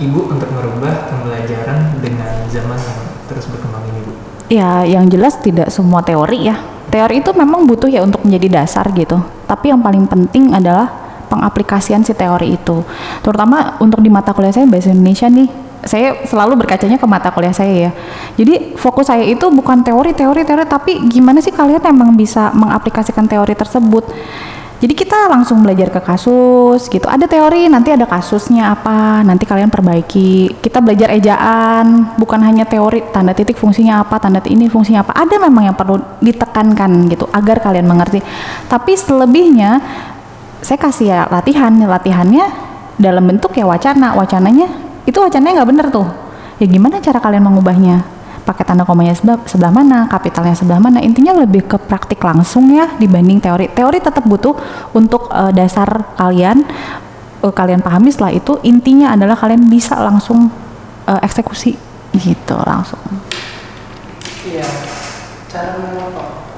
Ibu 0.00 0.32
untuk 0.32 0.48
merubah 0.48 1.12
pembelajaran 1.12 2.00
dengan 2.00 2.48
zaman 2.48 2.80
yang 2.80 3.00
terus 3.28 3.44
berkembang 3.52 3.84
ini 3.92 4.00
Bu? 4.08 4.12
ya 4.50 4.82
yang 4.82 5.06
jelas 5.06 5.38
tidak 5.38 5.70
semua 5.70 6.02
teori 6.02 6.50
ya 6.50 6.58
teori 6.90 7.22
itu 7.22 7.30
memang 7.30 7.70
butuh 7.70 7.86
ya 7.86 8.02
untuk 8.02 8.26
menjadi 8.26 8.60
dasar 8.60 8.90
gitu 8.98 9.22
tapi 9.46 9.70
yang 9.70 9.78
paling 9.78 10.10
penting 10.10 10.50
adalah 10.50 10.90
pengaplikasian 11.30 12.02
si 12.02 12.12
teori 12.12 12.58
itu 12.58 12.82
terutama 13.22 13.78
untuk 13.78 14.02
di 14.02 14.10
mata 14.10 14.34
kuliah 14.34 14.50
saya 14.50 14.66
bahasa 14.66 14.90
Indonesia 14.90 15.30
nih 15.30 15.48
saya 15.80 16.26
selalu 16.28 16.60
berkacanya 16.60 17.00
ke 17.00 17.06
mata 17.08 17.32
kuliah 17.32 17.54
saya 17.54 17.88
ya 17.88 17.90
jadi 18.36 18.76
fokus 18.76 19.08
saya 19.08 19.24
itu 19.24 19.46
bukan 19.48 19.80
teori 19.86 20.12
teori 20.12 20.44
teori 20.44 20.66
tapi 20.68 21.00
gimana 21.08 21.40
sih 21.40 21.54
kalian 21.54 21.80
emang 21.86 22.12
bisa 22.18 22.52
mengaplikasikan 22.52 23.24
teori 23.24 23.56
tersebut 23.56 24.04
jadi 24.80 24.96
kita 24.96 25.28
langsung 25.28 25.60
belajar 25.60 25.92
ke 25.92 26.00
kasus 26.00 26.88
gitu. 26.88 27.04
Ada 27.04 27.28
teori, 27.28 27.68
nanti 27.68 27.92
ada 27.92 28.08
kasusnya 28.08 28.72
apa, 28.72 29.20
nanti 29.20 29.44
kalian 29.44 29.68
perbaiki. 29.68 30.56
Kita 30.56 30.80
belajar 30.80 31.12
ejaan, 31.12 32.16
bukan 32.16 32.40
hanya 32.40 32.64
teori 32.64 33.04
tanda 33.12 33.36
titik 33.36 33.60
fungsinya 33.60 34.00
apa, 34.00 34.16
tanda 34.16 34.40
ini 34.48 34.72
fungsinya 34.72 35.04
apa. 35.04 35.12
Ada 35.12 35.36
memang 35.36 35.68
yang 35.68 35.76
perlu 35.76 36.00
ditekankan 36.24 37.12
gitu 37.12 37.28
agar 37.28 37.60
kalian 37.60 37.84
mengerti. 37.84 38.24
Tapi 38.72 38.96
selebihnya 38.96 39.84
saya 40.60 40.78
kasih 40.78 41.06
ya 41.10 41.20
latihan, 41.28 41.72
latihannya 41.72 42.44
dalam 43.00 43.24
bentuk 43.24 43.56
ya 43.56 43.64
wacana. 43.64 44.12
Wacananya 44.12 44.90
itu 45.08 45.18
wacananya 45.18 45.62
nggak 45.62 45.70
bener 45.74 45.86
tuh 45.88 46.06
ya 46.60 46.66
gimana 46.68 47.00
cara 47.00 47.18
kalian 47.18 47.44
mengubahnya 47.44 48.04
pakai 48.44 48.64
tanda 48.66 48.84
komanya 48.84 49.14
sebelah, 49.16 49.40
sebelah 49.46 49.72
mana 49.72 50.08
kapitalnya 50.10 50.56
sebelah 50.56 50.80
mana 50.80 50.98
intinya 51.00 51.36
lebih 51.40 51.64
ke 51.64 51.76
praktik 51.76 52.20
langsung 52.20 52.68
ya 52.72 52.88
dibanding 53.00 53.40
teori 53.40 53.72
teori 53.72 53.98
tetap 54.00 54.24
butuh 54.26 54.56
untuk 54.92 55.30
eh, 55.32 55.52
dasar 55.56 55.88
kalian 56.20 56.64
eh, 57.44 57.52
kalian 57.52 57.80
pahami 57.80 58.12
setelah 58.12 58.32
itu 58.36 58.60
intinya 58.66 59.16
adalah 59.16 59.36
kalian 59.36 59.66
bisa 59.66 59.96
langsung 59.96 60.52
eh, 61.08 61.20
eksekusi 61.24 61.76
gitu 62.16 62.56
langsung 62.64 63.00
Iya. 64.40 64.64
Cara 65.52 65.76
memotong. 65.76 66.49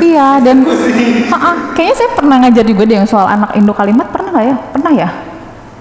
Iya 0.00 0.28
dan 0.42 0.56
Ha-ha, 0.64 1.50
kayaknya 1.72 1.94
saya 1.96 2.10
pernah 2.16 2.36
ngajar 2.44 2.64
juga 2.64 2.82
deh 2.84 2.96
yang 3.00 3.08
soal 3.08 3.26
anak 3.26 3.50
Indo 3.56 3.72
kalimat 3.72 4.06
pernah 4.08 4.30
nggak 4.34 4.46
ya? 4.46 4.56
Pernah 4.72 4.92
ya? 4.92 5.08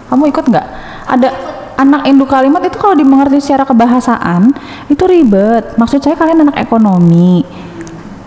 Kamu 0.09 0.23
ikut 0.29 0.45
nggak? 0.49 0.67
Ada 1.09 1.29
anak 1.77 2.01
Indo 2.07 2.25
kalimat 2.25 2.61
itu 2.63 2.77
kalau 2.77 2.95
dimengerti 2.95 3.39
secara 3.41 3.65
kebahasaan 3.65 4.53
itu 4.89 5.03
ribet. 5.07 5.75
Maksud 5.75 5.99
saya 6.03 6.15
kalian 6.17 6.45
anak 6.47 6.61
ekonomi. 6.61 7.43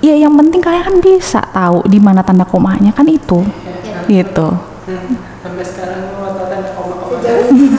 Ya 0.05 0.15
yang 0.15 0.37
penting 0.37 0.61
kalian 0.61 0.85
kan 0.85 0.97
bisa 1.01 1.41
tahu 1.51 1.83
di 1.89 1.99
mana 1.99 2.21
tanda 2.21 2.45
komanya 2.45 2.93
kan 2.93 3.07
itu. 3.09 3.43
Gitu. 4.07 4.49
Hmm, 4.87 5.19
Sampai 5.43 5.67
sekarang 5.67 6.15
ngototan 6.15 6.63
koma-koma. 6.79 7.19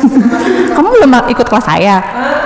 Kamu 0.76 0.88
belum 0.92 1.12
ikut 1.32 1.48
kelas 1.48 1.66
saya? 1.66 2.04
Ah, 2.04 2.37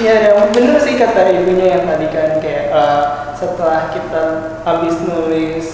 Iya, 0.00 0.32
ya, 0.32 0.48
bener 0.48 0.80
sih 0.80 0.96
kata 0.96 1.28
ibunya 1.28 1.76
yang 1.76 1.84
tadi 1.84 2.08
kan 2.08 2.40
kayak 2.40 2.72
eh, 2.72 3.04
setelah 3.36 3.92
kita 3.92 4.24
habis 4.64 4.96
nulis 5.04 5.66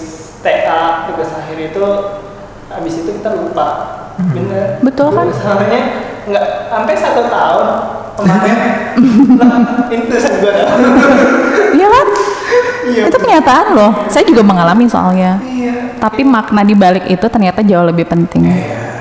TA 0.43 1.07
tugas 1.07 1.31
akhir 1.31 1.71
itu 1.71 1.85
habis 2.67 2.93
itu 2.99 3.09
kita 3.15 3.39
lupa. 3.39 3.67
Bener. 4.35 4.83
Betul 4.83 5.15
kan? 5.15 5.31
Soalnya 5.31 5.81
nggak 6.27 6.47
sampai 6.67 6.95
satu 6.99 7.31
tahun 7.31 7.67
kemarin 8.19 8.55
lah 9.39 9.61
itu 9.93 10.15
gue 10.43 10.53
Iya 11.77 11.87
kan? 11.87 12.07
Iya. 12.87 13.03
Itu 13.11 13.17
kenyataan 13.19 13.67
loh. 13.75 13.91
Saya 14.11 14.23
juga 14.27 14.43
mengalami 14.43 14.87
soalnya. 14.87 15.39
Iya. 15.43 15.95
Tapi 15.99 16.27
makna 16.27 16.67
di 16.67 16.75
balik 16.75 17.07
itu 17.07 17.25
ternyata 17.27 17.63
jauh 17.63 17.85
lebih 17.87 18.07
penting. 18.07 18.47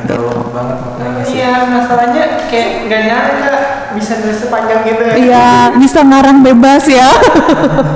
Jauh 0.06 0.54
banget 0.54 0.78
maknanya 0.82 1.22
sih. 1.22 1.34
Iya, 1.40 1.52
masalahnya 1.70 2.24
kayak 2.50 2.70
nggak 2.86 3.02
nyangka 3.06 3.54
bisa 3.96 4.12
nulis 4.20 4.38
sepanjang 4.44 4.80
gitu 4.84 5.02
ya. 5.02 5.14
Iya, 5.16 5.50
bisa 5.80 6.00
ngarang 6.04 6.44
bebas 6.44 6.84
ya. 6.90 7.08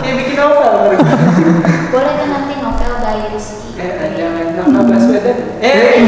Kayak 0.01 0.17
bikin 0.25 0.37
novel. 0.41 0.97
Boleh 1.93 2.13
kan 2.17 2.29
nanti 2.33 2.55
novel 2.59 2.93
Gaya 3.05 3.27
Rizky. 3.31 3.77
Eh, 3.77 4.09
jangan 4.17 4.47
novel 4.57 4.83
Baswedan. 4.89 5.39
Eh, 5.61 6.01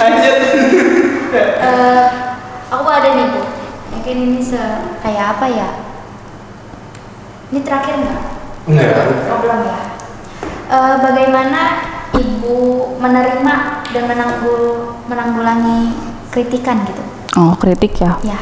lanjut. 0.00 0.36
Eh, 1.60 2.04
aku 2.72 2.88
ada 2.88 3.08
nih 3.14 3.26
bu. 3.30 3.42
Mungkin 3.90 4.16
ini 4.16 4.40
se 4.40 4.62
kayak 5.04 5.36
apa 5.36 5.46
ya? 5.50 5.68
Ini 7.52 7.60
terakhir 7.66 7.94
nggak? 8.00 8.20
Enggak. 8.70 8.88
Oh, 9.28 9.38
belum 9.44 9.60
ya. 9.66 9.80
Eh, 10.70 10.94
bagaimana 11.02 11.60
ibu 12.16 12.58
menerima 12.96 13.54
dan 13.90 14.04
menanggul 14.06 14.94
menanggulangi 15.10 16.09
kritikan 16.30 16.86
gitu? 16.86 17.02
Oh, 17.38 17.54
kritik 17.58 17.94
ya. 17.98 18.16
Ya. 18.22 18.38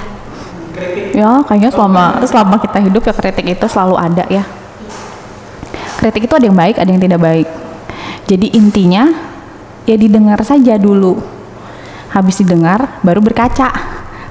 Kritik. 0.77 1.13
Ya, 1.17 1.31
kayaknya 1.45 1.71
selama 1.73 2.05
selama 2.25 2.57
kita 2.61 2.79
hidup 2.85 3.03
ya 3.05 3.15
kritik 3.17 3.45
itu 3.49 3.67
selalu 3.67 3.97
ada 3.99 4.25
ya. 4.29 4.45
Kritik 5.99 6.31
itu 6.31 6.35
ada 6.37 6.47
yang 6.47 6.55
baik, 6.55 6.79
ada 6.79 6.89
yang 6.89 7.03
tidak 7.03 7.21
baik. 7.21 7.49
Jadi 8.29 8.55
intinya 8.55 9.09
ya 9.89 9.97
didengar 9.97 10.39
saja 10.45 10.79
dulu. 10.79 11.19
Habis 12.13 12.45
didengar 12.45 13.01
baru 13.03 13.25
berkaca. 13.25 13.69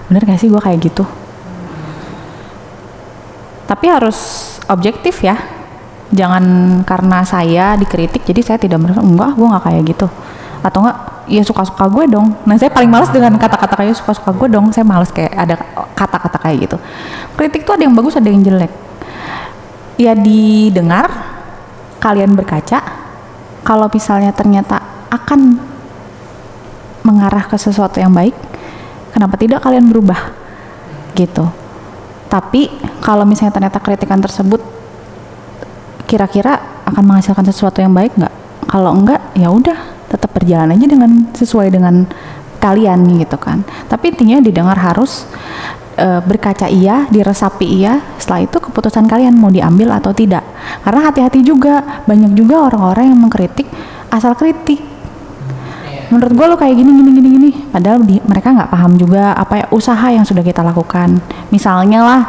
Bener 0.08 0.24
gak 0.24 0.40
sih 0.40 0.48
gua 0.48 0.64
kayak 0.64 0.80
gitu? 0.88 1.04
Tapi 3.68 3.86
harus 3.92 4.18
objektif 4.72 5.20
ya. 5.26 5.36
Jangan 6.08 6.46
karena 6.88 7.20
saya 7.28 7.76
dikritik 7.76 8.24
jadi 8.24 8.40
saya 8.40 8.58
tidak 8.58 8.80
merasa 8.80 9.04
enggak, 9.04 9.36
gua 9.36 9.58
nggak 9.58 9.66
kayak 9.68 9.84
gitu. 9.92 10.08
Atau 10.62 10.84
enggak 10.84 10.98
ya 11.28 11.44
suka-suka 11.44 11.86
gue 11.92 12.08
dong. 12.08 12.34
Nah, 12.48 12.56
saya 12.56 12.72
paling 12.72 12.88
males 12.88 13.12
dengan 13.12 13.36
kata-kata 13.36 13.76
kayak 13.76 13.96
suka-suka 14.00 14.32
gue 14.34 14.48
dong. 14.48 14.72
Saya 14.72 14.88
males 14.88 15.12
kayak 15.12 15.36
ada 15.36 15.56
kata-kata 15.94 16.38
kayak 16.40 16.58
gitu. 16.68 16.78
Kritik 17.36 17.68
tuh 17.68 17.76
ada 17.76 17.84
yang 17.84 17.96
bagus, 17.96 18.16
ada 18.16 18.28
yang 18.32 18.42
jelek. 18.42 18.72
Ya 20.00 20.14
didengar, 20.16 21.10
kalian 22.00 22.34
berkaca. 22.38 22.80
Kalau 23.68 23.92
misalnya 23.92 24.32
ternyata 24.32 24.80
akan 25.12 25.60
mengarah 27.04 27.44
ke 27.48 27.60
sesuatu 27.60 28.00
yang 28.00 28.16
baik, 28.16 28.36
kenapa 29.12 29.36
tidak 29.36 29.60
kalian 29.64 29.92
berubah? 29.92 30.32
Gitu. 31.16 31.44
Tapi 32.28 32.72
kalau 33.00 33.24
misalnya 33.24 33.56
ternyata 33.56 33.80
kritikan 33.80 34.20
tersebut 34.20 34.60
kira-kira 36.08 36.60
akan 36.88 37.04
menghasilkan 37.04 37.44
sesuatu 37.48 37.84
yang 37.84 37.92
baik 37.92 38.16
nggak? 38.16 38.32
Kalau 38.68 38.92
enggak, 38.96 39.20
ya 39.36 39.52
udah 39.52 39.97
tetap 40.08 40.32
berjalan 40.32 40.72
aja 40.74 40.86
dengan 40.88 41.12
sesuai 41.36 41.68
dengan 41.72 42.08
kalian 42.58 43.06
gitu 43.22 43.38
kan. 43.38 43.62
Tapi 43.88 44.12
intinya 44.12 44.42
didengar 44.42 44.76
harus 44.76 45.30
e, 45.96 46.08
berkaca 46.26 46.68
iya, 46.68 47.06
diresapi 47.08 47.68
iya. 47.68 48.02
Setelah 48.18 48.44
itu 48.44 48.58
keputusan 48.58 49.06
kalian 49.06 49.38
mau 49.38 49.54
diambil 49.54 49.94
atau 49.96 50.12
tidak. 50.12 50.44
Karena 50.82 51.08
hati-hati 51.08 51.46
juga 51.46 52.04
banyak 52.10 52.34
juga 52.34 52.68
orang-orang 52.68 53.14
yang 53.14 53.20
mengkritik 53.20 53.70
asal 54.10 54.34
kritik. 54.34 54.82
Iya. 54.82 56.10
Menurut 56.12 56.34
gue 56.34 56.46
lo 56.50 56.56
kayak 56.58 56.76
gini 56.76 56.92
gini 56.92 57.10
gini 57.14 57.30
gini. 57.30 57.52
Padahal 57.70 58.02
di, 58.04 58.18
mereka 58.26 58.52
nggak 58.52 58.72
paham 58.74 58.98
juga 58.98 59.38
apa 59.38 59.54
ya 59.62 59.66
usaha 59.70 60.08
yang 60.10 60.26
sudah 60.26 60.42
kita 60.42 60.66
lakukan. 60.66 61.22
Misalnya 61.54 62.02
lah 62.02 62.22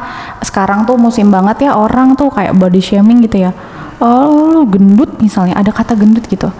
sekarang 0.44 0.84
tuh 0.86 1.00
musim 1.00 1.32
banget 1.32 1.70
ya 1.70 1.74
orang 1.74 2.14
tuh 2.14 2.30
kayak 2.30 2.54
body 2.54 2.78
shaming 2.78 3.24
gitu 3.24 3.48
ya. 3.48 3.52
Oh 3.98 4.46
lu 4.46 4.62
gendut 4.70 5.18
misalnya 5.18 5.58
ada 5.58 5.74
kata 5.74 5.98
gendut 5.98 6.22
gitu. 6.30 6.52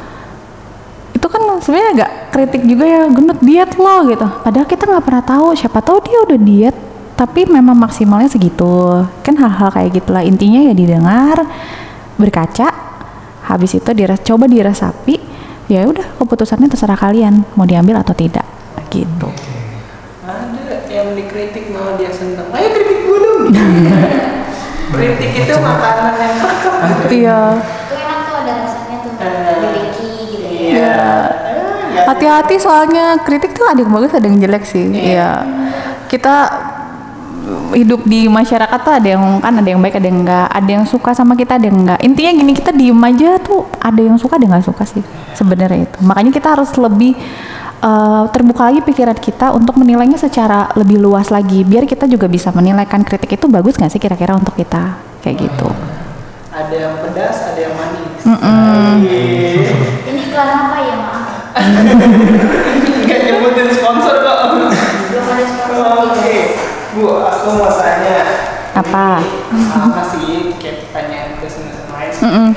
Sebenarnya 1.59 1.90
agak 1.94 2.11
kritik 2.35 2.62
juga 2.64 2.85
ya 2.87 3.03
gendut 3.11 3.38
diet 3.42 3.73
lo 3.77 3.97
gitu. 4.07 4.27
Padahal 4.44 4.66
kita 4.66 4.85
nggak 4.87 5.05
pernah 5.05 5.25
tahu 5.25 5.47
siapa 5.59 5.79
tahu 5.83 5.99
dia 6.03 6.18
udah 6.25 6.38
diet 6.38 6.77
tapi 7.18 7.47
memang 7.51 7.75
maksimalnya 7.75 8.31
segitu. 8.31 9.03
Kan 9.27 9.35
hal-hal 9.38 9.75
kayak 9.75 9.90
gitulah 9.99 10.23
intinya 10.23 10.71
ya 10.71 10.75
didengar, 10.75 11.42
berkaca, 12.14 12.71
habis 13.49 13.75
itu 13.75 13.90
dires, 13.97 14.21
coba 14.23 14.44
diresapi 14.44 15.18
ya 15.68 15.85
udah 15.85 16.16
keputusannya 16.16 16.68
terserah 16.73 16.97
kalian 16.97 17.44
mau 17.53 17.68
diambil 17.68 18.01
atau 18.01 18.16
tidak 18.16 18.44
gitu 18.88 19.29
Ada 20.25 20.88
yang 20.88 21.12
dikritik 21.12 21.73
malah 21.73 21.97
dia 22.01 22.09
seneng. 22.09 22.49
Ayo 22.53 22.68
kritik 22.73 22.99
gue 23.05 23.18
dong. 23.21 23.42
kritik 24.97 25.33
itu 25.44 25.55
makanan 25.61 26.14
yang 26.16 26.37
iya 27.21 27.40
Itu 27.61 27.94
enak 27.97 28.18
tuh 28.25 28.35
ada 28.44 28.53
rasanya 28.64 28.97
tuh. 29.05 29.12
Eh, 29.21 29.57
Miliki 29.61 30.09
gitu 30.33 30.49
ya. 30.73 31.28
Iya. 31.98 32.06
Hati-hati 32.06 32.54
soalnya 32.62 33.18
kritik 33.26 33.58
tuh 33.58 33.66
ada 33.66 33.82
yang 33.82 33.90
bagus 33.90 34.14
ada 34.14 34.26
yang 34.30 34.38
jelek 34.38 34.62
sih 34.62 34.87
iya 34.94 35.42
kita 36.06 36.34
hidup 37.72 38.04
di 38.04 38.28
masyarakat 38.28 38.78
tuh 38.84 38.92
ada 38.92 39.08
yang 39.08 39.40
kan 39.40 39.56
ada 39.56 39.68
yang 39.68 39.80
baik 39.80 39.96
ada 39.96 40.06
yang 40.08 40.20
enggak 40.20 40.46
ada 40.52 40.70
yang 40.70 40.84
suka 40.84 41.16
sama 41.16 41.32
kita 41.32 41.56
ada 41.56 41.68
yang 41.68 41.80
enggak 41.80 42.00
intinya 42.04 42.32
gini 42.37 42.52
kita 42.52 42.70
diem 42.76 43.00
aja 43.00 43.40
tuh 43.40 43.64
ada 43.80 44.00
yang 44.00 44.16
suka 44.20 44.37
ada 44.37 44.44
yang 44.44 44.52
nggak 44.56 44.68
suka 44.68 44.84
sih 44.84 45.04
sebenarnya 45.32 45.88
itu 45.88 45.98
makanya 46.04 46.32
kita 46.32 46.48
harus 46.56 46.70
lebih 46.76 47.16
eh, 47.80 48.24
terbuka 48.32 48.68
lagi 48.68 48.80
pikiran 48.84 49.16
kita 49.16 49.56
untuk 49.56 49.80
menilainya 49.80 50.20
secara 50.20 50.68
lebih 50.76 51.00
luas 51.00 51.32
lagi 51.32 51.64
biar 51.64 51.88
kita 51.88 52.04
juga 52.04 52.28
bisa 52.28 52.52
menilai 52.52 52.84
kan 52.84 53.00
kritik 53.00 53.40
itu 53.40 53.48
bagus 53.48 53.80
nggak 53.80 53.92
sih 53.92 54.00
kira-kira 54.00 54.37
untuk 54.37 54.52
kita 54.52 55.00
kayak 55.24 55.48
gitu 55.48 55.68
Ada 56.48 56.74
yang 56.74 56.94
pedas, 56.98 57.37
ada 57.54 57.61
yang 57.61 57.74
manis. 57.78 58.22
Mm-mm. 58.26 58.92
Iya. 59.06 59.70
Ini 60.11 60.20
iklan 60.26 60.48
apa 60.50 60.76
ya 60.82 60.94
maaf? 60.98 61.17
Nggak 62.99 63.21
nyebutin 63.25 63.68
sponsor 63.71 64.14
kok. 64.18 64.38
Oke, 65.79 66.37
Bu, 66.92 67.05
aku 67.18 67.49
mau 67.55 67.71
tanya. 67.73 68.18
Apa? 68.75 69.18
Apa 69.75 70.03
sih 70.07 70.55
kayak 70.57 70.87
pertanyaan 70.87 71.38
business 71.38 71.83
lain? 71.88 72.12
Mm-mm. 72.14 72.49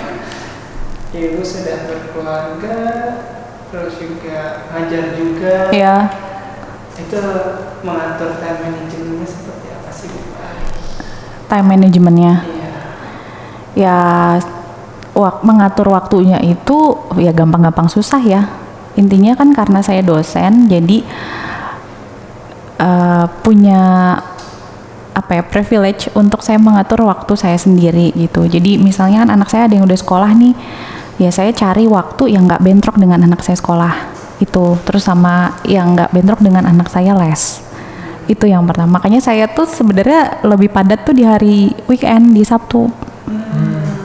Ibu 1.12 1.42
sudah 1.42 1.78
berkeluarga, 1.86 2.78
terus 3.68 3.94
juga 3.98 4.40
ngajar 4.70 5.04
juga. 5.14 5.56
ya 5.70 5.98
Itu 6.94 7.18
mengatur 7.82 8.38
time 8.38 8.60
manajemennya 8.62 9.26
seperti 9.26 9.68
apa 9.72 9.90
sih, 9.90 10.08
Bu? 10.08 10.20
time 11.48 11.68
manajemennya 11.68 12.34
Iya. 12.48 12.72
ya 13.76 14.00
wak- 15.12 15.42
mengatur 15.42 15.90
waktunya 15.90 16.40
itu 16.40 16.78
ya 17.18 17.34
gampang-gampang 17.34 17.90
susah 17.90 18.24
ya 18.24 18.48
intinya 19.00 19.38
kan 19.38 19.56
karena 19.56 19.80
saya 19.80 20.04
dosen 20.04 20.68
jadi 20.68 21.04
eh, 22.80 23.26
punya 23.44 23.82
apa 25.12 25.32
ya 25.40 25.44
privilege 25.44 26.08
untuk 26.16 26.40
saya 26.40 26.56
mengatur 26.56 27.04
waktu 27.04 27.36
saya 27.36 27.60
sendiri 27.60 28.16
gitu. 28.16 28.48
Jadi 28.48 28.80
misalnya 28.80 29.28
kan 29.28 29.30
anak 29.36 29.50
saya 29.52 29.68
ada 29.68 29.76
yang 29.76 29.86
udah 29.86 30.00
sekolah 30.00 30.32
nih, 30.32 30.54
ya 31.20 31.30
saya 31.30 31.52
cari 31.52 31.86
waktu 31.88 32.32
yang 32.32 32.48
nggak 32.48 32.64
bentrok 32.64 32.96
dengan 32.96 33.20
anak 33.28 33.44
saya 33.44 33.60
sekolah 33.60 33.94
itu. 34.40 34.80
Terus 34.88 35.04
sama 35.04 35.60
yang 35.68 35.94
nggak 35.94 36.16
bentrok 36.16 36.40
dengan 36.40 36.64
anak 36.64 36.88
saya 36.88 37.12
les. 37.16 37.60
Itu 38.32 38.48
yang 38.48 38.64
pertama. 38.64 39.00
Makanya 39.00 39.20
saya 39.20 39.52
tuh 39.52 39.68
sebenarnya 39.68 40.40
lebih 40.48 40.72
padat 40.72 41.04
tuh 41.04 41.12
di 41.12 41.28
hari 41.28 41.76
weekend 41.92 42.32
di 42.32 42.48
Sabtu. 42.48 42.88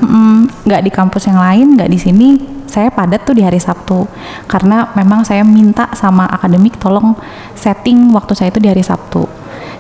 Mm, 0.03 0.67
nggak 0.67 0.83
di 0.83 0.91
kampus 0.91 1.31
yang 1.31 1.39
lain, 1.39 1.79
nggak 1.79 1.91
di 1.91 1.99
sini. 1.99 2.31
Saya 2.77 2.93
padat 2.93 3.25
tuh 3.25 3.33
di 3.33 3.41
hari 3.41 3.57
Sabtu 3.57 4.05
karena 4.45 4.93
memang 4.93 5.25
saya 5.25 5.41
minta 5.41 5.89
sama 5.97 6.29
akademik 6.29 6.77
tolong 6.77 7.17
setting 7.57 8.13
waktu 8.13 8.37
saya 8.37 8.53
itu 8.53 8.61
di 8.61 8.69
hari 8.69 8.85
Sabtu. 8.85 9.25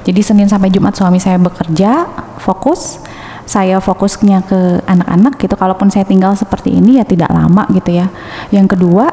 Jadi 0.09 0.24
Senin 0.24 0.48
sampai 0.48 0.72
Jumat 0.72 0.96
suami 0.96 1.20
saya 1.20 1.37
bekerja, 1.37 2.09
fokus. 2.40 3.04
Saya 3.44 3.85
fokusnya 3.85 4.42
ke 4.48 4.80
anak-anak 4.88 5.37
gitu. 5.38 5.54
Kalaupun 5.61 5.92
saya 5.92 6.09
tinggal 6.09 6.32
seperti 6.40 6.72
ini 6.72 6.96
ya 6.96 7.04
tidak 7.04 7.28
lama 7.28 7.68
gitu 7.76 8.00
ya. 8.00 8.09
Yang 8.48 8.74
kedua, 8.74 9.12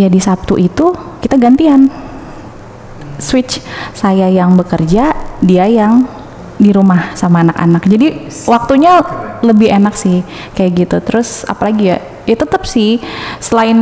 ya 0.00 0.08
di 0.08 0.16
Sabtu 0.16 0.56
itu 0.56 0.90
kita 1.20 1.36
gantian. 1.36 1.92
Switch 3.20 3.60
saya 3.92 4.32
yang 4.32 4.56
bekerja, 4.56 5.12
dia 5.44 5.68
yang 5.68 6.08
di 6.56 6.72
rumah 6.72 7.12
sama 7.12 7.44
anak-anak. 7.44 7.84
Jadi 7.84 8.08
waktunya 8.48 9.04
lebih 9.44 9.68
enak 9.76 9.92
sih 9.92 10.24
kayak 10.56 10.88
gitu. 10.88 10.96
Terus 11.04 11.44
apalagi 11.44 11.92
ya? 11.92 12.00
Ya 12.30 12.38
tetap 12.38 12.62
sih. 12.62 13.02
Selain 13.42 13.74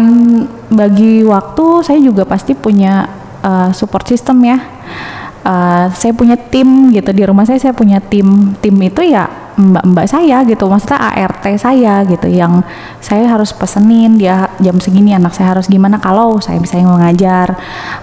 bagi 0.72 1.20
waktu, 1.20 1.84
saya 1.84 2.00
juga 2.00 2.24
pasti 2.24 2.56
punya 2.56 3.04
uh, 3.44 3.68
support 3.76 4.08
system 4.08 4.40
ya. 4.40 4.56
Uh, 5.44 5.92
saya 5.92 6.16
punya 6.16 6.40
tim 6.40 6.88
gitu. 6.96 7.12
Di 7.12 7.28
rumah 7.28 7.44
saya 7.44 7.60
saya 7.60 7.76
punya 7.76 8.00
tim 8.00 8.56
tim 8.64 8.74
itu 8.80 9.04
ya 9.04 9.28
mbak-mbak 9.60 10.08
saya 10.08 10.40
gitu. 10.48 10.64
Maksudnya 10.64 10.96
ART 10.96 11.44
saya 11.60 12.00
gitu 12.08 12.24
yang 12.32 12.64
saya 13.04 13.28
harus 13.28 13.52
pesenin. 13.52 14.16
Dia 14.16 14.48
jam 14.64 14.80
segini 14.80 15.12
anak 15.12 15.36
saya 15.36 15.52
harus 15.52 15.68
gimana. 15.68 16.00
Kalau 16.00 16.40
saya 16.40 16.56
yang 16.72 16.96
mengajar 16.96 17.52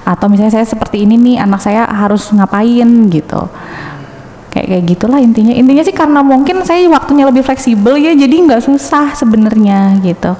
atau 0.05 0.29
misalnya 0.29 0.62
saya 0.62 0.67
seperti 0.69 1.10
ini 1.10 1.17
nih 1.17 1.36
anak 1.41 1.58
saya 1.65 1.89
harus 1.89 2.29
ngapain 2.29 3.10
gitu 3.10 3.49
kayak 4.56 4.68
kayak 4.72 4.84
gitulah 4.88 5.20
intinya. 5.20 5.52
Intinya 5.52 5.84
sih 5.84 5.91
karena 5.91 6.24
mungkin 6.24 6.63
saya 6.63 6.88
waktunya 6.88 7.28
lebih 7.28 7.44
fleksibel 7.44 8.00
ya 8.00 8.15
jadi 8.15 8.32
nggak 8.32 8.63
susah 8.63 9.12
sebenarnya 9.12 10.00
gitu. 10.00 10.32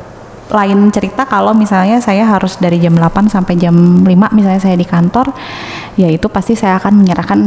Lain 0.56 0.88
cerita 0.96 1.28
kalau 1.28 1.52
misalnya 1.52 2.00
saya 2.00 2.24
harus 2.24 2.56
dari 2.56 2.80
jam 2.80 2.96
8 2.96 3.28
sampai 3.28 3.60
jam 3.60 3.76
5 3.76 4.08
misalnya 4.32 4.62
saya 4.64 4.80
di 4.80 4.88
kantor 4.88 5.36
ya 6.00 6.08
itu 6.08 6.32
pasti 6.32 6.56
saya 6.56 6.80
akan 6.80 7.04
menyerahkan 7.04 7.40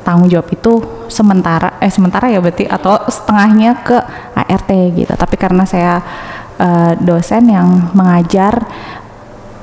tanggung 0.00 0.32
jawab 0.32 0.48
itu 0.52 0.80
sementara 1.12 1.76
eh 1.80 1.92
sementara 1.92 2.28
ya 2.32 2.40
berarti 2.40 2.64
atau 2.64 3.04
setengahnya 3.04 3.84
ke 3.84 3.96
ART 4.32 4.70
gitu. 4.96 5.12
Tapi 5.12 5.36
karena 5.36 5.68
saya 5.68 6.00
eh, 6.56 6.96
dosen 7.04 7.52
yang 7.52 7.92
mengajar 7.92 8.64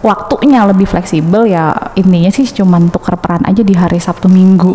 waktunya 0.06 0.62
lebih 0.66 0.86
fleksibel 0.86 1.50
ya 1.50 1.74
intinya 1.98 2.30
sih 2.30 2.46
cuman 2.46 2.90
tuker 2.94 3.18
peran 3.18 3.46
aja 3.50 3.62
di 3.62 3.74
hari 3.78 4.02
Sabtu 4.02 4.26
Minggu 4.30 4.74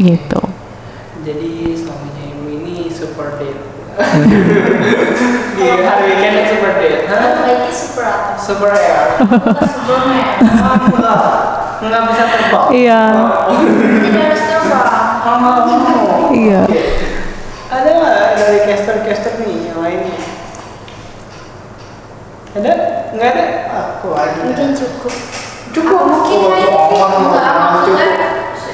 gitu 0.00 0.61
Jadi 1.22 1.50
suaminya 1.78 2.24
ibu 2.26 2.44
ini 2.50 2.90
super 2.90 3.38
date. 3.38 3.62
Di 5.56 5.68
hari 5.80 6.02
weekend 6.10 6.50
super 6.50 6.72
date. 6.76 7.06
Hah? 7.06 7.46
Super 7.70 8.04
apa? 8.04 8.30
Super 8.36 8.70
air. 8.74 9.22
Superman. 9.62 10.28
Enggak. 10.42 11.20
Enggak 11.82 12.02
bisa 12.10 12.24
terbang. 12.26 12.66
iya 12.70 13.00
Tidak 14.02 14.22
harus 14.22 14.42
terbang. 14.44 14.90
Oh. 15.22 16.28
iya. 16.34 16.62
Ada 17.72 17.88
nggak 17.88 18.18
dari 18.36 18.58
caster-caster 18.68 19.32
nih 19.40 19.70
yang 19.70 19.78
lainnya? 19.80 20.18
Ada? 22.52 22.72
Nggak 23.14 23.28
ada? 23.32 23.44
Aku 23.96 24.12
aja. 24.12 24.40
Mungkin 24.42 24.74
cukup. 24.74 25.14
Cukup. 25.72 26.00
Mungkin 26.04 26.38
Oh, 26.42 26.52
aja. 26.52 26.68
jangan, 26.92 27.20
Enggak, 27.24 27.54
maksudnya. 27.72 28.08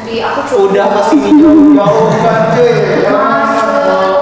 Di 0.09 0.19
aku 0.19 0.41
cukup. 0.45 0.65
Udah 0.73 0.87
ke 0.89 1.01
sini 1.07 1.31
kan. 1.37 1.57
Oh, 1.79 1.93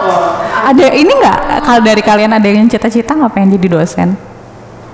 oh. 0.02 0.22
ada 0.66 0.86
ini 0.90 1.12
nggak 1.12 1.38
kalau 1.62 1.80
dari 1.80 2.02
kalian 2.02 2.32
ada 2.32 2.46
yang 2.46 2.66
cita-cita 2.66 3.14
nggak 3.14 3.32
pengen 3.32 3.54
jadi 3.54 3.68
dosen 3.72 4.10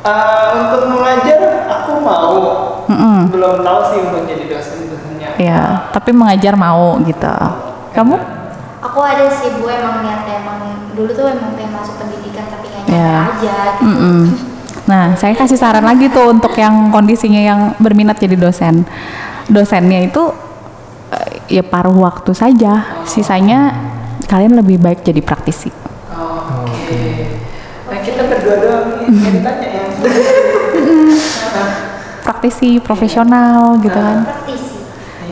Eh, 0.02 0.10
untuk 0.58 0.90
mengajar 0.90 1.38
aku 1.70 2.02
mau. 2.02 2.34
Mm-mm. 2.90 3.30
Belum 3.30 3.62
tahu 3.62 3.78
sih 3.86 3.98
untuk 4.02 4.26
jadi 4.26 4.50
dosen 4.50 4.90
dosennya. 4.90 5.30
ya 5.38 5.62
tapi 5.90 6.10
mengajar 6.10 6.58
mau 6.58 6.98
gitu 7.00 7.30
kamu 7.92 8.18
Aku 8.82 8.98
ada 8.98 9.30
sih 9.30 9.54
bu 9.54 9.70
emang 9.70 10.02
niatnya 10.02 10.42
emang 10.42 10.58
dulu 10.92 11.06
tuh 11.08 11.30
emang 11.30 11.54
pengen 11.54 11.70
masuk 11.72 11.94
pendidikan 11.96 12.50
tapi 12.50 12.66
nggak 12.66 12.82
nyampe 12.82 12.98
Ya. 12.98 13.14
aja 13.30 13.56
gitu. 13.72 13.86
Mm-mm. 13.86 14.20
Nah, 14.82 15.14
saya 15.14 15.30
kasih 15.32 15.54
saran 15.54 15.86
lagi 15.86 16.10
tuh 16.10 16.34
untuk 16.34 16.50
yang 16.52 16.90
kondisinya 16.90 17.38
yang 17.38 17.60
berminat 17.78 18.18
jadi 18.18 18.34
dosen. 18.34 18.82
Dosennya 19.46 20.02
itu 20.02 20.18
eh, 20.26 20.51
ya 21.48 21.62
paruh 21.62 21.94
waktu 21.96 22.34
saja. 22.34 23.02
Sisanya 23.06 23.72
kalian 24.26 24.58
lebih 24.58 24.78
baik 24.78 25.02
jadi 25.02 25.20
praktisi. 25.20 25.70
Oh, 26.12 26.66
Oke. 26.66 27.42
Nah 27.88 27.98
kita 28.00 28.22
berdua 28.24 28.56
doang 28.60 28.84
nih 29.04 29.40
Nah, 31.52 31.68
Praktisi 32.22 32.78
profesional 32.80 33.76
gitu 33.82 33.98
kan. 33.98 34.24
Praktisi. 34.24 34.78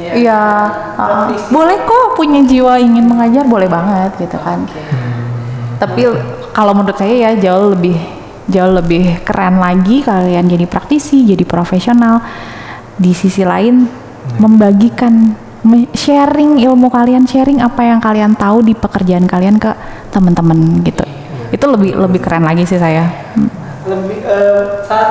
Iya. 0.00 0.10
Iya, 0.16 0.42
uh, 0.96 1.06
Praktisi. 1.28 1.48
boleh 1.52 1.76
kok 1.86 2.06
punya 2.18 2.40
jiwa 2.44 2.74
ingin 2.80 3.04
mengajar 3.06 3.44
boleh 3.46 3.68
banget 3.70 4.10
gitu 4.18 4.38
kan. 4.40 4.66
Oke. 4.66 4.80
Tapi 5.80 6.02
kalau 6.52 6.72
menurut 6.76 6.98
saya 6.98 7.30
ya 7.30 7.30
jauh 7.38 7.72
lebih 7.72 7.96
jauh 8.50 8.72
lebih 8.74 9.22
keren 9.22 9.62
lagi 9.62 10.02
kalian 10.02 10.50
jadi 10.50 10.66
praktisi, 10.66 11.24
jadi 11.24 11.44
profesional. 11.46 12.20
Di 13.00 13.16
sisi 13.16 13.40
lain 13.46 13.88
membagikan 14.36 15.14
me- 15.14 15.49
sharing 15.92 16.56
ilmu 16.60 16.88
kalian, 16.88 17.28
sharing 17.28 17.60
apa 17.60 17.84
yang 17.84 18.00
kalian 18.00 18.32
tahu 18.32 18.64
di 18.64 18.72
pekerjaan 18.72 19.28
kalian 19.28 19.60
ke 19.60 19.70
teman-teman 20.08 20.80
gitu. 20.84 21.04
Itu 21.52 21.64
lebih 21.68 21.98
lebih 21.98 22.20
keren 22.22 22.46
lagi 22.46 22.64
sih 22.64 22.80
saya. 22.80 23.04
Hmm. 23.36 23.50
Lebih 23.88 24.18
eh, 24.24 24.64
saat 24.84 25.10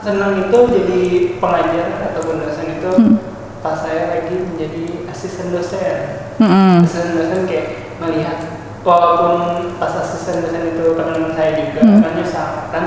senang 0.00 0.48
itu 0.48 0.58
jadi 0.70 1.02
pengajar 1.36 1.86
ataupun 2.12 2.40
dosen 2.40 2.68
itu 2.80 2.90
Hmm. 2.96 3.16
pas 3.60 3.76
saya 3.76 4.08
lagi 4.08 4.32
menjadi 4.40 5.04
asisten 5.12 5.52
dosen. 5.52 6.24
Mm-mm. 6.40 6.80
Asisten 6.80 7.20
dosen 7.20 7.44
kayak 7.44 7.92
melihat 8.00 8.40
walaupun 8.80 9.76
pas 9.76 9.92
asisten 10.00 10.40
dosen 10.40 10.72
itu 10.72 10.96
teman 10.96 11.36
saya 11.36 11.52
juga 11.60 11.80
Hmm. 11.84 12.00
kan 12.00 12.12
seangkatan 12.24 12.84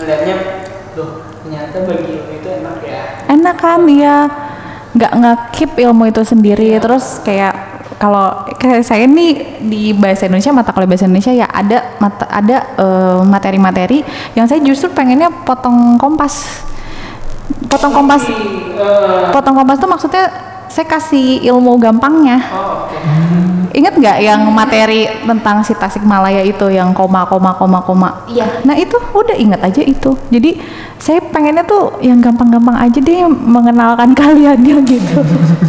melihatnya 0.00 0.36
loh 0.96 1.28
ternyata 1.44 1.76
bagi 1.84 2.24
itu 2.24 2.48
enak 2.48 2.76
ya 2.80 3.02
Enak 3.28 3.56
kan 3.60 3.84
dia 3.84 4.24
nggak 4.96 5.12
nge-keep 5.12 5.70
ilmu 5.76 6.08
itu 6.08 6.24
sendiri. 6.24 6.80
Terus 6.80 7.20
kayak 7.20 7.76
kalau 7.96 8.44
kayak 8.56 8.84
saya 8.84 9.08
nih 9.08 9.60
di 9.64 9.96
bahasa 9.96 10.28
Indonesia 10.28 10.52
mata 10.52 10.72
kuliah 10.72 10.88
bahasa 10.88 11.08
Indonesia 11.08 11.32
ya 11.32 11.48
ada 11.48 11.96
mata 12.00 12.24
ada 12.28 12.56
eh, 12.76 13.20
materi-materi 13.24 14.04
yang 14.36 14.44
saya 14.48 14.60
justru 14.64 14.92
pengennya 14.92 15.28
potong 15.44 15.96
kompas. 16.00 16.64
Potong 17.68 17.92
kompas. 17.92 18.26
Eh, 18.26 19.30
potong 19.32 19.54
kompas 19.56 19.76
tuh 19.80 19.88
maksudnya 19.88 20.45
saya 20.68 20.86
kasih 20.86 21.26
ilmu 21.44 21.76
gampangnya 21.76 22.38
oh 22.48 22.84
oke 22.84 22.98
ingat 23.72 23.92
nggak 23.92 24.18
yang 24.20 24.40
materi 24.48 25.04
tentang 25.20 25.60
si 25.60 25.72
Tasikmalaya 25.72 26.40
itu 26.40 26.64
yang 26.66 26.90
koma 26.90 27.22
koma 27.22 27.52
koma 27.52 27.78
koma 27.78 28.10
Iya. 28.26 28.64
nah 28.64 28.72
itu 28.72 28.96
udah 29.12 29.36
ingat 29.36 29.60
aja 29.62 29.80
itu 29.80 30.16
jadi 30.28 30.56
saya 30.96 31.20
pengennya 31.22 31.60
tuh 31.60 32.00
yang 32.00 32.16
gampang-gampang 32.18 32.72
aja 32.74 32.96
deh 32.96 33.18
mengenalkan 33.28 34.16
kaliannya 34.18 34.80
gitu 34.82 35.16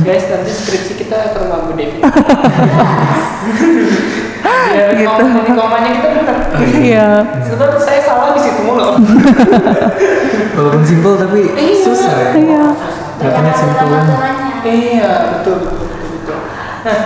guys 0.02 0.24
nanti 0.26 0.50
skripsi 0.50 0.94
kita 0.98 1.36
ke 1.36 1.44
rumah 1.44 1.68
Bu 1.68 1.74
Devi 1.74 2.00
ya 4.70 4.86
Gitu. 4.94 5.24
komanya 5.50 5.90
kita 5.92 6.08
benar 6.14 6.38
iya 6.78 7.08
sebab 7.42 7.76
saya 7.78 8.00
salah 8.00 8.30
di 8.32 8.40
situ 8.40 8.62
mulu 8.64 8.96
Walaupun 10.54 10.82
simpel 10.82 11.14
tapi 11.18 11.42
susah 11.76 12.14
ya. 12.14 12.30
iya 12.34 12.64
Kelihatannya 13.18 13.54
simpel. 13.54 13.88
aturannya. 13.90 14.47
Iya 14.68 15.12
betul 15.34 15.56
betul 15.64 15.86
betul 15.88 16.10
betul 16.20 16.38
nah 16.84 17.00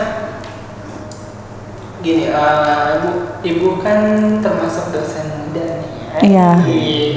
gini 2.01 2.26
eh, 2.28 2.86
ibu 2.97 3.09
ibu 3.41 3.68
kan 3.80 3.99
termasuk 4.41 4.89
dosen 4.89 5.26
muda 5.45 5.78
nih 5.78 5.91
ya. 5.93 6.09
Iya. 6.22 6.49
Iya. 6.66 7.09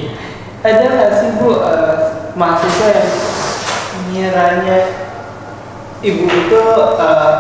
ada 0.61 0.85
nggak 0.93 1.11
sih 1.17 1.29
bu 1.41 1.49
eh, 1.57 1.97
mahasiswa 2.37 2.87
yang 2.93 3.11
ngiranya 4.13 4.77
ibu 6.01 6.23
itu 6.29 6.59
eh, 7.01 7.33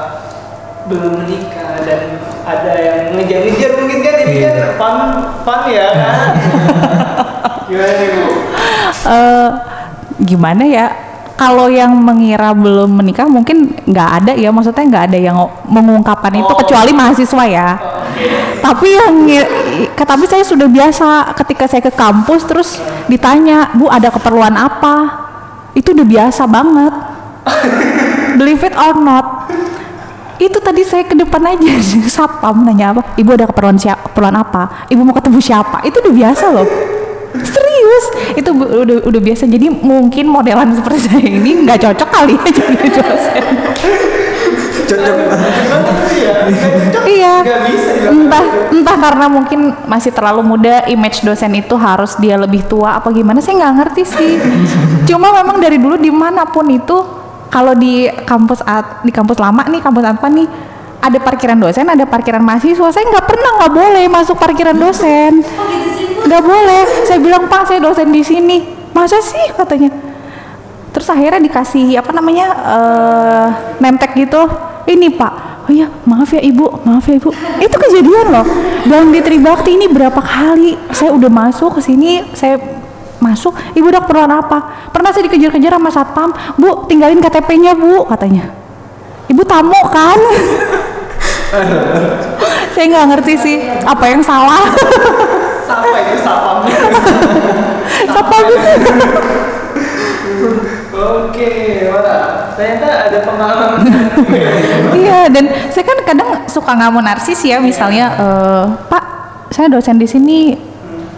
belum 0.85 1.13
menikah 1.21 1.81
dan 1.85 2.21
ada 2.45 2.73
yang 2.77 3.17
ngejar-ngejar 3.17 3.71
mungkin 3.77 3.99
kan 4.01 4.17
ini 4.21 4.35
Iya. 4.41 4.51
kan 4.53 4.71
fun 4.77 4.97
fun 5.45 5.61
ya 5.69 5.87
kan 5.93 6.17
gimana 7.69 7.93
nih 8.01 8.09
bu 8.15 8.29
Eh, 9.05 9.49
gimana 10.25 10.65
ya 10.65 10.87
kalau 11.35 11.66
yang 11.66 11.91
mengira 11.93 12.51
belum 12.51 12.95
menikah 12.95 13.26
mungkin 13.26 13.74
nggak 13.82 14.09
ada 14.20 14.32
ya. 14.32 14.49
Maksudnya 14.49 14.85
nggak 14.85 15.05
ada 15.09 15.18
yang 15.20 15.37
mengungkapkan 15.64 16.30
itu 16.32 16.47
Oh. 16.47 16.59
kecuali 16.59 16.91
mahasiswa 16.91 17.45
ya. 17.45 17.68
Tapi 18.61 18.89
yang 18.89 19.12
ngi- 19.20 19.49
ke- 19.91 20.05
tapi 20.05 20.24
saya 20.24 20.41
sudah 20.41 20.66
biasa 20.66 21.07
ketika 21.37 21.66
saya 21.66 21.82
ke 21.82 21.91
kampus 21.91 22.43
terus 22.45 22.68
ditanya 23.07 23.68
bu 23.72 23.87
ada 23.87 24.09
keperluan 24.09 24.55
apa? 24.55 25.26
Itu 25.72 25.91
udah 25.91 26.07
biasa 26.07 26.47
banget. 26.47 26.95
Believe 28.39 28.62
it 28.62 28.74
or 28.74 28.95
not 28.97 29.51
itu 30.35 30.59
tadi 30.59 30.82
saya 30.82 31.03
ke 31.03 31.14
depan 31.14 31.41
aja. 31.47 31.72
Satpam 32.11 32.62
nanya 32.62 32.91
apa? 32.91 33.14
Ibu 33.14 33.30
ada 33.32 33.47
keperluan 33.47 33.74
siapa 33.74 34.07
keperluan 34.07 34.35
apa? 34.35 34.87
Ibu 34.87 35.03
mau 35.03 35.14
ketemu 35.14 35.39
siapa? 35.41 35.82
Itu 35.82 35.99
udah 35.99 36.11
biasa 36.12 36.45
loh. 36.51 36.66
Serius 37.35 37.74
itu 38.35 38.51
bu- 38.51 38.70
udah 38.82 38.97
udah 39.05 39.20
biasa. 39.20 39.45
Jadi 39.45 39.68
mungkin 39.68 40.26
modelan 40.26 40.72
seperti 40.72 41.01
saya 41.05 41.22
ini 41.22 41.64
nggak 41.64 41.78
cocok 41.80 42.09
kali 42.09 42.35
ya 42.35 42.51
jadi 42.51 42.87
dosen 42.91 43.45
Cocok. 44.85 45.16
iya. 47.09 47.35
Nggak 47.41 47.61
bisa 47.68 47.91
dilakukan. 47.91 48.20
entah 48.20 48.45
entah 48.70 48.97
karena 49.01 49.26
mungkin 49.28 49.61
masih 49.87 50.12
terlalu 50.12 50.43
muda 50.45 50.85
image 50.87 51.24
dosen 51.24 51.57
itu 51.57 51.74
harus 51.74 52.16
dia 52.18 52.37
lebih 52.37 52.64
tua 52.64 53.01
apa 53.01 53.09
gimana 53.11 53.41
saya 53.41 53.64
nggak 53.64 53.74
ngerti 53.80 54.03
sih. 54.05 54.32
Cuma 55.09 55.32
memang 55.32 55.57
dari 55.57 55.80
dulu 55.80 55.97
di 55.97 56.12
mana 56.12 56.45
pun 56.45 56.68
itu 56.68 56.97
kalau 57.49 57.72
di 57.72 58.05
kampus 58.26 58.61
at- 58.66 59.01
di 59.01 59.12
kampus 59.14 59.39
lama 59.39 59.64
nih 59.64 59.80
kampus 59.80 60.05
apa 60.05 60.26
nih 60.28 60.47
ada 61.01 61.18
parkiran 61.20 61.57
dosen 61.57 61.89
ada 61.89 62.05
parkiran 62.05 62.41
mahasiswa. 62.41 62.89
Saya 62.93 63.05
nggak 63.09 63.26
pernah 63.26 63.51
nggak 63.61 63.72
boleh 63.72 64.05
masuk 64.09 64.37
parkiran 64.37 64.76
dosen 64.76 65.41
nggak 66.25 66.43
boleh. 66.43 66.83
Saya 67.05 67.18
bilang 67.20 67.47
pak 67.47 67.68
saya 67.68 67.81
dosen 67.81 68.11
di 68.11 68.22
sini. 68.25 68.59
Masa 68.95 69.18
sih? 69.20 69.53
katanya. 69.55 69.91
Terus 70.95 71.11
akhirnya 71.11 71.43
dikasih 71.43 71.99
apa 71.99 72.11
namanya 72.14 72.47
eh 72.55 73.47
nemtek 73.83 74.14
gitu. 74.14 74.47
Ini 74.85 75.14
pak. 75.16 75.33
Oh 75.64 75.72
iya 75.72 75.89
maaf 76.05 76.31
ya 76.31 76.41
ibu. 76.45 76.70
Maaf 76.85 77.05
ya 77.09 77.16
ibu. 77.18 77.33
Itu 77.59 77.77
kejadian 77.77 78.27
loh. 78.31 78.47
Dalam 78.87 79.11
di 79.11 79.20
Tribakti 79.25 79.75
ini 79.75 79.89
berapa 79.91 80.20
kali 80.20 80.77
saya 80.93 81.11
udah 81.16 81.31
masuk 81.33 81.81
ke 81.81 81.81
sini 81.83 82.20
saya 82.37 82.61
masuk 83.18 83.57
ibu 83.72 83.89
udah 83.89 84.05
keperluan 84.05 84.31
apa? 84.31 84.91
Pernah 84.93 85.11
saya 85.11 85.27
dikejar-kejar 85.27 85.72
sama 85.75 85.91
satpam. 85.91 86.31
Bu 86.61 86.87
tinggalin 86.87 87.18
KTP-nya 87.18 87.75
bu 87.75 88.07
katanya. 88.07 88.53
Ibu 89.27 89.43
tamu 89.49 89.81
kan? 89.89 90.20
Saya 92.75 92.91
nggak 92.91 93.07
ngerti 93.14 93.35
sih 93.39 93.57
apa 93.87 94.11
yang 94.11 94.18
salah 94.18 94.66
Siapa 95.65 95.99
itu 96.05 96.17
sapamnya? 96.21 96.79
satpam 98.15 98.45
Oke, 100.95 101.51
wah. 101.91 102.55
Ternyata 102.55 102.87
ada 103.11 103.19
pengalaman. 103.27 103.83
iya 105.03 105.27
dan 105.27 105.51
saya 105.75 105.83
kan 105.83 105.99
kadang 106.07 106.31
suka 106.47 106.71
ngamu 106.71 107.03
narsis 107.03 107.43
ya 107.43 107.59
misalnya 107.59 108.15
eh, 108.15 108.65
Pak 108.87 109.05
saya 109.51 109.67
dosen 109.67 109.99
di 109.99 110.07
sini 110.07 110.55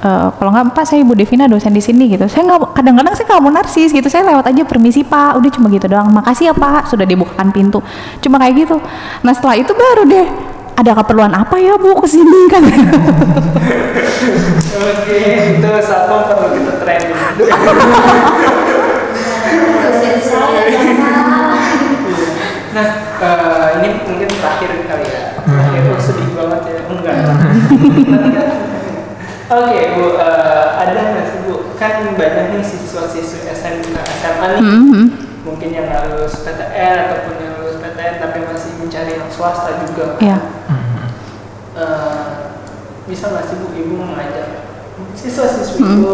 eh, 0.00 0.28
kalau 0.32 0.48
nggak 0.48 0.72
Pak 0.72 0.84
saya 0.88 1.04
Ibu 1.04 1.12
Devina 1.12 1.44
dosen 1.44 1.76
di 1.76 1.84
sini 1.84 2.08
gitu. 2.08 2.24
Saya 2.24 2.48
nggak 2.48 2.72
kadang-kadang 2.72 3.12
saya 3.12 3.36
nggak 3.36 3.42
mau 3.44 3.52
narsis 3.52 3.92
gitu. 3.92 4.08
Saya 4.08 4.24
lewat 4.32 4.48
aja 4.48 4.64
permisi 4.64 5.04
Pak. 5.04 5.36
Udah 5.36 5.50
cuma 5.52 5.68
gitu 5.68 5.86
doang 5.92 6.08
makasih 6.08 6.50
ya 6.50 6.54
Pak. 6.56 6.88
Sudah 6.88 7.04
dibukakan 7.04 7.52
pintu. 7.52 7.84
Cuma 8.24 8.40
kayak 8.40 8.64
gitu. 8.64 8.80
Nah 9.20 9.32
setelah 9.36 9.60
itu 9.60 9.76
baru 9.76 10.08
deh 10.08 10.55
ada 10.76 10.92
keperluan 10.92 11.32
apa 11.32 11.56
ya 11.56 11.74
Bu 11.74 11.96
ke 11.96 12.06
sini 12.06 12.40
kan 12.48 12.62
Oke, 14.76 15.20
itu 15.56 15.68
sapam 15.82 16.20
perlu 16.28 16.48
kita 16.52 16.72
training. 16.78 17.16
Nah, 22.74 22.88
eh, 23.16 23.66
ini 23.80 23.88
mungkin 24.04 24.28
terakhir 24.28 24.70
kali 24.84 25.06
ya. 25.08 25.22
Terakhir 25.40 25.82
oh, 25.88 26.00
sedih 26.00 26.28
banget 26.36 26.60
ya. 26.68 26.78
Enggak. 26.86 27.14
Kan- 27.16 27.40
Oke, 29.56 29.80
Bu, 29.94 30.06
eh, 30.18 30.66
ada 30.74 31.00
nggak 31.00 31.24
sih 31.24 31.38
Bu? 31.46 31.54
Kan 31.78 32.12
banyak 32.12 32.46
nih 32.52 32.62
siswa-siswi 32.62 33.46
SMK, 33.46 33.94
SMA 34.20 34.46
nih, 34.52 34.60
Mhm. 34.60 35.04
mungkin 35.46 35.68
yang 35.70 35.86
lulus 36.10 36.42
PTN 36.42 36.94
ataupun 37.06 37.34
yang 37.38 37.54
lulus 37.56 37.78
PTN 37.78 38.14
tapi 38.18 38.38
masih 38.42 38.74
mencari 38.76 39.14
yang 39.14 39.30
swasta 39.30 39.78
juga. 39.80 40.18
ya 40.18 40.36
Eh, 41.76 42.32
bisa 43.04 43.28
nggak 43.28 43.44
sih 43.46 43.56
Bu 43.60 43.68
Ibu 43.70 43.92
mengajak 44.00 44.64
siswa-siswi 45.12 45.84
Hmm. 45.84 46.00
itu 46.00 46.12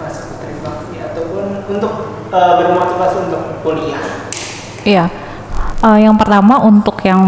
masuk 0.00 0.24
ke 0.32 0.34
Tribakti 0.40 0.96
ataupun 1.04 1.44
untuk 1.68 1.92
eh, 2.32 2.52
bermotivasi 2.56 3.16
untuk 3.28 3.42
kuliah? 3.60 4.00
Iya. 4.82 5.06
Eh, 5.84 5.98
yang 6.00 6.16
pertama 6.16 6.64
untuk 6.64 6.96
yang 7.04 7.20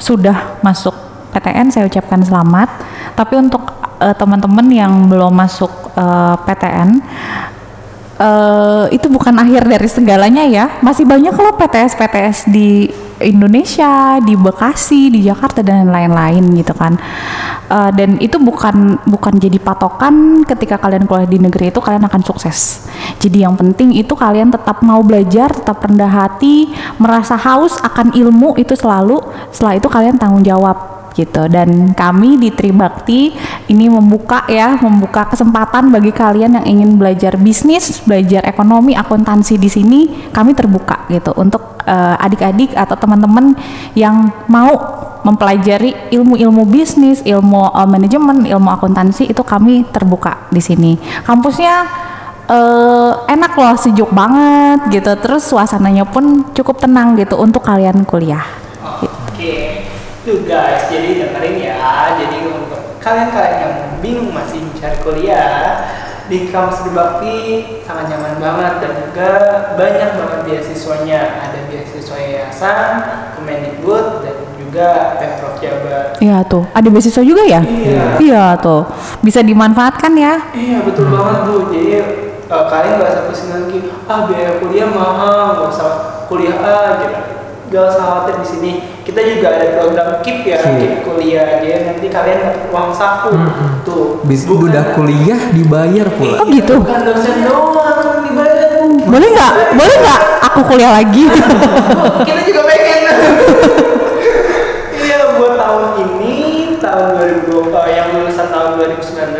sudah 0.00 0.56
masuk 0.64 0.96
PTN 1.30 1.68
saya 1.68 1.84
ucapkan 1.86 2.24
selamat. 2.24 2.68
Tapi 3.14 3.36
untuk 3.36 3.68
eh, 4.00 4.16
teman-teman 4.16 4.66
yang 4.72 4.92
belum 5.06 5.36
masuk 5.36 5.92
eh, 5.92 6.34
PTN 6.48 7.04
eh, 8.16 8.84
itu 8.90 9.06
bukan 9.12 9.36
akhir 9.36 9.68
dari 9.68 9.88
segalanya 9.92 10.48
ya. 10.48 10.80
Masih 10.80 11.04
banyak 11.04 11.36
loh 11.36 11.52
PTS-PTS 11.54 12.48
di 12.48 12.88
Indonesia, 13.22 14.20
di 14.20 14.34
Bekasi, 14.36 15.12
di 15.12 15.24
Jakarta 15.24 15.60
dan 15.60 15.88
lain-lain 15.88 16.44
gitu 16.56 16.72
kan. 16.72 16.96
Eh, 17.70 17.90
dan 17.94 18.18
itu 18.18 18.36
bukan 18.42 18.98
bukan 19.06 19.34
jadi 19.38 19.62
patokan 19.62 20.42
ketika 20.42 20.74
kalian 20.74 21.06
kuliah 21.06 21.30
di 21.30 21.38
negeri 21.38 21.70
itu 21.70 21.78
kalian 21.78 22.02
akan 22.02 22.22
sukses. 22.26 22.90
Jadi 23.22 23.46
yang 23.46 23.54
penting 23.54 23.94
itu 23.94 24.10
kalian 24.18 24.50
tetap 24.50 24.82
mau 24.82 25.00
belajar, 25.06 25.54
tetap 25.54 25.78
rendah 25.78 26.10
hati, 26.10 26.74
merasa 26.98 27.38
haus 27.38 27.78
akan 27.78 28.10
ilmu 28.12 28.58
itu 28.58 28.74
selalu. 28.74 29.22
Setelah 29.54 29.78
itu 29.78 29.86
kalian 29.86 30.18
tanggung 30.18 30.42
jawab 30.42 30.99
gitu. 31.14 31.46
Dan 31.50 31.92
kami 31.94 32.38
di 32.40 32.50
Tribakti 32.54 33.34
ini 33.70 33.86
membuka 33.86 34.44
ya 34.50 34.78
membuka 34.78 35.30
kesempatan 35.30 35.90
bagi 35.90 36.10
kalian 36.10 36.60
yang 36.60 36.66
ingin 36.66 36.98
belajar 36.98 37.38
bisnis 37.38 38.02
belajar 38.04 38.44
ekonomi 38.46 38.94
akuntansi 38.94 39.56
di 39.56 39.70
sini 39.70 40.00
kami 40.34 40.52
terbuka 40.54 41.06
gitu 41.10 41.34
untuk 41.38 41.80
eh, 41.86 42.24
adik-adik 42.24 42.74
atau 42.74 42.96
teman-teman 42.98 43.54
yang 43.94 44.30
mau 44.50 44.72
mempelajari 45.20 46.12
ilmu-ilmu 46.12 46.64
bisnis 46.68 47.20
ilmu 47.24 47.70
eh, 47.76 47.88
manajemen 47.88 48.44
ilmu 48.44 48.68
akuntansi 48.72 49.28
itu 49.28 49.42
kami 49.44 49.84
terbuka 49.88 50.50
di 50.50 50.60
sini. 50.62 50.92
Kampusnya 51.26 51.74
eh, 52.48 53.12
enak 53.28 53.52
loh 53.54 53.76
sejuk 53.76 54.10
banget 54.10 54.90
gitu. 54.90 55.12
Terus 55.20 55.42
suasananya 55.46 56.08
pun 56.08 56.50
cukup 56.56 56.80
tenang 56.80 57.14
gitu 57.16 57.36
untuk 57.38 57.62
kalian 57.62 58.02
kuliah. 58.08 58.42
Oke, 58.80 59.79
tuh 60.24 60.44
guys, 60.44 60.88
jadi 60.92 61.26
dengerin 61.26 61.56
ya. 61.60 62.16
Jadi 62.20 62.36
untuk 62.48 63.00
kalian-kalian 63.00 63.56
yang 63.60 63.74
bingung 64.04 64.30
masih 64.32 64.60
mencari 64.60 64.96
kuliah 65.00 65.88
di 66.30 66.46
kampus 66.46 66.86
di 66.86 66.90
Bakti 66.94 67.38
sangat 67.82 68.14
nyaman 68.14 68.38
banget 68.38 68.74
dan 68.84 68.92
juga 69.02 69.30
banyak 69.74 70.10
banget 70.14 70.40
beasiswanya. 70.46 71.20
Ada 71.48 71.58
beasiswa 71.66 72.16
yayasan, 72.20 72.92
Kemendikbud 73.34 74.22
dan 74.22 74.36
juga 74.54 75.18
Pemprov 75.18 75.58
Jabar. 75.58 76.14
Iya 76.22 76.44
tuh, 76.46 76.68
ada 76.70 76.88
beasiswa 76.92 77.24
juga 77.24 77.42
ya? 77.42 77.60
Iya. 77.64 78.04
Iya 78.20 78.44
tuh, 78.60 78.86
bisa 79.24 79.42
dimanfaatkan 79.42 80.12
ya. 80.14 80.38
Iya 80.54 80.84
betul 80.86 81.10
banget 81.10 81.38
bu. 81.48 81.54
Jadi 81.72 81.88
eh, 81.96 82.64
kalian 82.68 83.00
gak 83.00 83.10
usah 83.10 83.24
pusing 83.26 83.50
lagi. 83.50 83.78
Ah 84.06 84.28
biaya 84.28 84.60
kuliah 84.62 84.88
mahal, 84.92 85.58
gak 85.58 85.68
usah 85.72 85.90
kuliah 86.30 86.60
aja. 86.60 87.29
Gak 87.70 87.82
usah 87.86 88.02
khawatir 88.02 88.34
di 88.42 88.46
sini. 88.46 88.72
Kita 89.06 89.22
juga 89.22 89.46
ada 89.54 89.66
program 89.78 90.08
KIP 90.20 90.42
ya, 90.44 90.58
Iya. 90.58 90.74
KIP 90.74 90.94
kuliah. 91.06 91.46
Jadi 91.62 91.86
nanti 91.86 92.06
kalian 92.10 92.38
dapat 92.42 92.62
uang 92.68 92.90
saku. 92.90 93.30
Mm-mm. 93.30 93.68
Tuh. 93.86 94.06
Bis 94.26 94.42
bukan- 94.42 94.74
udah 94.74 94.84
kuliah 94.98 95.40
dibayar 95.54 96.06
pula. 96.10 96.42
Oh 96.42 96.46
gitu. 96.50 96.74
Bukan 96.82 97.00
dosen 97.06 97.36
doang 97.46 98.20
dibayar. 98.26 98.68
Boleh 99.06 99.28
nggak? 99.30 99.52
Boleh 99.78 99.96
nggak? 100.02 100.20
Aku 100.50 100.60
kuliah 100.66 100.90
lagi. 100.92 101.24
Kita 102.26 102.40
juga 102.42 102.60
pengen. 102.66 102.98
Iya 105.00 105.18
buat 105.38 105.54
tahun 105.56 105.84
ini 105.96 106.34
tahun 106.76 107.06
2020 107.48 107.70
eh, 107.88 107.94
yang 107.94 108.08
lulusan 108.14 108.46
tahun 108.50 108.70
2019, 108.76 109.38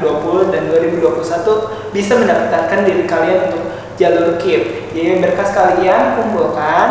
2020 0.00 0.52
dan 0.54 0.62
2021 0.70 1.92
bisa 1.92 2.12
mendaftarkan 2.16 2.78
diri 2.86 3.04
kalian 3.04 3.38
untuk 3.50 3.62
jalur 3.98 4.38
KIP. 4.38 4.94
Jadi 4.94 5.20
berkas 5.20 5.50
kalian 5.52 6.16
kumpulkan 6.16 6.86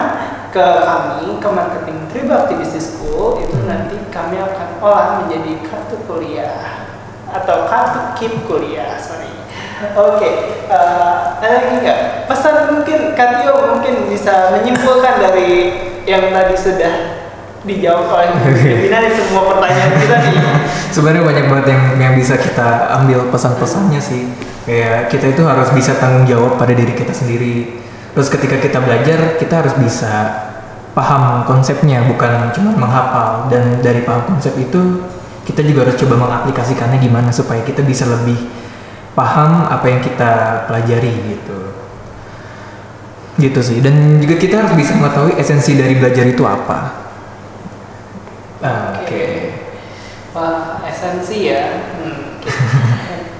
ke 0.57 0.67
kami 0.89 1.37
ke 1.37 1.49
marketing 1.53 1.97
Tribakti 2.09 2.57
Business 2.57 2.97
School 2.97 3.45
itu 3.45 3.61
nanti 3.69 3.93
kami 4.09 4.41
akan 4.41 4.81
olah 4.81 5.21
menjadi 5.21 5.61
kartu 5.69 6.01
kuliah 6.09 6.89
atau 7.29 7.69
kartu 7.69 8.17
KIP 8.17 8.49
kuliah 8.49 8.97
sorry. 8.97 9.29
Oke, 9.93 10.57
eh, 10.65 11.17
ada 11.37 11.45
lagi 11.61 11.85
nggak 11.85 12.25
pesan 12.25 12.73
mungkin 12.73 13.13
Katio 13.13 13.77
mungkin 13.77 14.09
bisa 14.09 14.57
menyimpulkan 14.57 15.21
dari 15.21 15.49
yang 16.09 16.33
tadi 16.33 16.57
sudah 16.57 16.93
dijawab 17.61 18.09
oleh 18.09 18.33
Devina 18.65 19.05
di 19.05 19.13
semua 19.13 19.45
pertanyaan 19.53 19.93
kita 20.01 20.15
nih. 20.25 20.37
Sebenarnya 20.89 21.21
banyak 21.21 21.45
banget 21.53 21.65
yang 21.69 21.83
yang 22.01 22.13
bisa 22.17 22.41
kita 22.41 22.89
ambil 22.97 23.29
pesan-pesannya 23.29 24.01
sih. 24.01 24.33
Kayak 24.65 25.13
kita 25.13 25.37
itu 25.37 25.45
harus 25.45 25.69
bisa 25.69 25.93
tanggung 26.01 26.25
jawab 26.25 26.57
pada 26.57 26.73
diri 26.73 26.97
kita 26.97 27.13
sendiri. 27.13 27.85
Terus 28.17 28.33
ketika 28.33 28.57
kita 28.57 28.81
belajar 28.81 29.37
kita 29.37 29.61
harus 29.61 29.77
bisa 29.77 30.47
paham 30.97 31.45
konsepnya 31.45 32.01
bukan 32.09 32.49
cuma 32.49 32.73
menghafal. 32.73 33.45
Dan 33.53 33.85
dari 33.85 34.01
paham 34.01 34.25
konsep 34.25 34.57
itu 34.57 35.05
kita 35.45 35.61
juga 35.61 35.85
harus 35.85 36.01
coba 36.01 36.17
mengaplikasikannya 36.25 36.97
gimana 36.97 37.29
supaya 37.29 37.61
kita 37.61 37.85
bisa 37.85 38.09
lebih 38.09 38.49
paham 39.13 39.69
apa 39.69 39.85
yang 39.85 40.01
kita 40.01 40.65
pelajari 40.65 41.13
gitu. 41.37 41.59
Gitu 43.37 43.59
sih. 43.61 43.77
Dan 43.85 44.17
juga 44.17 44.41
kita 44.41 44.65
harus 44.65 44.73
bisa 44.73 44.97
mengetahui 44.97 45.37
esensi 45.37 45.77
dari 45.77 45.93
belajar 46.01 46.25
itu 46.25 46.41
apa. 46.41 47.05
Ah, 48.65 49.05
oke. 49.05 49.25
Wah, 50.33 50.81
esensi 50.89 51.53
ya. 51.53 51.93
Hmm, 52.01 52.41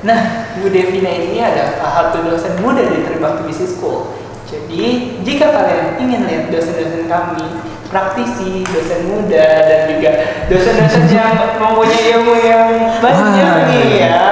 nah, 0.05 0.45
Bu 0.61 0.69
Devina 0.69 1.09
ini 1.09 1.41
adalah 1.41 1.73
salah 1.81 1.93
satu 2.13 2.29
dosen 2.29 2.61
muda 2.61 2.85
di 2.85 3.01
Tribakti 3.01 3.49
Business 3.49 3.73
School. 3.73 4.13
Jadi, 4.47 4.83
jika 5.27 5.51
kalian 5.51 5.99
ingin 5.99 6.23
lihat 6.23 6.47
dosen-dosen 6.47 7.11
kami, 7.11 7.59
praktisi, 7.87 8.63
dosen 8.63 9.11
muda, 9.11 9.47
dan 9.67 9.91
juga 9.91 10.11
dosen-dosen 10.47 11.03
yang 11.15 11.35
mempunyai 11.35 12.15
ilmu 12.15 12.33
yang 12.39 12.63
banyak 13.03 13.27
Ah. 13.27 13.67
nih 13.67 14.07
ya, 14.07 14.23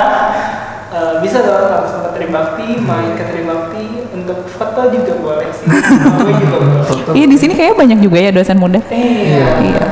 eh, 0.90 1.14
bisa 1.20 1.44
dong 1.44 1.68
langsung 1.68 2.08
ke 2.08 2.12
Tribakti, 2.16 2.80
main 2.80 3.12
ke 3.14 3.28
Tribakti, 3.28 3.86
untuk 4.16 4.48
foto 4.48 4.88
juga 4.88 5.14
boleh 5.20 5.52
sih. 5.52 5.68
Juga 6.40 6.58
boleh. 6.64 7.12
Iya 7.12 7.26
di 7.28 7.36
sini 7.36 7.52
kayaknya 7.52 7.76
banyak 7.76 8.00
juga 8.00 8.18
ya 8.18 8.32
dosen 8.32 8.56
muda. 8.56 8.80
Iya. 8.88 9.48
Iya. 9.60 9.86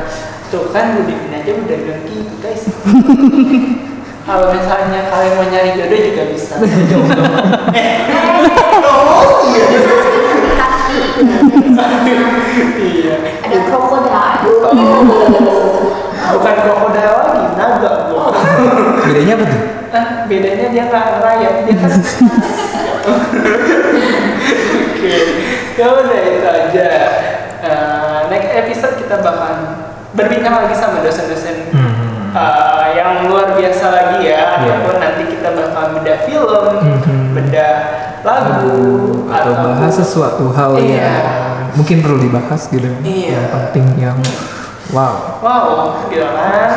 Tuh 0.48 0.72
kan 0.72 0.96
Devin 0.96 1.28
aja 1.28 1.52
udah 1.52 1.76
bilang 1.76 2.02
gitu 2.08 2.32
guys. 2.40 2.64
Kalau 4.24 4.48
misalnya 4.56 5.00
kalian 5.12 5.36
mau 5.36 5.44
nyari 5.52 5.76
jodoh 5.76 6.00
juga 6.00 6.22
bisa. 6.32 6.56
iya. 12.80 13.14
Ada 13.44 13.58
krokodil. 13.68 14.56
Bukan 16.34 16.54
krokodil 16.64 17.04
lagi, 17.04 17.42
naga 17.60 17.92
bu. 18.08 18.16
bedanya 19.04 19.36
apa 19.36 19.44
tuh 19.44 19.60
bedanya 20.24 20.66
dia 20.72 20.82
nggak 20.88 21.04
ngerayap, 21.20 21.54
dia 21.68 21.76
kan. 21.76 21.92
Oke, 24.88 25.14
ya 25.76 25.86
udah 25.92 26.20
itu 26.24 26.48
aja. 26.48 26.88
Eh, 27.64 28.18
next 28.32 28.50
episode 28.52 28.94
kita 29.00 29.20
bakalan 29.20 29.88
berbincang 30.16 30.64
lagi 30.64 30.74
sama 30.76 31.04
dosen-dosen 31.04 31.72
Hmm. 31.74 32.13
Uh, 32.34 32.84
yang 32.92 33.30
luar 33.30 33.54
biasa 33.54 33.84
lagi 33.88 34.18
ya 34.26 34.34
Iya. 34.34 34.44
ataupun 34.58 34.96
nanti 34.98 35.22
kita 35.30 35.48
bakal 35.50 35.84
bedah 35.96 36.18
film 36.26 36.66
Mhm. 36.82 37.18
bedah 37.32 37.74
lagu 38.20 38.78
atau 39.30 39.52
bahas 39.78 39.94
sesuatu 39.94 40.50
hal 40.50 40.74
Iya. 40.76 40.90
yang 40.98 41.26
mungkin 41.74 41.96
perlu 42.02 42.18
dibahas 42.20 42.66
gitu 42.68 42.90
Iya. 43.00 43.38
yang 43.38 43.46
penting 43.50 43.86
yang 43.96 44.18
wow 44.90 45.38
wow 45.38 45.66
gitu 46.10 46.26
kan 46.26 46.70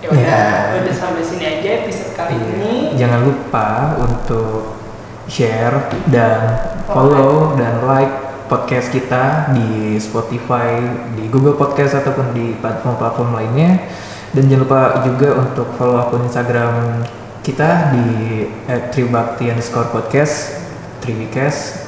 ya 0.00 0.06
udah 0.08 0.22
Iya. 0.22 0.80
udah 0.82 0.94
sampai 0.94 1.22
sini 1.22 1.44
aja 1.44 1.68
episode 1.82 2.12
kali 2.14 2.36
ini 2.38 2.94
jangan 2.94 3.26
lupa 3.26 3.98
untuk 3.98 4.78
share 5.26 5.90
dan 6.06 6.38
follow 6.86 7.58
dan 7.58 7.82
like 7.82 8.14
podcast 8.46 8.94
kita 8.94 9.50
di 9.50 9.98
Spotify, 9.98 10.78
di 11.18 11.26
Google 11.26 11.58
Podcast 11.58 11.98
ataupun 11.98 12.30
di 12.30 12.54
platform-platform 12.54 13.34
lainnya. 13.34 13.90
Dan 14.34 14.50
jangan 14.50 14.62
lupa 14.66 14.80
juga 15.06 15.28
untuk 15.38 15.68
follow 15.78 15.98
akun 16.02 16.26
Instagram 16.26 17.04
kita 17.46 17.94
di 17.94 18.06
@tribakti 18.90 19.50
underscore 19.50 19.90
podcast, 19.94 20.62
Tribicast. 20.98 21.86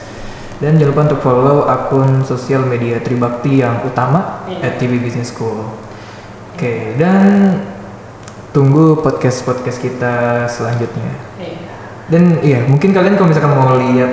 Dan 0.58 0.78
jangan 0.78 0.90
lupa 0.90 1.02
untuk 1.10 1.20
follow 1.22 1.58
akun 1.66 2.22
sosial 2.26 2.66
media 2.66 2.98
Tribakti 3.02 3.62
yang 3.62 3.82
utama 3.86 4.42
Iya. 4.46 4.74
@tv 4.78 4.98
Business 5.02 5.30
School. 5.34 5.66
Oke, 6.54 6.98
dan 6.98 7.58
tunggu 8.50 8.98
podcast-podcast 8.98 9.78
kita 9.78 10.14
selanjutnya. 10.50 11.10
Iya. 11.38 11.58
Dan 12.10 12.22
iya, 12.42 12.58
mungkin 12.66 12.90
kalian 12.90 13.14
kalau 13.14 13.30
misalkan 13.30 13.54
mau 13.54 13.78
lihat 13.78 14.10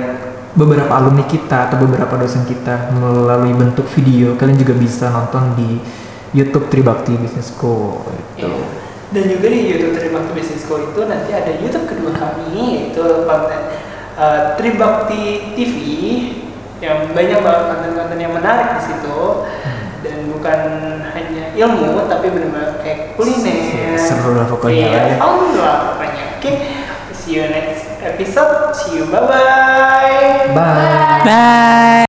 beberapa 0.56 0.88
alumni 0.94 1.26
kita 1.26 1.68
atau 1.68 1.76
beberapa 1.82 2.16
dosen 2.16 2.46
kita 2.46 2.94
melalui 2.94 3.52
bentuk 3.52 3.84
video, 3.92 4.38
kalian 4.38 4.56
juga 4.56 4.74
bisa 4.78 5.10
nonton 5.10 5.52
di 5.58 5.82
YouTube 6.32 6.66
Tribakti 6.66 7.14
Business 7.14 7.52
School. 7.52 8.02
Gitu. 8.34 8.46
Iya. 8.46 8.84
Dan 9.06 9.22
juga 9.30 9.46
di 9.46 9.58
YouTube 9.70 9.94
Tribakti 9.94 10.32
Business 10.34 10.62
School 10.66 10.90
itu 10.90 11.00
nanti 11.06 11.30
ada 11.30 11.52
YouTube 11.54 11.86
kedua 11.86 12.10
kami 12.10 12.50
yaitu 12.74 13.04
konten 13.22 13.60
uh, 14.18 14.58
Tribakti 14.58 15.22
TV 15.54 15.74
yang 16.76 17.08
banyak 17.10 17.40
banget 17.40 17.62
konten-konten 17.72 18.18
yang 18.20 18.32
menarik 18.36 18.76
di 18.76 18.82
situ 18.84 19.20
dan 20.04 20.28
bukan 20.28 20.60
hanya 21.08 21.44
ilmu 21.56 22.04
tapi 22.04 22.28
benar-benar 22.28 22.84
kayak 22.84 23.16
kuliner. 23.16 23.96
Seru 23.96 24.36
lah 24.36 24.44
pokoknya 24.44 24.86
Iya, 24.92 25.00
ya. 25.08 25.16
fun 25.16 25.56
lah 25.56 25.76
pokoknya. 25.94 26.24
Oke, 26.36 26.52
see 27.16 27.40
you 27.40 27.48
next 27.48 27.96
episode. 28.04 28.76
See 28.76 29.00
you, 29.00 29.08
bye 29.08 29.24
bye. 29.24 30.52
Bye. 30.52 31.24
Bye. 31.24 31.96